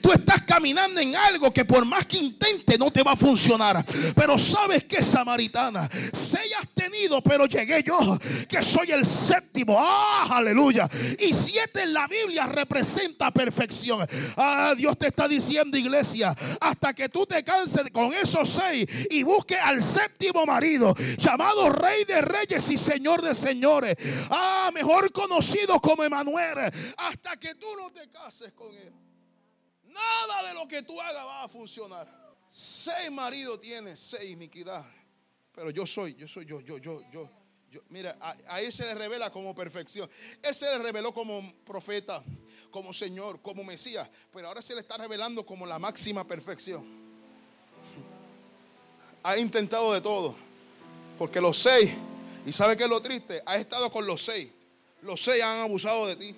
Tú 0.00 0.10
estás 0.10 0.40
caminando 0.44 1.02
en 1.02 1.14
algo 1.16 1.52
que 1.52 1.66
por 1.66 1.84
más 1.84 2.06
que 2.06 2.16
intente 2.16 2.78
no 2.78 2.90
te 2.90 3.02
va 3.02 3.12
a 3.12 3.16
funcionar. 3.16 3.84
Pero 4.14 4.38
sabes 4.38 4.84
que 4.84 5.02
samaritana, 5.02 5.86
seis 6.14 6.54
has 6.58 6.68
tenido, 6.70 7.22
pero 7.22 7.44
llegué 7.44 7.82
yo, 7.82 8.18
que 8.48 8.62
soy 8.62 8.90
el 8.90 9.04
séptimo. 9.04 9.76
Ah, 9.78 10.28
aleluya. 10.30 10.88
Y 11.18 11.34
siete 11.34 11.82
en 11.82 11.92
la 11.92 12.06
Biblia 12.06 12.46
representa 12.46 13.30
perfección. 13.30 14.06
Ah, 14.38 14.72
Dios 14.74 14.96
te 14.96 15.08
está 15.08 15.28
diciendo, 15.28 15.76
iglesia, 15.76 16.34
hasta 16.58 16.94
que 16.94 17.10
tú 17.10 17.26
te 17.26 17.44
canses 17.44 17.90
con 17.92 18.14
esos 18.14 18.48
seis 18.48 18.86
y 19.10 19.24
busques 19.24 19.58
al 19.62 19.82
séptimo 19.82 20.46
marido, 20.46 20.94
llamado 21.18 21.68
rey 21.68 22.04
de 22.04 22.29
reyes 22.30 22.70
y 22.70 22.78
señor 22.78 23.22
de 23.22 23.34
señores. 23.34 23.96
Ah, 24.30 24.70
mejor 24.72 25.12
conocido 25.12 25.80
como 25.80 26.04
Emanuel. 26.04 26.72
Hasta 26.96 27.36
que 27.36 27.54
tú 27.54 27.66
no 27.76 27.90
te 27.90 28.08
cases 28.08 28.52
con 28.52 28.74
él. 28.74 28.92
Nada 29.84 30.48
de 30.48 30.54
lo 30.54 30.68
que 30.68 30.82
tú 30.82 31.00
hagas 31.00 31.26
va 31.26 31.44
a 31.44 31.48
funcionar. 31.48 32.08
Seis 32.48 33.10
maridos 33.10 33.60
tienes, 33.60 33.98
seis 33.98 34.30
iniquidad. 34.30 34.84
Pero 35.52 35.70
yo 35.70 35.86
soy, 35.86 36.14
yo 36.14 36.26
soy, 36.26 36.46
yo, 36.46 36.60
yo, 36.60 36.78
yo, 36.78 37.02
yo. 37.12 37.28
yo 37.70 37.80
mira, 37.88 38.16
a, 38.20 38.60
él 38.60 38.72
se 38.72 38.84
le 38.84 38.94
revela 38.94 39.30
como 39.30 39.54
perfección. 39.54 40.08
Él 40.42 40.54
se 40.54 40.66
le 40.66 40.78
reveló 40.78 41.12
como 41.12 41.52
profeta, 41.64 42.22
como 42.70 42.92
Señor, 42.92 43.42
como 43.42 43.64
Mesías. 43.64 44.08
Pero 44.32 44.48
ahora 44.48 44.62
se 44.62 44.74
le 44.74 44.80
está 44.80 44.96
revelando 44.96 45.44
como 45.44 45.66
la 45.66 45.78
máxima 45.78 46.26
perfección. 46.26 46.86
Ha 49.22 49.36
intentado 49.38 49.92
de 49.92 50.00
todo. 50.00 50.36
Porque 51.18 51.40
los 51.40 51.58
seis 51.58 51.92
y 52.46 52.52
sabe 52.52 52.76
qué 52.76 52.84
es 52.84 52.90
lo 52.90 53.00
triste? 53.00 53.42
Has 53.44 53.58
estado 53.58 53.90
con 53.90 54.06
los 54.06 54.24
seis. 54.24 54.48
Los 55.02 55.22
seis 55.22 55.42
han 55.42 55.60
abusado 55.60 56.06
de 56.06 56.16
ti. 56.16 56.34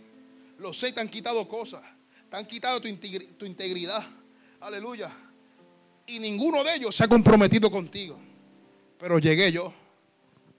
Los 0.59 0.79
seis 0.79 0.95
te 0.95 1.01
han 1.01 1.09
quitado 1.09 1.47
cosas. 1.49 1.83
Te 2.31 2.37
han 2.37 2.47
quitado 2.47 2.81
tu, 2.81 2.89
integridad. 2.89 4.05
Aleluya. 4.61 5.11
Y 6.07 6.19
ninguno 6.19 6.65
de 6.65 6.77
ellos 6.77 6.95
se 6.97 7.05
ha 7.05 7.09
comprometido 7.09 7.71
contigo. 7.71 8.19
Pero 8.99 9.19
llegué 9.19 9.53
yo. 9.53 9.73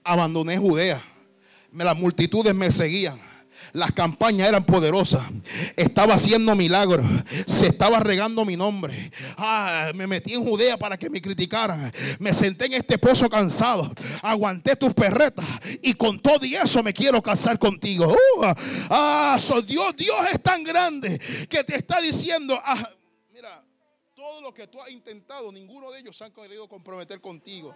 Abandoné 0.02 0.58
Judea. 0.58 1.02
Las 1.72 1.96
multitudes 1.96 2.54
me 2.54 2.70
seguían 2.70 3.33
las 3.74 3.90
campañas 3.90 4.48
eran 4.48 4.64
poderosas. 4.64 5.22
Estaba 5.76 6.14
haciendo 6.14 6.54
milagros. 6.54 7.04
Se 7.44 7.66
estaba 7.66 7.98
regando 7.98 8.44
mi 8.44 8.56
nombre. 8.56 9.10
Ah, 9.36 9.90
me 9.94 10.06
metí 10.06 10.32
en 10.32 10.44
Judea 10.44 10.78
para 10.78 10.96
que 10.96 11.10
me 11.10 11.20
criticaran. 11.20 11.92
Me 12.20 12.32
senté 12.32 12.66
en 12.66 12.74
este 12.74 12.98
pozo 12.98 13.28
cansado. 13.28 13.92
Aguanté 14.22 14.76
tus 14.76 14.94
perretas. 14.94 15.44
Y 15.82 15.94
con 15.94 16.20
todo 16.20 16.46
y 16.46 16.54
eso 16.54 16.84
me 16.84 16.92
quiero 16.92 17.20
casar 17.20 17.58
contigo. 17.58 18.06
Uh, 18.06 18.44
ah, 18.90 19.36
Dios, 19.66 19.96
Dios 19.96 20.18
es 20.32 20.40
tan 20.40 20.62
grande 20.62 21.18
que 21.50 21.64
te 21.64 21.76
está 21.76 22.00
diciendo. 22.00 22.56
Ah, 22.64 22.88
mira, 23.32 23.60
todo 24.14 24.40
lo 24.40 24.54
que 24.54 24.68
tú 24.68 24.80
has 24.80 24.90
intentado, 24.90 25.50
ninguno 25.50 25.90
de 25.90 25.98
ellos 25.98 26.16
se 26.16 26.22
han 26.22 26.32
querido 26.32 26.68
comprometer 26.68 27.20
contigo. 27.20 27.74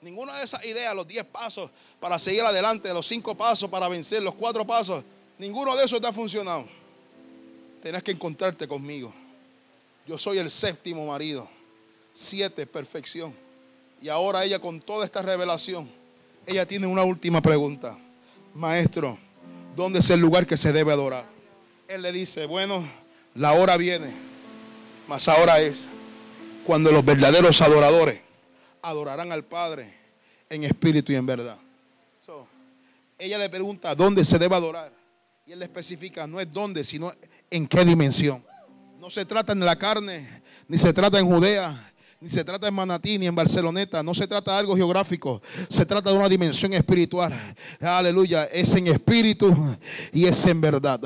Ninguna 0.00 0.38
de 0.38 0.44
esas 0.44 0.64
ideas, 0.64 0.94
los 0.94 1.06
10 1.06 1.24
pasos 1.24 1.70
para 1.98 2.18
seguir 2.18 2.42
adelante, 2.42 2.92
los 2.92 3.06
5 3.06 3.34
pasos 3.36 3.68
para 3.68 3.88
vencer, 3.88 4.22
los 4.22 4.34
4 4.34 4.66
pasos, 4.66 5.02
ninguno 5.38 5.74
de 5.76 5.84
esos 5.84 6.00
te 6.00 6.06
ha 6.06 6.12
funcionado. 6.12 6.68
Tienes 7.82 8.02
que 8.02 8.12
encontrarte 8.12 8.68
conmigo. 8.68 9.12
Yo 10.06 10.18
soy 10.18 10.38
el 10.38 10.50
séptimo 10.50 11.06
marido. 11.06 11.48
Siete, 12.12 12.66
perfección. 12.66 13.34
Y 14.00 14.08
ahora 14.08 14.44
ella 14.44 14.58
con 14.58 14.80
toda 14.80 15.04
esta 15.04 15.22
revelación, 15.22 15.90
ella 16.46 16.66
tiene 16.66 16.86
una 16.86 17.02
última 17.02 17.40
pregunta. 17.40 17.98
Maestro, 18.54 19.18
¿dónde 19.74 19.98
es 19.98 20.10
el 20.10 20.20
lugar 20.20 20.46
que 20.46 20.56
se 20.56 20.72
debe 20.72 20.92
adorar? 20.92 21.26
Él 21.88 22.02
le 22.02 22.12
dice, 22.12 22.46
bueno, 22.46 22.88
la 23.34 23.52
hora 23.52 23.76
viene, 23.76 24.12
mas 25.08 25.28
ahora 25.28 25.60
es 25.60 25.88
cuando 26.64 26.90
los 26.90 27.04
verdaderos 27.04 27.60
adoradores 27.60 28.20
adorarán 28.86 29.32
al 29.32 29.44
Padre 29.44 29.92
en 30.48 30.62
espíritu 30.62 31.12
y 31.12 31.16
en 31.16 31.26
verdad. 31.26 31.58
ella 33.18 33.38
le 33.38 33.48
pregunta 33.48 33.94
dónde 33.94 34.24
se 34.24 34.38
debe 34.38 34.54
adorar. 34.54 34.92
Y 35.44 35.52
él 35.52 35.58
le 35.58 35.64
especifica, 35.64 36.26
no 36.26 36.40
es 36.40 36.52
dónde, 36.52 36.84
sino 36.84 37.12
en 37.50 37.66
qué 37.66 37.84
dimensión. 37.84 38.44
No 39.00 39.10
se 39.10 39.24
trata 39.24 39.52
en 39.52 39.60
la 39.60 39.76
carne, 39.76 40.42
ni 40.68 40.78
se 40.78 40.92
trata 40.92 41.18
en 41.18 41.26
Judea, 41.26 41.92
ni 42.20 42.30
se 42.30 42.44
trata 42.44 42.68
en 42.68 42.74
Manatí, 42.74 43.18
ni 43.18 43.26
en 43.26 43.34
Barceloneta. 43.34 44.02
No 44.02 44.14
se 44.14 44.26
trata 44.26 44.52
de 44.52 44.58
algo 44.58 44.76
geográfico. 44.76 45.42
Se 45.68 45.84
trata 45.84 46.10
de 46.10 46.16
una 46.16 46.28
dimensión 46.28 46.72
espiritual. 46.72 47.32
Aleluya. 47.80 48.44
Es 48.44 48.74
en 48.74 48.86
espíritu 48.86 49.54
y 50.12 50.26
es 50.26 50.46
en 50.46 50.60
verdad. 50.60 51.00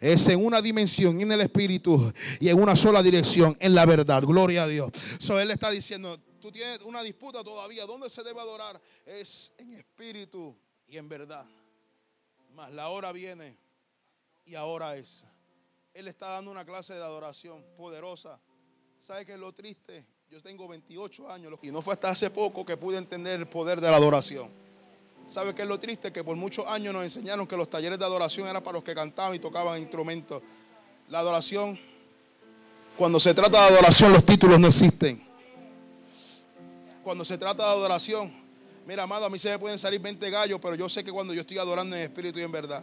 Es 0.00 0.26
en 0.28 0.44
una 0.44 0.62
dimensión, 0.62 1.20
en 1.20 1.32
el 1.32 1.40
espíritu 1.40 2.12
y 2.40 2.48
en 2.48 2.60
una 2.60 2.76
sola 2.76 3.02
dirección, 3.02 3.56
en 3.60 3.74
la 3.74 3.86
verdad. 3.86 4.22
Gloria 4.22 4.64
a 4.64 4.68
Dios. 4.68 4.90
So, 5.18 5.38
él 5.38 5.50
está 5.50 5.70
diciendo, 5.70 6.18
tú 6.48 6.52
tienes 6.52 6.80
una 6.80 7.02
disputa 7.02 7.44
todavía. 7.44 7.84
¿Dónde 7.84 8.08
se 8.08 8.22
debe 8.22 8.40
adorar? 8.40 8.80
Es 9.04 9.52
en 9.58 9.74
espíritu 9.74 10.56
y 10.86 10.96
en 10.96 11.06
verdad. 11.06 11.44
Mas 12.54 12.72
la 12.72 12.88
hora 12.88 13.12
viene 13.12 13.58
y 14.46 14.54
ahora 14.54 14.96
es. 14.96 15.24
Él 15.92 16.08
está 16.08 16.28
dando 16.28 16.50
una 16.50 16.64
clase 16.64 16.94
de 16.94 17.02
adoración 17.02 17.62
poderosa. 17.76 18.40
¿Sabe 18.98 19.26
qué 19.26 19.32
es 19.34 19.38
lo 19.38 19.52
triste? 19.52 20.06
Yo 20.30 20.40
tengo 20.40 20.66
28 20.66 21.30
años 21.30 21.58
y 21.60 21.70
no 21.70 21.82
fue 21.82 21.92
hasta 21.92 22.08
hace 22.08 22.30
poco 22.30 22.64
que 22.64 22.78
pude 22.78 22.96
entender 22.96 23.38
el 23.38 23.46
poder 23.46 23.78
de 23.78 23.90
la 23.90 23.98
adoración. 23.98 24.50
¿Sabe 25.26 25.54
qué 25.54 25.62
es 25.62 25.68
lo 25.68 25.78
triste? 25.78 26.10
Que 26.10 26.24
por 26.24 26.36
muchos 26.36 26.66
años 26.66 26.94
nos 26.94 27.04
enseñaron 27.04 27.46
que 27.46 27.58
los 27.58 27.68
talleres 27.68 27.98
de 27.98 28.06
adoración 28.06 28.48
eran 28.48 28.62
para 28.62 28.78
los 28.78 28.84
que 28.84 28.94
cantaban 28.94 29.34
y 29.34 29.38
tocaban 29.38 29.78
instrumentos. 29.78 30.42
La 31.08 31.18
adoración, 31.18 31.78
cuando 32.96 33.20
se 33.20 33.34
trata 33.34 33.60
de 33.66 33.74
adoración, 33.74 34.14
los 34.14 34.24
títulos 34.24 34.58
no 34.58 34.68
existen. 34.68 35.27
Cuando 37.02 37.24
se 37.24 37.38
trata 37.38 37.64
de 37.64 37.70
adoración, 37.70 38.32
mira, 38.86 39.04
amado, 39.04 39.26
a 39.26 39.30
mí 39.30 39.38
se 39.38 39.50
me 39.50 39.58
pueden 39.58 39.78
salir 39.78 40.00
20 40.00 40.30
gallos, 40.30 40.58
pero 40.60 40.74
yo 40.74 40.88
sé 40.88 41.04
que 41.04 41.12
cuando 41.12 41.32
yo 41.32 41.40
estoy 41.40 41.58
adorando 41.58 41.96
en 41.96 42.02
espíritu 42.02 42.38
y 42.38 42.42
en 42.42 42.52
verdad. 42.52 42.82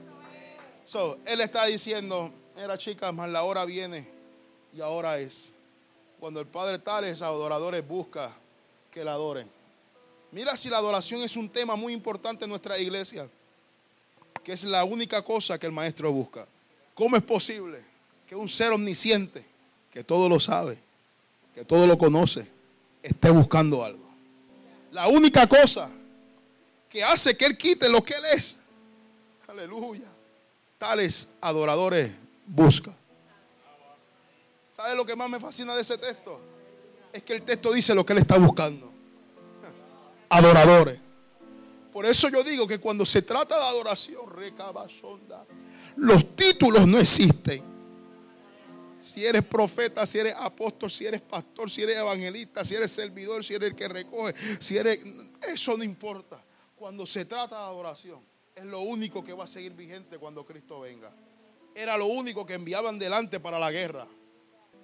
So, 0.86 1.18
él 1.26 1.42
está 1.42 1.66
diciendo, 1.66 2.32
mira 2.56 2.78
chicas, 2.78 3.14
más 3.14 3.30
la 3.30 3.44
hora 3.44 3.66
viene 3.66 4.08
y 4.74 4.82
ahora 4.82 5.20
es 5.20 5.50
cuando 6.20 6.40
el 6.40 6.48
Padre 6.48 6.80
tales 6.80 7.22
adoradores 7.22 7.88
busca 7.88 8.34
que 8.92 9.04
la 9.04 9.14
adoren. 9.14 9.50
Mira 10.32 10.56
si 10.56 10.70
la 10.70 10.78
adoración 10.78 11.22
es 11.22 11.36
un 11.38 11.50
tema 11.50 11.76
muy 11.76 11.94
importante 11.94 12.46
en 12.46 12.50
nuestra 12.50 12.78
iglesia, 12.78 13.30
que 14.44 14.54
es 14.54 14.64
la 14.64 14.84
única 14.84 15.22
cosa 15.22 15.58
que 15.58 15.66
el 15.66 15.72
maestro 15.72 16.12
busca. 16.12 16.48
¿Cómo 16.94 17.16
es 17.18 17.24
posible 17.24 17.84
que 18.28 18.36
un 18.36 18.48
ser 18.48 18.72
omnisciente, 18.72 19.46
que 19.92 20.04
todo 20.04 20.30
lo 20.30 20.40
sabe, 20.40 20.78
que 21.54 21.66
todo 21.66 21.88
lo 21.88 21.98
conoce, 21.98 22.48
esté 23.02 23.30
buscando 23.30 23.84
algo? 23.84 24.05
La 24.96 25.10
única 25.10 25.46
cosa 25.46 25.90
que 26.88 27.04
hace 27.04 27.36
que 27.36 27.46
Él 27.46 27.58
quite 27.58 27.90
lo 27.90 28.02
que 28.02 28.14
Él 28.14 28.24
es, 28.34 28.58
aleluya, 29.46 30.08
tales 30.78 31.28
adoradores 31.42 32.14
busca. 32.48 32.96
¿Sabe 34.72 34.96
lo 34.96 35.06
que 35.06 35.14
más 35.14 35.30
me 35.30 35.38
fascina 35.38 35.76
de 35.76 35.82
ese 35.82 35.98
texto? 35.98 36.40
Es 37.12 37.24
que 37.24 37.34
el 37.34 37.42
texto 37.42 37.74
dice 37.74 37.94
lo 37.94 38.06
que 38.06 38.14
él 38.14 38.20
está 38.20 38.38
buscando. 38.38 38.90
Adoradores. 40.30 40.98
Por 41.92 42.06
eso 42.06 42.30
yo 42.30 42.42
digo 42.42 42.66
que 42.66 42.80
cuando 42.80 43.06
se 43.06 43.22
trata 43.22 43.58
de 43.58 43.66
adoración, 43.66 44.30
recabazonda, 44.34 45.46
los 45.98 46.38
títulos 46.38 46.88
no 46.88 47.00
existen. 47.00 47.75
Si 49.06 49.24
eres 49.24 49.44
profeta, 49.44 50.06
si 50.06 50.18
eres 50.18 50.34
apóstol, 50.36 50.90
si 50.90 51.06
eres 51.06 51.22
pastor, 51.22 51.70
si 51.70 51.84
eres 51.84 51.98
evangelista, 51.98 52.66
si 52.66 52.74
eres 52.74 52.92
servidor, 52.92 53.44
si 53.44 53.54
eres 53.54 53.70
el 53.70 53.76
que 53.76 53.88
recoge, 53.88 54.34
si 54.60 54.78
eres... 54.78 55.00
Eso 55.48 55.78
no 55.78 55.84
importa. 55.84 56.44
Cuando 56.76 57.06
se 57.06 57.24
trata 57.26 57.56
de 57.56 57.64
adoración, 57.66 58.20
es 58.56 58.66
lo 58.66 58.82
único 58.82 59.24
que 59.24 59.34
va 59.34 59.44
a 59.44 59.48
seguir 59.48 59.74
vigente 59.74 60.18
cuando 60.18 60.44
Cristo 60.44 60.80
venga. 60.80 61.12
Era 61.76 61.98
lo 61.98 62.08
único 62.08 62.46
que 62.46 62.56
enviaban 62.56 62.98
delante 62.98 63.40
para 63.40 63.60
la 63.60 63.72
guerra. 63.72 64.08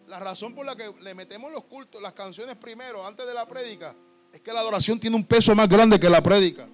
La 0.08 0.20
razón 0.20 0.54
por 0.54 0.66
la 0.66 0.76
que 0.76 0.94
le 1.02 1.16
metemos 1.16 1.52
los 1.52 1.64
cultos, 1.64 2.00
las 2.02 2.14
canciones 2.14 2.56
primero, 2.58 3.06
antes 3.06 3.26
de 3.26 3.34
la 3.34 3.48
prédica, 3.48 3.96
es 4.32 4.42
que 4.42 4.54
la 4.54 4.60
adoración 4.60 5.00
tiene 5.00 5.16
un 5.16 5.26
peso 5.26 5.56
más 5.56 5.68
grande 5.68 6.00
que 6.00 6.10
la 6.10 6.22
prédica. 6.22 6.68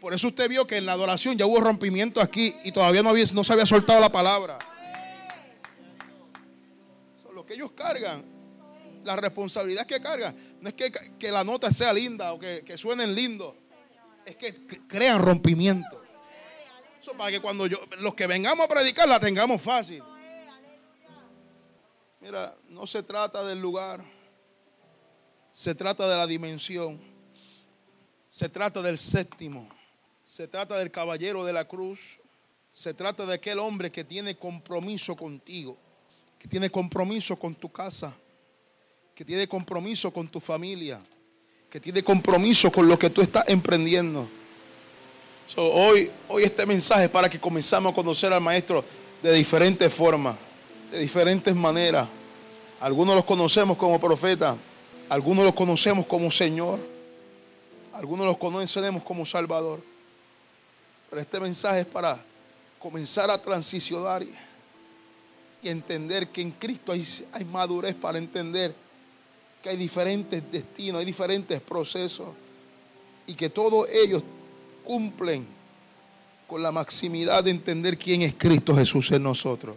Por 0.00 0.14
eso 0.14 0.28
usted 0.28 0.48
vio 0.48 0.66
que 0.66 0.78
en 0.78 0.86
la 0.86 0.92
adoración 0.92 1.36
ya 1.36 1.46
hubo 1.46 1.60
rompimiento 1.60 2.20
aquí 2.20 2.54
y 2.64 2.72
todavía 2.72 3.02
no, 3.02 3.10
había, 3.10 3.24
no 3.34 3.44
se 3.44 3.52
había 3.52 3.66
soltado 3.66 4.00
la 4.00 4.10
palabra. 4.10 4.58
Ellos 7.52 7.72
cargan, 7.72 8.24
la 9.04 9.16
responsabilidad 9.16 9.86
que 9.86 10.00
cargan, 10.00 10.34
no 10.60 10.68
es 10.68 10.74
que, 10.74 10.90
que 10.90 11.30
la 11.30 11.44
nota 11.44 11.72
sea 11.72 11.92
linda 11.92 12.32
o 12.32 12.38
que, 12.38 12.62
que 12.64 12.76
suenen 12.76 13.14
lindo, 13.14 13.56
es 14.24 14.36
que 14.36 14.66
crean 14.86 15.20
rompimiento. 15.20 16.02
Eso 17.00 17.16
para 17.16 17.30
que 17.30 17.40
cuando 17.40 17.66
yo, 17.66 17.78
los 17.98 18.14
que 18.14 18.26
vengamos 18.26 18.64
a 18.64 18.68
predicar 18.68 19.08
la 19.08 19.18
tengamos 19.18 19.60
fácil. 19.60 20.02
Mira, 22.20 22.54
no 22.68 22.86
se 22.86 23.02
trata 23.02 23.44
del 23.44 23.60
lugar, 23.60 24.04
se 25.52 25.74
trata 25.74 26.08
de 26.08 26.16
la 26.16 26.26
dimensión, 26.28 27.00
se 28.30 28.48
trata 28.48 28.80
del 28.80 28.96
séptimo, 28.96 29.68
se 30.24 30.46
trata 30.46 30.78
del 30.78 30.92
caballero 30.92 31.44
de 31.44 31.52
la 31.52 31.66
cruz, 31.66 32.20
se 32.72 32.94
trata 32.94 33.26
de 33.26 33.34
aquel 33.34 33.58
hombre 33.58 33.90
que 33.90 34.04
tiene 34.04 34.36
compromiso 34.36 35.16
contigo, 35.16 35.76
que 36.42 36.48
tiene 36.48 36.70
compromiso 36.70 37.36
con 37.36 37.54
tu 37.54 37.70
casa, 37.70 38.12
que 39.14 39.24
tiene 39.24 39.46
compromiso 39.46 40.12
con 40.12 40.26
tu 40.26 40.40
familia, 40.40 41.00
que 41.70 41.78
tiene 41.78 42.02
compromiso 42.02 42.72
con 42.72 42.88
lo 42.88 42.98
que 42.98 43.10
tú 43.10 43.20
estás 43.20 43.48
emprendiendo. 43.48 44.28
hoy, 45.54 46.10
hoy 46.28 46.42
este 46.42 46.66
mensaje 46.66 47.04
es 47.04 47.10
para 47.10 47.30
que 47.30 47.38
comenzamos 47.38 47.92
a 47.92 47.94
conocer 47.94 48.32
al 48.32 48.40
Maestro 48.40 48.84
de 49.22 49.32
diferentes 49.32 49.94
formas 49.94 50.36
de 50.90 50.98
diferentes 50.98 51.54
maneras. 51.54 52.08
Algunos 52.80 53.14
los 53.14 53.24
conocemos 53.24 53.76
como 53.76 54.00
profeta, 54.00 54.56
algunos 55.08 55.44
los 55.44 55.54
conocemos 55.54 56.06
como 56.06 56.28
Señor, 56.32 56.80
algunos 57.92 58.26
los 58.26 58.36
conocemos 58.36 59.04
como 59.04 59.24
Salvador. 59.24 59.80
Pero 61.08 61.22
este 61.22 61.38
mensaje 61.38 61.82
es 61.82 61.86
para 61.86 62.20
comenzar 62.80 63.30
a 63.30 63.40
transicionar 63.40 64.24
y, 65.62 65.68
entender 65.68 66.28
que 66.28 66.42
en 66.42 66.50
Cristo 66.52 66.92
hay, 66.92 67.06
hay 67.32 67.44
madurez 67.44 67.94
para 67.94 68.18
entender 68.18 68.74
que 69.62 69.68
hay 69.68 69.76
diferentes 69.76 70.42
destinos, 70.50 71.00
hay 71.00 71.06
diferentes 71.06 71.60
procesos 71.60 72.28
y 73.26 73.34
que 73.34 73.48
todos 73.48 73.88
ellos 73.90 74.22
cumplen 74.84 75.46
con 76.48 76.62
la 76.62 76.72
maximidad 76.72 77.44
de 77.44 77.50
entender 77.50 77.96
quién 77.96 78.22
es 78.22 78.34
Cristo 78.34 78.74
Jesús 78.74 79.10
en 79.12 79.22
nosotros. 79.22 79.76